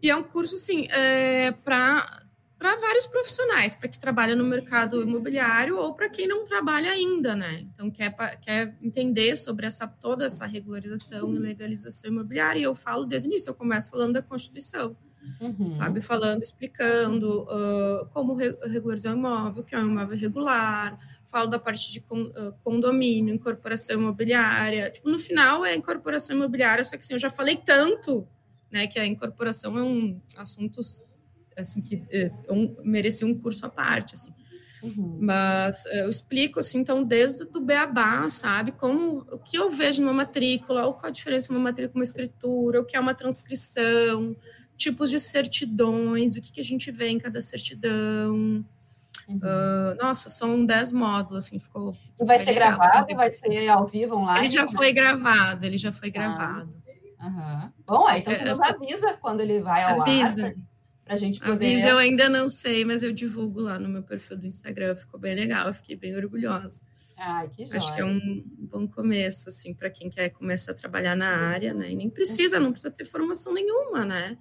E 0.02 0.10
é 0.10 0.16
um 0.16 0.24
curso, 0.24 0.56
assim, 0.56 0.88
é, 0.90 1.52
para 1.52 2.24
para 2.58 2.74
vários 2.76 3.06
profissionais, 3.06 3.76
para 3.76 3.88
que 3.88 3.98
trabalha 3.98 4.34
no 4.34 4.44
mercado 4.44 5.00
imobiliário 5.00 5.78
ou 5.78 5.94
para 5.94 6.08
quem 6.08 6.26
não 6.26 6.44
trabalha 6.44 6.90
ainda, 6.90 7.36
né? 7.36 7.60
Então 7.72 7.88
quer, 7.88 8.12
quer 8.40 8.76
entender 8.82 9.36
sobre 9.36 9.64
essa 9.66 9.86
toda 9.86 10.26
essa 10.26 10.44
regularização 10.44 11.32
e 11.34 11.38
legalização 11.38 12.10
imobiliária. 12.10 12.58
E 12.58 12.64
eu 12.64 12.74
falo 12.74 13.04
desde 13.04 13.28
o 13.28 13.30
início, 13.30 13.50
eu 13.50 13.54
começo 13.54 13.90
falando 13.90 14.14
da 14.14 14.22
Constituição, 14.22 14.96
uhum. 15.40 15.72
sabe? 15.72 16.00
Falando, 16.00 16.42
explicando 16.42 17.42
uh, 17.44 18.06
como 18.12 18.34
regularizar 18.34 19.14
o 19.14 19.16
imóvel, 19.16 19.62
que 19.62 19.76
é 19.76 19.78
um 19.78 19.90
imóvel 19.92 20.18
regular, 20.18 20.98
falo 21.26 21.46
da 21.46 21.60
parte 21.60 21.92
de 21.92 22.04
condomínio, 22.64 23.32
incorporação 23.32 24.00
imobiliária. 24.00 24.90
Tipo, 24.90 25.08
no 25.08 25.18
final 25.20 25.64
é 25.64 25.76
incorporação 25.76 26.34
imobiliária, 26.34 26.82
só 26.82 26.96
que 26.96 27.04
assim, 27.04 27.14
eu 27.14 27.20
já 27.20 27.30
falei 27.30 27.54
tanto 27.54 28.26
né, 28.68 28.88
que 28.88 28.98
a 28.98 29.06
incorporação 29.06 29.78
é 29.78 29.82
um 29.82 30.20
assunto 30.36 30.80
assim 31.60 31.80
que 31.80 32.04
é, 32.10 32.30
um, 32.50 32.76
merecia 32.82 33.26
um 33.26 33.34
curso 33.34 33.66
à 33.66 33.68
parte, 33.68 34.14
assim. 34.14 34.32
Uhum. 34.82 35.18
Mas 35.20 35.84
é, 35.86 36.02
eu 36.02 36.08
explico 36.08 36.60
assim, 36.60 36.78
então, 36.78 37.02
desde 37.02 37.44
do 37.44 37.60
beabá, 37.60 38.28
sabe? 38.28 38.72
Como 38.72 39.26
o 39.30 39.38
que 39.38 39.56
eu 39.56 39.70
vejo 39.70 40.02
numa 40.02 40.12
matrícula, 40.12 40.86
ou 40.86 40.94
qual 40.94 41.06
a 41.06 41.10
diferença 41.10 41.48
de 41.48 41.54
uma 41.54 41.60
matrícula 41.60 41.92
com 41.92 41.98
uma 41.98 42.04
escritura, 42.04 42.80
o 42.80 42.84
que 42.84 42.96
é 42.96 43.00
uma 43.00 43.14
transcrição, 43.14 44.36
tipos 44.76 45.10
de 45.10 45.18
certidões, 45.18 46.36
o 46.36 46.40
que, 46.40 46.52
que 46.52 46.60
a 46.60 46.64
gente 46.64 46.90
vê 46.90 47.08
em 47.08 47.18
cada 47.18 47.40
certidão. 47.40 48.64
Uhum. 49.28 49.36
Uh, 49.36 49.94
nossa, 50.02 50.30
são 50.30 50.64
dez 50.64 50.92
módulos, 50.92 51.46
assim, 51.46 51.58
ficou. 51.58 51.94
E 52.18 52.24
vai 52.24 52.38
ser 52.38 52.52
legal. 52.52 52.78
gravado? 52.78 53.14
Vai 53.14 53.32
ser 53.32 53.68
ao 53.68 53.86
vivo 53.86 54.16
online? 54.16 54.46
Ele 54.46 54.50
já 54.50 54.66
foi 54.66 54.92
gravado, 54.92 55.66
ele 55.66 55.76
já 55.76 55.92
foi 55.92 56.08
ah. 56.08 56.12
gravado. 56.12 56.88
Uhum. 57.20 57.72
Bom, 57.86 58.06
aí 58.06 58.20
então 58.20 58.34
tu 58.34 58.44
nos 58.44 58.60
avisa 58.60 59.14
quando 59.20 59.40
ele 59.40 59.60
vai 59.60 59.82
ao 59.82 60.02
avisa. 60.02 60.46
ar. 60.46 60.54
Para 61.08 61.14
a 61.14 61.18
gente 61.18 61.40
poder. 61.40 61.52
Avisa, 61.52 61.88
eu 61.88 61.96
ainda 61.96 62.28
não 62.28 62.46
sei, 62.46 62.84
mas 62.84 63.02
eu 63.02 63.10
divulgo 63.12 63.60
lá 63.60 63.78
no 63.78 63.88
meu 63.88 64.02
perfil 64.02 64.36
do 64.36 64.46
Instagram. 64.46 64.94
Ficou 64.94 65.18
bem 65.18 65.34
legal, 65.34 65.68
eu 65.68 65.72
fiquei 65.74 65.96
bem 65.96 66.14
orgulhosa. 66.14 66.82
Ai, 67.18 67.48
que 67.48 67.64
Acho 67.74 67.94
que 67.94 68.00
é 68.02 68.04
um 68.04 68.44
bom 68.58 68.86
começo, 68.86 69.48
assim, 69.48 69.72
para 69.72 69.88
quem 69.88 70.10
quer 70.10 70.28
começar 70.28 70.72
a 70.72 70.74
trabalhar 70.74 71.16
na 71.16 71.30
área, 71.48 71.72
né? 71.72 71.90
E 71.90 71.96
nem 71.96 72.10
precisa, 72.10 72.60
não 72.60 72.72
precisa 72.72 72.90
ter 72.90 73.06
formação 73.06 73.54
nenhuma, 73.54 74.04
né? 74.04 74.36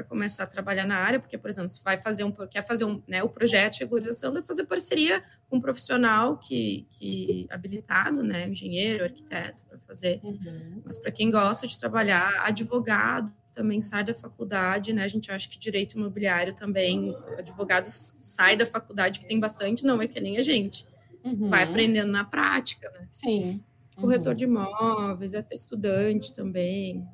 para 0.00 0.04
começar 0.04 0.44
a 0.44 0.46
trabalhar 0.46 0.86
na 0.86 0.96
área, 0.96 1.20
porque, 1.20 1.36
por 1.36 1.50
exemplo, 1.50 1.68
se 1.68 1.82
vai 1.82 1.96
fazer 1.96 2.24
um, 2.24 2.32
quer 2.32 2.62
fazer 2.62 2.84
um, 2.84 3.02
né, 3.06 3.22
o 3.22 3.28
projeto 3.28 3.74
de 3.74 3.80
regularização, 3.80 4.32
deve 4.32 4.46
fazer 4.46 4.64
parceria 4.64 5.22
com 5.48 5.56
um 5.56 5.60
profissional 5.60 6.38
que, 6.38 6.86
que 6.90 7.46
habilitado, 7.50 8.22
né, 8.22 8.48
engenheiro, 8.48 9.04
arquiteto, 9.04 9.64
para 9.64 9.78
fazer. 9.78 10.20
Uhum. 10.22 10.82
Mas 10.84 10.96
para 10.96 11.10
quem 11.10 11.30
gosta 11.30 11.66
de 11.66 11.78
trabalhar, 11.78 12.32
advogado 12.46 13.32
também 13.60 13.78
sai 13.78 14.02
da 14.02 14.14
faculdade, 14.14 14.90
né? 14.90 15.04
A 15.04 15.08
gente 15.08 15.30
acha 15.30 15.46
que 15.46 15.58
direito 15.58 15.92
imobiliário 15.98 16.54
também, 16.54 17.14
advogados 17.36 18.14
sai 18.18 18.56
da 18.56 18.64
faculdade, 18.64 19.20
que 19.20 19.26
tem 19.26 19.38
bastante, 19.38 19.84
não 19.84 20.00
é 20.00 20.08
que 20.08 20.18
nem 20.18 20.38
a 20.38 20.40
gente. 20.40 20.86
Uhum. 21.22 21.50
Vai 21.50 21.64
aprendendo 21.64 22.10
na 22.10 22.24
prática, 22.24 22.90
né? 22.90 23.04
Sim. 23.06 23.62
Corretor 23.96 24.30
uhum. 24.32 24.36
de 24.36 24.44
imóveis, 24.44 25.34
até 25.34 25.54
estudante 25.54 26.32
também. 26.32 27.06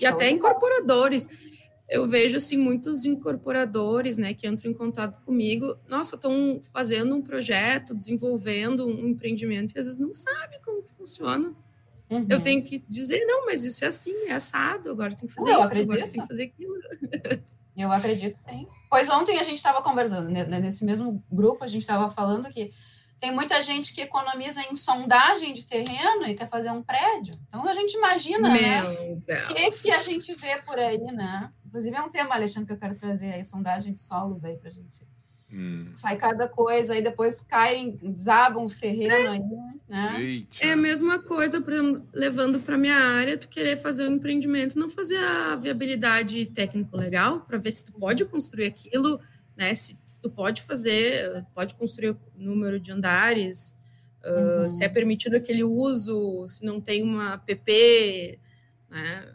E 0.00 0.06
até 0.06 0.30
incorporadores. 0.30 1.26
Eu 1.88 2.06
vejo 2.06 2.36
assim 2.36 2.56
muitos 2.56 3.04
incorporadores, 3.04 4.16
né, 4.16 4.32
que 4.32 4.46
entram 4.46 4.70
em 4.70 4.74
contato 4.74 5.20
comigo. 5.24 5.76
Nossa, 5.88 6.14
estão 6.14 6.60
fazendo 6.72 7.16
um 7.16 7.20
projeto, 7.20 7.96
desenvolvendo 7.96 8.86
um 8.86 9.08
empreendimento 9.08 9.74
e 9.74 9.78
às 9.80 9.86
vezes 9.86 9.98
não 9.98 10.12
sabem 10.12 10.60
como 10.64 10.84
que 10.84 10.92
funciona. 10.92 11.52
Uhum. 12.12 12.26
Eu 12.28 12.42
tenho 12.42 12.62
que 12.62 12.82
dizer, 12.86 13.24
não, 13.24 13.46
mas 13.46 13.64
isso 13.64 13.84
é 13.84 13.88
assim, 13.88 14.14
é 14.26 14.34
assado, 14.34 14.90
agora 14.90 15.14
tem 15.14 15.26
que 15.26 15.34
fazer 15.34 15.50
eu 15.50 15.60
isso, 15.60 15.68
acredito. 15.68 15.92
agora 15.92 16.08
tem 16.10 16.20
que 16.20 16.28
fazer 16.28 16.42
aquilo. 16.44 16.74
Eu 17.74 17.90
acredito, 17.90 18.36
sim. 18.36 18.68
Pois 18.90 19.08
ontem 19.08 19.38
a 19.38 19.42
gente 19.42 19.56
estava 19.56 19.80
conversando, 19.80 20.28
né, 20.28 20.44
nesse 20.44 20.84
mesmo 20.84 21.24
grupo, 21.32 21.64
a 21.64 21.66
gente 21.66 21.80
estava 21.80 22.10
falando 22.10 22.50
que 22.50 22.70
tem 23.18 23.32
muita 23.32 23.62
gente 23.62 23.94
que 23.94 24.02
economiza 24.02 24.60
em 24.70 24.76
sondagem 24.76 25.54
de 25.54 25.64
terreno 25.64 26.26
e 26.26 26.34
quer 26.34 26.48
fazer 26.48 26.70
um 26.70 26.82
prédio. 26.82 27.34
Então 27.46 27.66
a 27.66 27.72
gente 27.72 27.94
imagina, 27.94 28.48
né, 28.48 28.82
Meu 28.82 28.90
né? 28.90 29.44
O 29.44 29.54
que, 29.54 29.70
que 29.70 29.90
a 29.90 30.00
gente 30.02 30.34
vê 30.34 30.60
por 30.62 30.78
aí, 30.78 30.98
né? 30.98 31.50
Inclusive 31.64 31.96
é 31.96 32.02
um 32.02 32.10
tema, 32.10 32.34
Alexandre, 32.34 32.66
que 32.66 32.72
eu 32.74 32.78
quero 32.78 32.94
trazer 32.94 33.32
aí, 33.32 33.42
sondagem 33.42 33.94
de 33.94 34.02
solos 34.02 34.44
aí 34.44 34.56
pra 34.58 34.68
gente. 34.68 35.06
Hum. 35.52 35.90
Sai 35.92 36.16
cada 36.16 36.48
coisa, 36.48 36.94
aí 36.94 37.02
depois 37.02 37.42
caem, 37.42 37.90
desabam 38.02 38.64
os 38.64 38.74
terrenos 38.76 39.12
é. 39.12 39.28
aí, 39.28 39.40
né? 39.86 40.46
É 40.58 40.72
a 40.72 40.76
mesma 40.76 41.18
coisa, 41.18 41.60
pra, 41.60 41.76
levando 42.12 42.58
para 42.58 42.78
minha 42.78 42.96
área, 42.96 43.36
tu 43.36 43.48
querer 43.48 43.76
fazer 43.76 44.08
um 44.08 44.14
empreendimento, 44.14 44.78
não 44.78 44.88
fazer 44.88 45.18
a 45.18 45.54
viabilidade 45.56 46.46
técnico 46.46 46.96
legal, 46.96 47.40
para 47.40 47.58
ver 47.58 47.70
se 47.70 47.84
tu 47.84 47.92
pode 47.92 48.24
construir 48.24 48.64
aquilo, 48.64 49.20
né? 49.54 49.74
Se, 49.74 49.98
se, 50.02 50.18
tu 50.18 50.30
pode 50.30 50.62
fazer, 50.62 51.44
pode 51.54 51.74
construir 51.74 52.10
o 52.10 52.18
número 52.34 52.80
de 52.80 52.90
andares, 52.90 53.76
uhum. 54.24 54.64
uh, 54.64 54.68
se 54.70 54.82
é 54.82 54.88
permitido 54.88 55.34
aquele 55.34 55.62
uso, 55.62 56.46
se 56.46 56.64
não 56.64 56.80
tem 56.80 57.02
uma 57.02 57.36
PP, 57.36 58.38
né? 58.88 59.28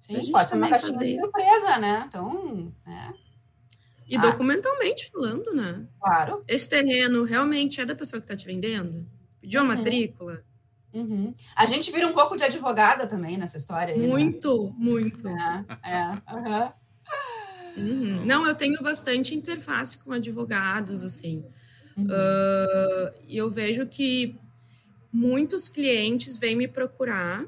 Sim, 0.00 0.32
pode 0.32 0.50
ser 0.50 0.56
uma 0.56 0.68
caixinha 0.68 0.98
de 0.98 1.20
surpresa, 1.20 1.78
né? 1.78 2.04
Então, 2.08 2.72
é. 2.88 3.23
E 4.08 4.16
ah. 4.16 4.20
documentalmente 4.20 5.10
falando, 5.10 5.52
né? 5.52 5.86
Claro. 6.00 6.44
Esse 6.46 6.68
terreno 6.68 7.24
realmente 7.24 7.80
é 7.80 7.86
da 7.86 7.94
pessoa 7.94 8.20
que 8.20 8.24
está 8.24 8.36
te 8.36 8.46
vendendo? 8.46 9.06
Pediu 9.40 9.60
a 9.60 9.62
uhum. 9.62 9.68
matrícula? 9.68 10.44
Uhum. 10.92 11.34
A 11.56 11.66
gente 11.66 11.90
vira 11.90 12.06
um 12.06 12.12
pouco 12.12 12.36
de 12.36 12.44
advogada 12.44 13.06
também 13.06 13.36
nessa 13.36 13.56
história. 13.56 13.94
Aí, 13.94 14.00
né? 14.00 14.06
muito, 14.06 14.66
né? 14.66 14.72
muito. 14.76 15.28
É, 15.28 15.64
é. 15.84 16.72
Uhum. 17.76 18.24
Não, 18.24 18.46
eu 18.46 18.54
tenho 18.54 18.80
bastante 18.82 19.34
interface 19.34 19.98
com 19.98 20.12
advogados, 20.12 21.02
assim. 21.02 21.44
Uhum. 21.96 22.06
Uh, 22.06 23.12
e 23.26 23.36
eu 23.36 23.50
vejo 23.50 23.86
que 23.86 24.38
muitos 25.12 25.68
clientes 25.68 26.36
vêm 26.36 26.54
me 26.56 26.68
procurar 26.68 27.44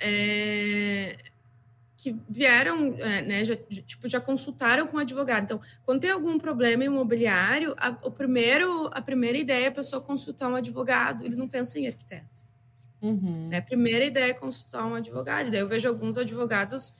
é, 0.00 1.16
que 1.98 2.16
vieram, 2.28 2.94
é, 2.98 3.22
né, 3.22 3.44
já, 3.44 3.56
tipo, 3.56 4.06
já 4.06 4.20
consultaram 4.20 4.86
com 4.86 4.96
o 4.96 5.00
advogado. 5.00 5.42
Então, 5.42 5.60
quando 5.84 6.00
tem 6.00 6.10
algum 6.10 6.38
problema 6.38 6.84
imobiliário, 6.84 7.74
a, 7.76 7.90
o 8.04 8.10
primeiro, 8.10 8.88
a 8.92 9.02
primeira 9.02 9.36
ideia 9.36 9.64
é 9.64 9.68
a 9.68 9.72
pessoa 9.72 10.00
consultar 10.00 10.48
um 10.48 10.54
advogado. 10.54 11.24
Eles 11.24 11.36
não 11.36 11.48
pensam 11.48 11.82
em 11.82 11.88
arquiteto. 11.88 12.46
Uhum. 13.02 13.48
Né? 13.48 13.58
A 13.58 13.62
primeira 13.62 14.04
ideia 14.04 14.30
é 14.30 14.32
consultar 14.32 14.86
um 14.86 14.94
advogado. 14.94 15.50
Daí 15.50 15.58
eu 15.58 15.66
vejo 15.66 15.88
alguns 15.88 16.16
advogados 16.16 16.92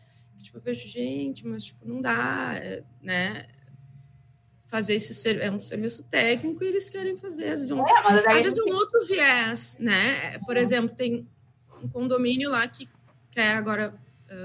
tipo, 0.42 0.58
eu 0.58 0.62
vejo, 0.62 0.88
gente, 0.88 1.46
mas 1.46 1.66
tipo, 1.66 1.86
não 1.86 2.00
dá, 2.00 2.54
é, 2.56 2.82
né? 3.02 3.46
Fazer 4.66 4.94
esse 4.94 5.28
é 5.40 5.50
um 5.50 5.58
serviço 5.58 6.02
técnico 6.04 6.62
e 6.62 6.66
eles 6.66 6.90
querem 6.90 7.16
fazer 7.16 7.54
de 7.64 7.72
um, 7.72 7.86
é, 7.86 7.92
às 8.26 8.42
vezes 8.42 8.58
um 8.58 8.74
outro 8.74 9.06
viés, 9.06 9.78
né? 9.80 10.38
Por 10.40 10.56
uhum. 10.56 10.62
exemplo, 10.62 10.94
tem 10.94 11.26
um 11.82 11.88
condomínio 11.88 12.50
lá 12.50 12.66
que 12.68 12.88
quer 13.30 13.56
agora 13.56 13.94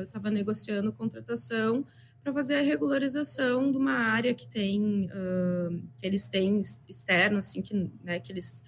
estava 0.04 0.30
negociando 0.30 0.92
contratação 0.94 1.86
para 2.24 2.32
fazer 2.32 2.56
a 2.56 2.62
regularização 2.62 3.72
de 3.72 3.78
uma 3.78 3.94
área 3.94 4.34
que 4.34 4.48
tem 4.48 5.06
uh, 5.06 5.84
que 5.98 6.06
eles 6.06 6.26
têm 6.26 6.60
externo 6.88 7.38
assim 7.38 7.62
que 7.62 7.92
né, 8.04 8.20
que 8.20 8.32
eles 8.32 8.64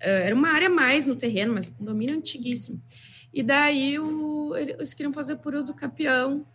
uh, 0.00 0.06
era 0.06 0.34
uma 0.34 0.48
área 0.48 0.70
mais 0.70 1.06
no 1.06 1.16
terreno 1.16 1.54
mas 1.54 1.66
o 1.66 1.72
condomínio 1.72 2.14
é 2.14 2.18
antiguíssimo 2.18 2.80
e 3.32 3.42
daí 3.42 3.98
o, 3.98 4.54
eles 4.56 4.94
queriam 4.94 5.12
fazer 5.12 5.36
por 5.36 5.54
uso 5.54 5.74
capião 5.74 6.46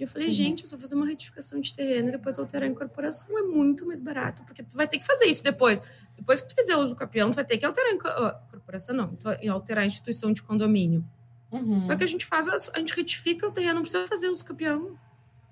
e 0.00 0.02
eu 0.02 0.08
falei, 0.08 0.28
uhum. 0.28 0.32
gente, 0.32 0.62
é 0.62 0.66
só 0.66 0.78
fazer 0.78 0.94
uma 0.94 1.06
retificação 1.06 1.60
de 1.60 1.74
terreno 1.74 2.08
e 2.08 2.12
depois 2.12 2.38
alterar 2.38 2.66
a 2.66 2.72
incorporação 2.72 3.38
é 3.38 3.42
muito 3.42 3.84
mais 3.84 4.00
barato, 4.00 4.42
porque 4.44 4.62
tu 4.62 4.74
vai 4.74 4.88
ter 4.88 4.98
que 4.98 5.04
fazer 5.04 5.26
isso 5.26 5.44
depois. 5.44 5.78
Depois 6.16 6.40
que 6.40 6.48
tu 6.48 6.54
fizer 6.54 6.74
uso 6.74 6.96
capião, 6.96 7.30
tu 7.30 7.34
vai 7.34 7.44
ter 7.44 7.58
que 7.58 7.66
alterar 7.66 7.90
a 7.90 7.94
incorporação, 7.94 8.96
não, 8.96 9.18
alterar 9.52 9.84
a 9.84 9.86
instituição 9.86 10.32
de 10.32 10.42
condomínio. 10.42 11.04
Uhum. 11.52 11.84
Só 11.84 11.96
que 11.96 12.04
a 12.04 12.06
gente 12.06 12.26
faz, 12.26 12.48
a, 12.48 12.78
gente 12.78 12.94
retifica 12.94 13.46
o 13.46 13.50
terreno, 13.50 13.74
não 13.74 13.82
precisa 13.82 14.06
fazer 14.06 14.28
uso 14.28 14.44
capião. 14.44 14.98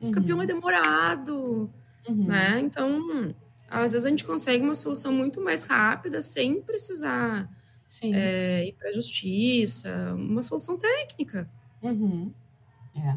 Uso 0.00 0.11
uhum. 0.11 0.12
capião 0.12 0.42
é 0.42 0.46
demorado, 0.46 1.70
uhum. 2.08 2.26
né? 2.26 2.61
Então, 2.61 3.34
às 3.68 3.92
vezes 3.92 4.06
a 4.06 4.11
gente 4.11 4.24
consegue 4.24 4.64
uma 4.64 4.74
solução 4.74 5.12
muito 5.12 5.40
mais 5.40 5.64
rápida, 5.64 6.22
sem 6.22 6.61
precisar 6.62 7.50
é, 8.02 8.66
ir 8.66 8.72
para 8.74 8.90
a 8.90 8.92
justiça, 8.92 10.14
uma 10.14 10.42
solução 10.42 10.76
técnica. 10.78 11.50
Uhum. 11.82 12.32
É. 12.94 13.16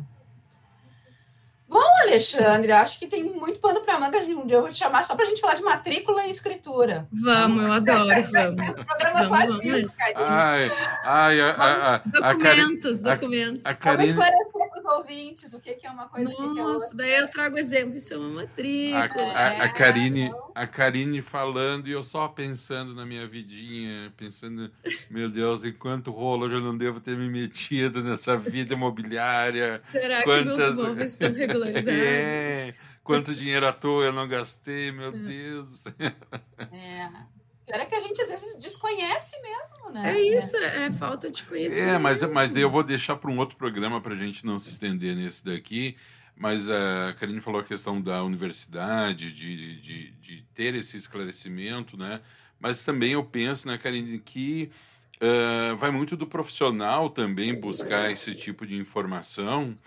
Bom, 1.72 1.80
Alexandre, 2.02 2.70
acho 2.74 3.00
que 3.00 3.08
tem 3.08 3.24
muito 3.24 3.58
pano 3.62 3.80
para 3.80 3.98
manga. 3.98 4.18
Um 4.18 4.46
dia 4.46 4.58
eu 4.58 4.62
vou 4.62 4.70
te 4.70 4.78
chamar 4.78 5.06
só 5.06 5.16
para 5.16 5.24
a 5.24 5.28
gente 5.30 5.40
falar 5.40 5.54
de 5.54 5.64
matrícula 5.64 6.26
e 6.26 6.30
escritura. 6.30 7.08
Vamos, 7.10 7.66
eu 7.66 7.74
adoro, 7.74 8.10
vamos. 8.30 8.68
o 8.68 8.74
programa 8.84 9.30
só 9.30 9.46
disso, 9.54 9.90
Karine. 9.98 10.18
Ai, 10.18 10.72
ai, 11.06 11.40
a, 11.40 11.50
a, 11.52 11.96
a, 11.96 12.34
documentos, 12.34 13.06
a, 13.06 13.16
documentos. 13.16 13.66
A, 13.66 13.74
Karine... 13.74 14.14
Ouvintes 14.98 15.54
o 15.54 15.62
que, 15.62 15.78
é 15.86 15.90
uma 15.90 16.08
coisa 16.08 16.32
Nossa, 16.32 16.54
que 16.54 16.60
é 16.60 16.64
outra. 16.64 16.90
daí 16.96 17.14
eu 17.14 17.28
trago 17.30 17.58
exemplo, 17.58 17.96
isso 17.96 18.14
é 18.14 18.18
uma 18.18 18.42
matrícula. 18.42 19.24
A, 19.34 19.48
a, 19.48 19.64
a, 19.64 19.74
Karine, 19.74 20.24
então. 20.24 20.52
a 20.54 20.68
Karine 20.68 21.22
falando 21.22 21.88
e 21.88 21.92
eu 21.92 22.04
só 22.04 22.28
pensando 22.28 22.94
na 22.94 23.06
minha 23.06 23.28
vidinha, 23.28 24.14
pensando, 24.18 24.72
meu 25.10 25.30
Deus, 25.30 25.64
em 25.64 25.72
quanto 25.72 26.12
rolo 26.12 26.46
eu 26.46 26.52
já 26.52 26.60
não 26.60 26.78
devo 26.78 27.00
ter 27.00 27.18
me 27.18 27.30
metido 27.30 28.04
nessa 28.04 28.38
vida 28.38 28.74
imobiliária. 28.74 29.78
Será 29.80 30.24
Quantas... 30.24 30.56
que 30.56 30.58
meus 30.58 30.78
móveis 30.78 31.12
estão 31.12 31.32
regulados? 31.32 31.88
É, 31.92 32.74
quanto 33.04 33.36
dinheiro 33.36 33.68
à 33.68 33.74
toa 33.74 34.06
eu 34.06 34.14
não 34.14 34.28
gastei, 34.28 34.92
meu 34.92 35.10
é. 35.10 35.12
Deus. 35.12 35.84
É. 36.72 37.41
Pior 37.72 37.84
é 37.84 37.86
que 37.86 37.96
a 37.96 38.00
gente 38.02 38.22
às 38.22 38.30
vezes 38.30 38.58
desconhece 38.58 39.42
mesmo, 39.42 39.92
né? 39.94 40.14
É 40.14 40.38
isso, 40.38 40.58
é, 40.58 40.88
é 40.88 40.92
falta 40.92 41.32
de 41.32 41.42
conhecimento. 41.44 41.90
É, 41.90 41.98
mas, 41.98 42.22
mas 42.24 42.54
eu 42.54 42.70
vou 42.70 42.84
deixar 42.84 43.16
para 43.16 43.32
um 43.32 43.38
outro 43.40 43.56
programa 43.56 44.02
para 44.02 44.14
a 44.14 44.18
gente 44.18 44.46
não 44.46 44.60
se 44.60 44.70
estender 44.70 45.16
nesse 45.16 45.46
daqui. 45.46 45.96
Mas 46.36 46.70
a 46.70 47.16
Karine 47.18 47.40
falou 47.40 47.62
a 47.62 47.64
questão 47.64 48.02
da 48.02 48.24
universidade, 48.24 49.32
de, 49.32 49.80
de, 49.80 50.12
de 50.12 50.46
ter 50.54 50.76
esse 50.76 50.98
esclarecimento, 50.98 51.96
né? 51.96 52.20
Mas 52.60 52.84
também 52.84 53.14
eu 53.14 53.24
penso, 53.24 53.68
né, 53.68 53.78
Karine, 53.78 54.20
que 54.20 54.70
uh, 55.22 55.76
vai 55.78 55.92
muito 55.92 56.18
do 56.18 56.28
profissional 56.28 57.10
também 57.10 57.58
buscar 57.58 58.12
esse 58.12 58.34
tipo 58.36 58.66
de 58.66 58.76
informação. 58.76 59.78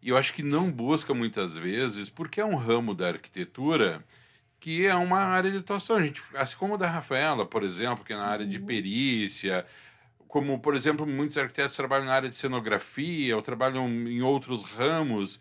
E 0.00 0.08
eu 0.08 0.16
acho 0.16 0.32
que 0.32 0.42
não 0.42 0.70
busca 0.70 1.12
muitas 1.12 1.56
vezes, 1.56 2.08
porque 2.08 2.40
é 2.40 2.44
um 2.44 2.56
ramo 2.56 2.94
da 2.94 3.08
arquitetura 3.08 4.02
que 4.62 4.86
é 4.86 4.94
uma 4.94 5.18
área 5.18 5.50
de 5.50 5.56
atuação. 5.56 5.96
A 5.96 6.02
gente, 6.04 6.22
assim 6.36 6.56
como 6.56 6.74
a 6.74 6.76
da 6.76 6.88
Rafaela, 6.88 7.44
por 7.44 7.64
exemplo, 7.64 8.04
que 8.04 8.12
é 8.12 8.16
na 8.16 8.26
área 8.26 8.46
de 8.46 8.58
uhum. 8.58 8.64
perícia, 8.64 9.66
como, 10.28 10.56
por 10.60 10.76
exemplo, 10.76 11.04
muitos 11.04 11.36
arquitetos 11.36 11.74
trabalham 11.76 12.06
na 12.06 12.14
área 12.14 12.28
de 12.28 12.36
cenografia 12.36 13.34
ou 13.34 13.42
trabalham 13.42 13.88
em 13.88 14.22
outros 14.22 14.62
ramos 14.62 15.40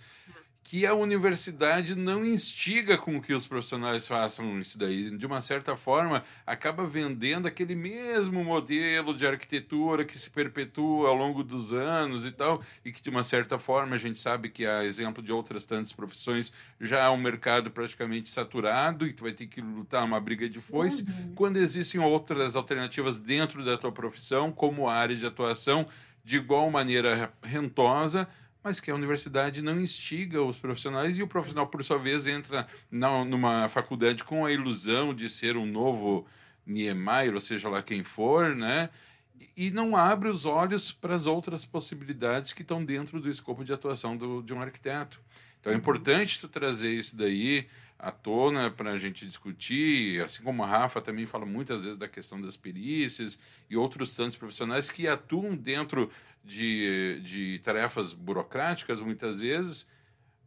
que 0.64 0.86
a 0.86 0.94
universidade 0.94 1.96
não 1.96 2.24
instiga 2.24 2.98
com 2.98 3.22
que 3.22 3.34
os 3.34 3.48
profissionais 3.48 4.08
façam 4.08 4.60
isso 4.60 4.78
daí. 4.78 5.10
De 5.18 5.26
uma 5.26 5.42
certa 5.42 5.76
forma, 5.76 6.24
acaba 6.46 6.86
vendendo 6.86 7.48
aquele 7.48 7.76
mesmo 7.76 8.44
modelo 8.44 9.16
de 9.16 9.26
arquitetura 9.26 10.06
que 10.06 10.18
se 10.18 10.30
perpetua 10.30 11.10
ao 11.10 11.16
longo 11.16 11.44
dos 11.44 11.74
anos 11.74 12.26
e 12.26 12.32
tal, 12.32 12.62
e 12.86 12.92
que 12.92 13.02
de 13.02 13.10
uma 13.10 13.24
certa 13.24 13.58
forma 13.58 13.96
a 13.96 13.98
gente 13.98 14.20
sabe 14.20 14.50
que, 14.50 14.66
a 14.66 14.86
exemplo 14.86 15.22
de 15.22 15.32
outras 15.32 15.66
tantas 15.66 15.94
profissões, 15.94 16.54
já 16.80 17.06
há 17.06 17.12
um 17.12 17.18
mercado 17.18 17.72
praticamente 17.72 18.30
saturado 18.30 19.06
e 19.06 19.14
tu 19.14 19.24
vai 19.24 19.34
ter 19.34 19.48
que 19.48 19.62
lutar 19.62 20.06
uma 20.06 20.20
briga 20.20 20.48
de 20.48 20.62
foice, 20.62 21.04
uhum. 21.04 21.34
quando 21.36 21.58
existem 21.58 22.00
outras 22.00 22.56
alternativas 22.56 23.18
dentro 23.18 23.66
da 23.66 23.78
tua 23.78 23.92
profissão, 23.92 24.52
como 24.52 24.88
área 24.88 25.16
de 25.16 25.26
atuação, 25.26 25.88
de 26.24 26.38
igual 26.38 26.70
maneira 26.70 27.34
rentosa, 27.42 28.28
mas 28.64 28.80
que 28.80 28.92
a 28.92 28.96
universidade 28.96 29.62
não 29.62 29.80
instiga 29.80 30.42
os 30.42 30.58
profissionais 30.58 31.18
e 31.18 31.24
o 31.24 31.28
profissional, 31.28 31.68
por 31.68 31.84
sua 31.84 31.98
vez, 31.98 32.28
entra 32.28 32.68
na, 32.90 33.26
numa 33.26 33.68
faculdade 33.68 34.24
com 34.24 34.46
a 34.46 34.52
ilusão 34.52 35.14
de 35.14 35.30
ser 35.30 35.58
um 35.58 35.66
novo 35.66 36.28
Niemeyer, 36.66 37.34
ou 37.34 37.40
seja 37.40 37.70
lá 37.70 37.82
quem 37.82 38.04
for, 38.04 38.56
né? 38.56 38.90
E 39.58 39.72
não 39.72 39.96
abre 39.96 40.30
os 40.30 40.46
olhos 40.46 40.92
para 40.92 41.16
as 41.16 41.26
outras 41.26 41.66
possibilidades 41.66 42.54
que 42.54 42.62
estão 42.62 42.84
dentro 42.84 43.20
do 43.20 43.30
escopo 43.30 43.64
de 43.64 43.74
atuação 43.74 44.16
do, 44.16 44.42
de 44.42 44.54
um 44.54 44.62
arquiteto. 44.62 45.20
Então 45.60 45.74
é 45.74 45.76
importante 45.76 46.40
tu 46.40 46.48
trazer 46.48 46.92
isso 46.92 47.16
daí 47.16 47.68
à 47.98 48.12
tona 48.12 48.72
para 48.72 48.92
a 48.92 48.98
gente 48.98 49.28
discutir, 49.28 50.24
assim 50.24 50.44
como 50.44 50.64
a 50.64 50.68
Rafa 50.68 51.00
também 51.00 51.26
fala 51.26 51.46
muitas 51.46 51.84
vezes 51.84 51.98
da 51.98 52.08
questão 52.08 52.42
das 52.42 52.58
perícias 52.58 53.40
e 53.70 53.78
outros 53.78 54.16
tantos 54.16 54.36
profissionais 54.36 54.90
que 54.90 55.08
atuam 55.08 55.56
dentro 55.56 56.10
de, 56.44 57.22
de 57.24 57.60
tarefas 57.60 58.14
burocráticas, 58.14 59.02
muitas 59.02 59.40
vezes, 59.42 59.88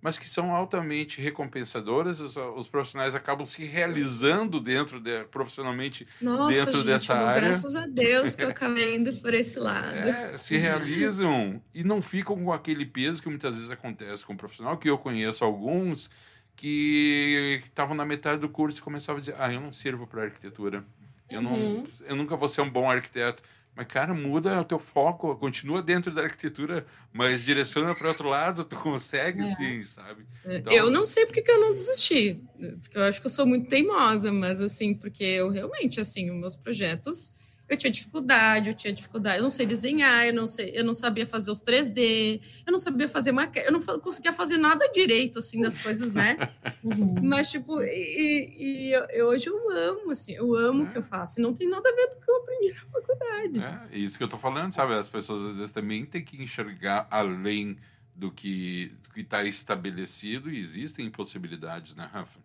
mas 0.01 0.19
que 0.19 0.29
são 0.29 0.55
altamente 0.55 1.21
recompensadoras. 1.21 2.21
Os, 2.21 2.37
os 2.37 2.69
profissionais 2.69 3.15
acabam 3.15 3.47
se 3.47 3.65
realizando 3.65 4.61
dentro 4.61 5.01
de, 5.01 5.25
profissionalmente 5.25 6.07
Nossa, 6.21 6.53
dentro 6.53 6.79
gente, 6.79 6.87
dessa 6.87 7.15
área. 7.15 7.41
Graças 7.41 7.75
a 7.75 7.87
Deus 7.87 8.37
que 8.37 8.45
eu 8.45 8.49
acabei 8.49 8.97
indo 8.97 9.15
por 9.15 9.33
esse 9.33 9.59
lado. 9.61 9.97
É, 9.97 10.37
se 10.37 10.57
realizam 10.57 11.63
e 11.73 11.83
não 11.83 12.03
ficam 12.03 12.37
com 12.37 12.53
aquele 12.53 12.85
peso 12.85 13.23
que 13.23 13.29
muitas 13.29 13.55
vezes 13.55 13.71
acontece 13.71 14.27
com 14.27 14.35
o 14.35 14.37
profissional, 14.37 14.77
que 14.77 14.91
eu 14.91 14.99
conheço 14.99 15.45
alguns 15.45 16.11
que 16.57 17.61
estavam 17.65 17.97
na 17.97 18.05
metade 18.05 18.41
do 18.41 18.49
curso 18.49 18.79
e 18.79 18.83
começavam 18.83 19.19
a 19.19 19.21
dizer: 19.21 19.37
Ah, 19.39 19.53
eu 19.53 19.61
não 19.61 19.73
sirvo 19.73 20.07
para 20.07 20.25
arquitetura. 20.25 20.85
Eu, 21.31 21.41
não, 21.41 21.53
uhum. 21.53 21.85
eu 22.05 22.15
nunca 22.15 22.37
vou 22.37 22.49
ser 22.49 22.61
um 22.61 22.71
bom 22.71 22.91
arquiteto. 22.91 23.43
Mas, 23.77 23.89
cara, 23.89 24.15
muda 24.15 24.61
o 24.61 24.65
teu 24.65 24.79
foco, 24.79 25.37
continua 25.37 25.83
dentro 25.83 26.13
da 26.15 26.23
arquitetura, 26.23 26.87
mas 27.13 27.45
direciona 27.45 27.95
para 27.95 28.09
outro 28.09 28.29
lado, 28.29 28.65
tu 28.65 28.77
consegue 28.77 29.41
é. 29.41 29.45
sim, 29.47 29.85
sabe? 29.85 30.25
É, 30.45 30.59
então, 30.59 30.73
eu 30.73 30.91
não 30.91 31.05
sei 31.05 31.27
porque 31.27 31.43
que 31.43 31.51
eu 31.51 31.61
não 31.61 31.75
desisti, 31.75 32.41
porque 32.81 32.97
eu 32.97 33.03
acho 33.03 33.21
que 33.21 33.27
eu 33.27 33.31
sou 33.31 33.45
muito 33.45 33.69
teimosa, 33.69 34.31
mas 34.31 34.61
assim, 34.61 34.95
porque 34.95 35.25
eu 35.25 35.51
realmente, 35.51 36.01
assim, 36.01 36.31
os 36.31 36.37
meus 36.37 36.57
projetos 36.57 37.33
eu 37.69 37.77
tinha 37.77 37.91
dificuldade, 37.91 38.71
eu 38.71 38.75
tinha 38.75 38.93
dificuldade, 38.93 39.39
eu 39.39 39.43
não 39.43 39.51
sei 39.51 39.65
desenhar, 39.65 40.27
eu 40.27 40.35
não 40.35 40.47
sei, 40.47 40.71
eu 40.75 40.85
não 40.85 40.93
sabia 40.93 41.27
fazer 41.27 41.51
os 41.51 41.61
3D, 41.63 42.41
eu 42.67 42.71
não 42.71 42.79
sabia 42.79 43.09
fazer 43.09 43.33
maquete, 43.33 43.67
eu 43.67 43.73
não 43.73 43.81
conseguia 44.01 44.33
fazer 44.33 44.59
nada 44.59 44.87
direito 44.89 45.39
assim 45.39 45.61
das 45.61 45.79
coisas, 45.79 46.13
né? 46.13 46.37
Uhum. 46.85 47.15
Mas 47.23 47.51
tipo, 47.51 47.81
e, 47.83 48.57
e 48.59 48.93
eu, 48.93 49.05
eu, 49.05 49.27
hoje 49.29 49.49
eu 49.49 49.71
amo 49.71 50.11
assim, 50.11 50.35
eu 50.35 50.55
amo 50.55 50.85
é. 50.85 50.87
o 50.87 50.93
que 50.93 50.99
eu 50.99 51.03
faço, 51.03 51.41
e 51.41 51.43
não 51.43 51.55
tem 51.55 51.67
nada 51.67 51.89
a 51.89 51.93
ver 51.95 52.09
com 52.09 52.17
o 52.17 52.21
que 52.21 52.31
eu 52.31 52.37
aprendi 52.37 52.75
na 52.75 53.01
faculdade. 53.01 53.59
É, 53.59 53.99
isso 53.99 54.19
que 54.19 54.25
eu 54.25 54.29
tô 54.29 54.37
falando, 54.37 54.75
sabe? 54.75 54.93
As 54.95 55.09
pessoas 55.09 55.45
às 55.47 55.57
vezes 55.57 55.73
também 55.73 56.05
têm 56.05 56.23
que 56.23 56.43
enxergar 56.43 57.07
além 57.11 57.79
do 58.15 58.31
que 58.31 58.93
do 59.03 59.11
que 59.11 59.23
está 59.23 59.43
estabelecido 59.45 60.51
e 60.51 60.59
existem 60.59 61.11
possibilidades, 61.11 61.97
né, 61.97 62.07
Rafa? 62.13 62.44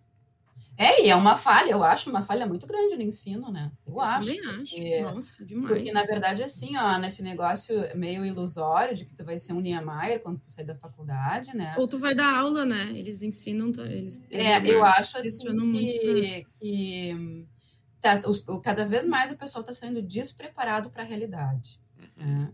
É, 0.82 1.06
e 1.06 1.10
é 1.10 1.16
uma 1.16 1.36
falha, 1.36 1.72
eu 1.72 1.84
acho 1.84 2.10
uma 2.10 2.22
falha 2.22 2.48
muito 2.48 2.66
grande 2.66 2.96
no 2.96 3.02
ensino, 3.02 3.52
né? 3.52 3.70
Eu, 3.86 3.96
eu 3.96 4.00
acho. 4.00 4.28
Também 4.28 4.62
acho. 4.62 4.76
Porque, 4.76 5.02
Nossa, 5.02 5.46
demais. 5.46 5.74
Porque, 5.74 5.92
na 5.92 6.04
verdade, 6.04 6.42
assim, 6.42 6.78
ó, 6.78 6.98
nesse 6.98 7.22
negócio 7.22 7.76
meio 7.98 8.26
ilusório 8.26 8.96
de 8.96 9.04
que 9.04 9.14
tu 9.14 9.26
vai 9.26 9.38
ser 9.38 9.52
um 9.52 9.60
Niemeyer 9.60 10.22
quando 10.22 10.40
tu 10.40 10.48
sair 10.48 10.64
da 10.64 10.74
faculdade, 10.74 11.54
né? 11.54 11.76
Ou 11.78 11.86
tu 11.86 12.00
vai 12.00 12.16
dar 12.16 12.34
aula, 12.34 12.66
né? 12.66 12.94
Eles 12.96 13.22
ensinam, 13.22 13.74
eles... 13.88 14.24
É, 14.32 14.56
eles, 14.56 14.72
eu 14.72 14.82
acho, 14.86 15.18
assim, 15.18 15.48
que, 15.48 15.54
muito, 15.54 16.50
que 16.58 17.46
tá, 18.00 18.22
os, 18.26 18.46
cada 18.64 18.86
vez 18.86 19.06
mais 19.06 19.32
o 19.32 19.38
pessoal 19.38 19.60
está 19.60 19.74
saindo 19.74 20.02
despreparado 20.02 20.90
para 20.90 21.04
a 21.04 21.06
realidade, 21.06 21.82
né? 22.16 22.54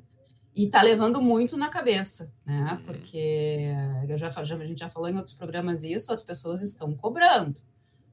e 0.55 0.63
está 0.63 0.81
levando 0.81 1.21
muito 1.21 1.55
na 1.57 1.69
cabeça, 1.69 2.33
né? 2.43 2.71
Uhum. 2.71 2.85
Porque 2.85 3.67
eu 4.09 4.17
já, 4.17 4.29
já, 4.29 4.55
a 4.55 4.65
gente 4.65 4.79
já 4.79 4.89
falou 4.89 5.09
em 5.09 5.15
outros 5.15 5.35
programas 5.35 5.83
isso, 5.83 6.11
as 6.11 6.23
pessoas 6.23 6.63
estão 6.63 6.91
cobrando 6.95 7.61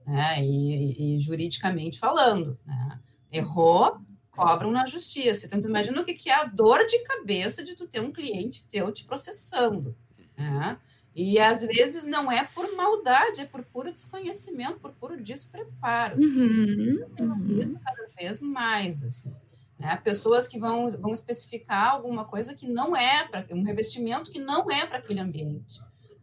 né? 0.07 0.43
E, 0.43 1.17
e 1.17 1.19
juridicamente 1.19 1.99
falando, 1.99 2.59
né? 2.65 3.01
Errou, 3.31 3.99
cobram 4.31 4.71
na 4.71 4.87
justiça. 4.87 5.47
Então, 5.47 5.61
tu 5.61 5.69
imagina 5.69 6.01
o 6.01 6.05
que, 6.05 6.15
que 6.15 6.31
é 6.31 6.35
a 6.35 6.45
dor 6.45 6.85
de 6.87 6.99
cabeça 7.01 7.63
de 7.65 7.75
tu 7.75 7.87
ter 7.87 8.01
um 8.01 8.13
cliente 8.13 8.67
teu 8.69 8.91
te 8.93 9.05
processando, 9.05 9.97
né? 10.37 10.79
E 11.15 11.39
às 11.39 11.63
vezes 11.63 12.05
não 12.05 12.33
é 12.33 12.43
por 12.43 12.75
maldade, 12.75 13.43
é 13.43 13.45
por 13.45 13.63
puro 13.63 13.93
desconhecimento, 13.93 14.81
por 14.81 14.93
puro 14.93 15.23
despreparo. 15.23 16.19
Uhum, 16.19 17.05
uhum. 17.21 17.75
cada 17.85 18.09
vez 18.19 18.41
mais, 18.41 19.05
assim. 19.05 19.35
Né? 19.79 19.95
Pessoas 19.97 20.49
que 20.49 20.59
vão, 20.59 20.89
vão 20.91 21.13
especificar 21.13 21.91
alguma 21.91 22.25
coisa 22.25 22.55
que 22.55 22.67
não 22.67 22.97
é 22.97 23.29
para 23.29 23.45
um 23.53 23.63
revestimento 23.63 24.31
que 24.31 24.39
não 24.39 24.71
é 24.71 24.87
para 24.87 24.99
aquele 24.99 25.21
ambiente. 25.21 25.81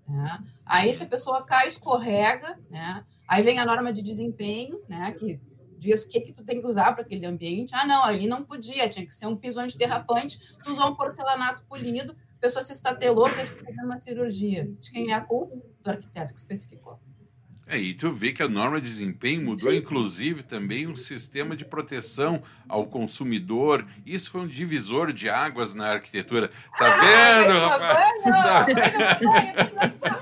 Né? 0.07 0.43
Aí, 0.65 0.91
se 0.91 1.03
a 1.03 1.07
pessoa 1.07 1.43
cai, 1.43 1.67
escorrega, 1.67 2.57
né? 2.69 3.05
Aí 3.29 3.43
vem 3.43 3.59
a 3.59 3.65
norma 3.65 3.93
de 3.93 4.01
desempenho, 4.01 4.81
né, 4.89 5.11
que 5.11 5.39
diz 5.77 6.03
o 6.03 6.09
que, 6.09 6.19
que 6.19 6.33
tu 6.33 6.43
tem 6.43 6.59
que 6.59 6.65
usar 6.65 6.93
para 6.93 7.03
aquele 7.03 7.27
ambiente. 7.27 7.75
Ah, 7.75 7.85
não, 7.85 8.03
ali 8.03 8.25
não 8.25 8.43
podia, 8.43 8.89
tinha 8.89 9.05
que 9.05 9.13
ser 9.13 9.27
um 9.27 9.35
piso 9.35 9.59
antiderrapante, 9.59 10.39
tu 10.63 10.71
usou 10.71 10.89
um 10.89 10.95
porcelanato 10.95 11.63
polido, 11.69 12.13
a 12.13 12.41
pessoa 12.41 12.63
se 12.63 12.73
estatelou, 12.73 13.29
teve 13.29 13.51
que 13.53 13.63
fazer 13.63 13.81
uma 13.83 13.99
cirurgia. 13.99 14.67
De 14.79 14.91
quem 14.91 15.11
é 15.11 15.13
a 15.13 15.21
culpa? 15.21 15.55
Do 15.83 15.89
arquiteto 15.91 16.33
que 16.33 16.39
especificou. 16.39 16.99
É, 17.67 17.77
e 17.77 17.93
tu 17.93 18.11
vê 18.11 18.33
que 18.33 18.41
a 18.41 18.49
norma 18.49 18.81
de 18.81 18.87
desempenho 18.87 19.41
mudou, 19.43 19.71
Sim. 19.71 19.77
inclusive, 19.77 20.41
também 20.41 20.87
um 20.87 20.95
sistema 20.95 21.55
de 21.55 21.63
proteção 21.63 22.41
ao 22.67 22.87
consumidor. 22.87 23.85
Isso 24.03 24.31
foi 24.31 24.41
um 24.41 24.47
divisor 24.47 25.13
de 25.13 25.29
águas 25.29 25.75
na 25.75 25.91
arquitetura. 25.91 26.49
Tá 26.79 26.87
ah, 26.87 27.43
vendo, 27.43 27.59
rapaz? 27.59 27.99
Tá 30.01 30.19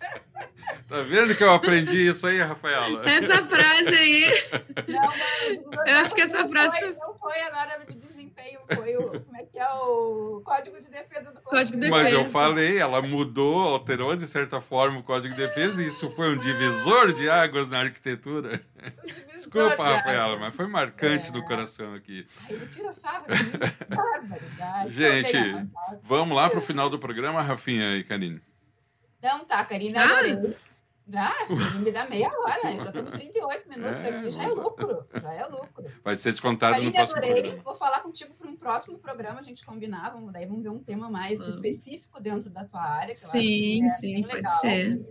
Tá 0.88 1.00
vendo 1.00 1.34
que 1.34 1.42
eu 1.42 1.52
aprendi 1.52 2.06
isso 2.08 2.26
aí, 2.28 2.40
Rafaela? 2.40 3.02
Essa 3.08 3.42
frase 3.42 3.88
aí. 3.88 4.26
Não, 4.86 5.70
não, 5.70 5.86
eu 5.86 5.98
acho 5.98 6.14
que 6.14 6.20
essa 6.20 6.46
frase 6.48 6.78
foi. 6.78 6.94
Não 6.94 7.14
foi 7.14 7.40
a 7.40 7.50
norma 7.50 7.84
de 7.86 7.96
desempenho, 7.96 8.60
foi 8.72 8.96
o. 8.96 9.20
Como 9.20 9.36
é 9.36 9.42
que 9.42 9.58
é 9.58 9.68
o 9.68 10.40
Código 10.44 10.80
de 10.80 10.88
Defesa 10.90 11.32
do 11.32 11.40
Consumidor. 11.40 11.90
Mas 11.90 12.12
eu 12.12 12.24
falei, 12.26 12.78
ela 12.78 13.02
mudou, 13.02 13.60
alterou 13.60 14.14
de 14.14 14.28
certa 14.28 14.60
forma 14.60 15.00
o 15.00 15.02
Código 15.02 15.34
de 15.34 15.40
Defesa 15.40 15.82
e 15.82 15.88
isso 15.88 16.10
foi 16.12 16.34
um 16.34 16.38
divisor 16.38 17.12
de 17.12 17.28
águas 17.28 17.68
na 17.68 17.80
arquitetura. 17.80 18.60
Desculpa, 19.28 19.84
Rafaela, 19.84 20.38
mas 20.38 20.54
foi 20.54 20.66
marcante 20.66 21.30
é. 21.30 21.32
no 21.32 21.44
coração 21.44 21.94
aqui. 21.94 22.26
Ai, 22.48 22.66
tira 22.68 22.92
sarro 22.92 23.26
de 24.86 24.94
Gente, 24.94 25.36
vamos 26.02 26.36
lá 26.36 26.48
para 26.48 26.58
o 26.58 26.62
final 26.62 26.88
do 26.88 26.98
programa, 26.98 27.42
Rafinha 27.42 27.96
e 27.96 28.04
Karine. 28.04 28.40
Então 29.18 29.44
tá, 29.44 29.64
Karine, 29.64 29.94
adorei. 31.06 31.32
Ah, 31.50 31.78
me 31.78 31.92
dá 31.92 32.08
meia 32.08 32.28
hora, 32.28 32.62
já 32.62 32.84
estamos 32.84 33.10
38 33.12 33.68
minutos 33.68 34.02
é, 34.02 34.08
aqui, 34.08 34.30
já 34.30 34.42
é 34.42 34.48
lucro, 34.48 35.06
já 35.14 35.32
é 35.32 35.46
lucro. 35.46 35.84
Vai 36.02 36.16
ser 36.16 36.32
descontado 36.32 36.72
Karine, 36.72 36.90
no 36.90 36.94
próximo 36.94 37.16
adorei, 37.18 37.34
programa. 37.34 37.62
vou 37.62 37.74
falar 37.74 38.00
contigo 38.00 38.34
para 38.34 38.48
um 38.48 38.56
próximo 38.56 38.98
programa, 38.98 39.40
a 39.40 39.42
gente 39.42 39.64
combinar, 39.64 40.10
vamos, 40.10 40.32
daí 40.32 40.46
vamos 40.46 40.62
ver 40.62 40.70
um 40.70 40.82
tema 40.82 41.08
mais 41.08 41.40
ah. 41.42 41.48
específico 41.48 42.20
dentro 42.20 42.50
da 42.50 42.64
tua 42.64 42.82
área, 42.82 43.12
que 43.12 43.20
sim, 43.20 43.80
eu 43.80 43.86
acho 43.86 44.00
que 44.00 44.12
é 44.12 44.16
sim, 44.16 44.22
pode 44.22 44.34
legal, 44.34 44.60
ser. 44.60 45.06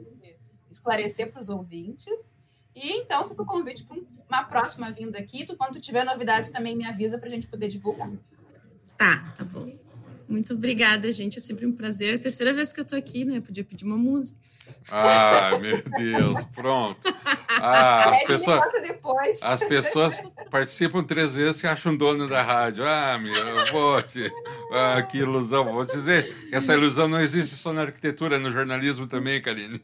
Esclarecer 0.69 1.31
para 1.31 1.39
os 1.39 1.49
ouvintes. 1.49 2.35
E 2.75 2.91
então 2.91 3.23
fica 3.23 3.41
o 3.41 3.45
convite 3.45 3.85
para 3.85 3.97
uma 4.27 4.43
próxima 4.43 4.91
vinda 4.91 5.17
aqui. 5.17 5.45
Tu, 5.45 5.55
quando 5.55 5.73
tu 5.73 5.79
tiver 5.79 6.03
novidades, 6.03 6.49
também 6.49 6.75
me 6.75 6.85
avisa 6.85 7.17
para 7.17 7.27
a 7.27 7.31
gente 7.31 7.47
poder 7.47 7.69
divulgar. 7.69 8.11
Tá, 8.97 9.33
tá 9.37 9.45
bom. 9.45 9.71
Muito 10.27 10.53
obrigada, 10.53 11.11
gente. 11.11 11.37
É 11.37 11.41
sempre 11.41 11.65
um 11.65 11.71
prazer. 11.71 12.13
É 12.13 12.15
a 12.15 12.19
terceira 12.19 12.53
vez 12.53 12.73
que 12.73 12.79
eu 12.79 12.85
tô 12.85 12.95
aqui, 12.95 13.25
né? 13.25 13.39
podia 13.39 13.63
pedir 13.63 13.85
uma 13.85 13.97
música. 13.97 14.37
Ah, 14.91 15.51
meu 15.61 15.81
Deus, 15.81 16.43
pronto. 16.53 16.99
Ah, 17.49 18.09
as, 18.09 18.23
pessoas, 18.23 18.61
as 19.43 19.63
pessoas 19.63 20.23
participam 20.49 21.03
três 21.03 21.35
vezes 21.35 21.63
e 21.63 21.67
acham 21.67 21.95
dono 21.95 22.27
da 22.27 22.41
rádio. 22.41 22.83
Ah, 22.83 23.17
meu, 23.17 23.33
eu 23.33 23.65
vou 23.71 24.01
te. 24.01 24.31
Ah, 24.71 25.01
que 25.03 25.19
ilusão. 25.19 25.71
Vou 25.71 25.85
te 25.85 25.95
dizer 25.95 26.33
essa 26.51 26.73
ilusão 26.73 27.07
não 27.07 27.19
existe 27.19 27.55
só 27.55 27.71
na 27.71 27.81
arquitetura, 27.81 28.39
no 28.39 28.51
jornalismo 28.51 29.07
também, 29.07 29.41
Karine. 29.41 29.81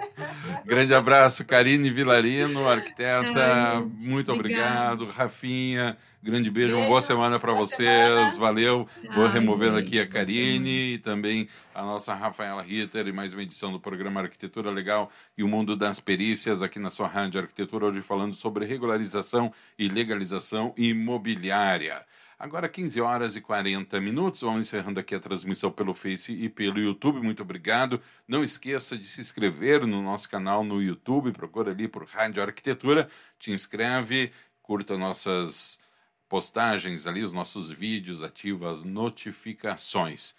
Grande 0.64 0.94
abraço, 0.94 1.44
Karine 1.44 1.90
Vilarino, 1.90 2.66
arquiteta. 2.68 3.38
Ai, 3.38 3.86
muito 4.00 4.32
obrigado. 4.32 5.06
Rafinha. 5.06 5.96
Grande 6.24 6.50
beijo, 6.50 6.72
beijo. 6.72 6.80
uma 6.80 6.88
boa 6.88 7.02
semana 7.02 7.38
para 7.38 7.52
vocês. 7.52 7.86
Semana. 7.86 8.38
Valeu. 8.38 8.88
Vou 9.14 9.26
removendo 9.28 9.76
aqui 9.76 10.00
a 10.00 10.06
Karine 10.06 10.94
e 10.94 10.98
também 10.98 11.46
a 11.74 11.82
nossa 11.82 12.14
Rafaela 12.14 12.62
Ritter 12.62 13.06
e 13.06 13.12
mais 13.12 13.34
uma 13.34 13.42
edição 13.42 13.70
do 13.70 13.78
programa 13.78 14.22
Arquitetura 14.22 14.70
Legal 14.70 15.10
e 15.36 15.42
o 15.42 15.48
Mundo 15.48 15.76
das 15.76 16.00
Perícias 16.00 16.62
aqui 16.62 16.78
na 16.78 16.88
sua 16.88 17.08
Rádio 17.08 17.42
Arquitetura, 17.42 17.84
hoje 17.84 18.00
falando 18.00 18.34
sobre 18.34 18.64
regularização 18.64 19.52
e 19.78 19.86
legalização 19.86 20.72
imobiliária. 20.78 22.02
Agora 22.38 22.70
15 22.70 23.02
horas 23.02 23.36
e 23.36 23.42
40 23.42 24.00
minutos, 24.00 24.40
vamos 24.40 24.66
encerrando 24.66 24.98
aqui 24.98 25.14
a 25.14 25.20
transmissão 25.20 25.70
pelo 25.70 25.92
Face 25.92 26.32
e 26.32 26.48
pelo 26.48 26.78
YouTube. 26.78 27.20
Muito 27.20 27.42
obrigado. 27.42 28.00
Não 28.26 28.42
esqueça 28.42 28.96
de 28.96 29.06
se 29.06 29.20
inscrever 29.20 29.86
no 29.86 30.00
nosso 30.00 30.30
canal 30.30 30.64
no 30.64 30.80
YouTube, 30.80 31.32
procura 31.32 31.72
ali 31.72 31.86
por 31.86 32.06
Rádio 32.06 32.42
Arquitetura, 32.42 33.10
te 33.38 33.52
inscreve, 33.52 34.32
curta 34.62 34.96
nossas 34.96 35.83
postagens 36.34 37.06
ali, 37.06 37.22
os 37.22 37.32
nossos 37.32 37.70
vídeos, 37.70 38.20
ativa 38.20 38.68
as 38.68 38.82
notificações. 38.82 40.34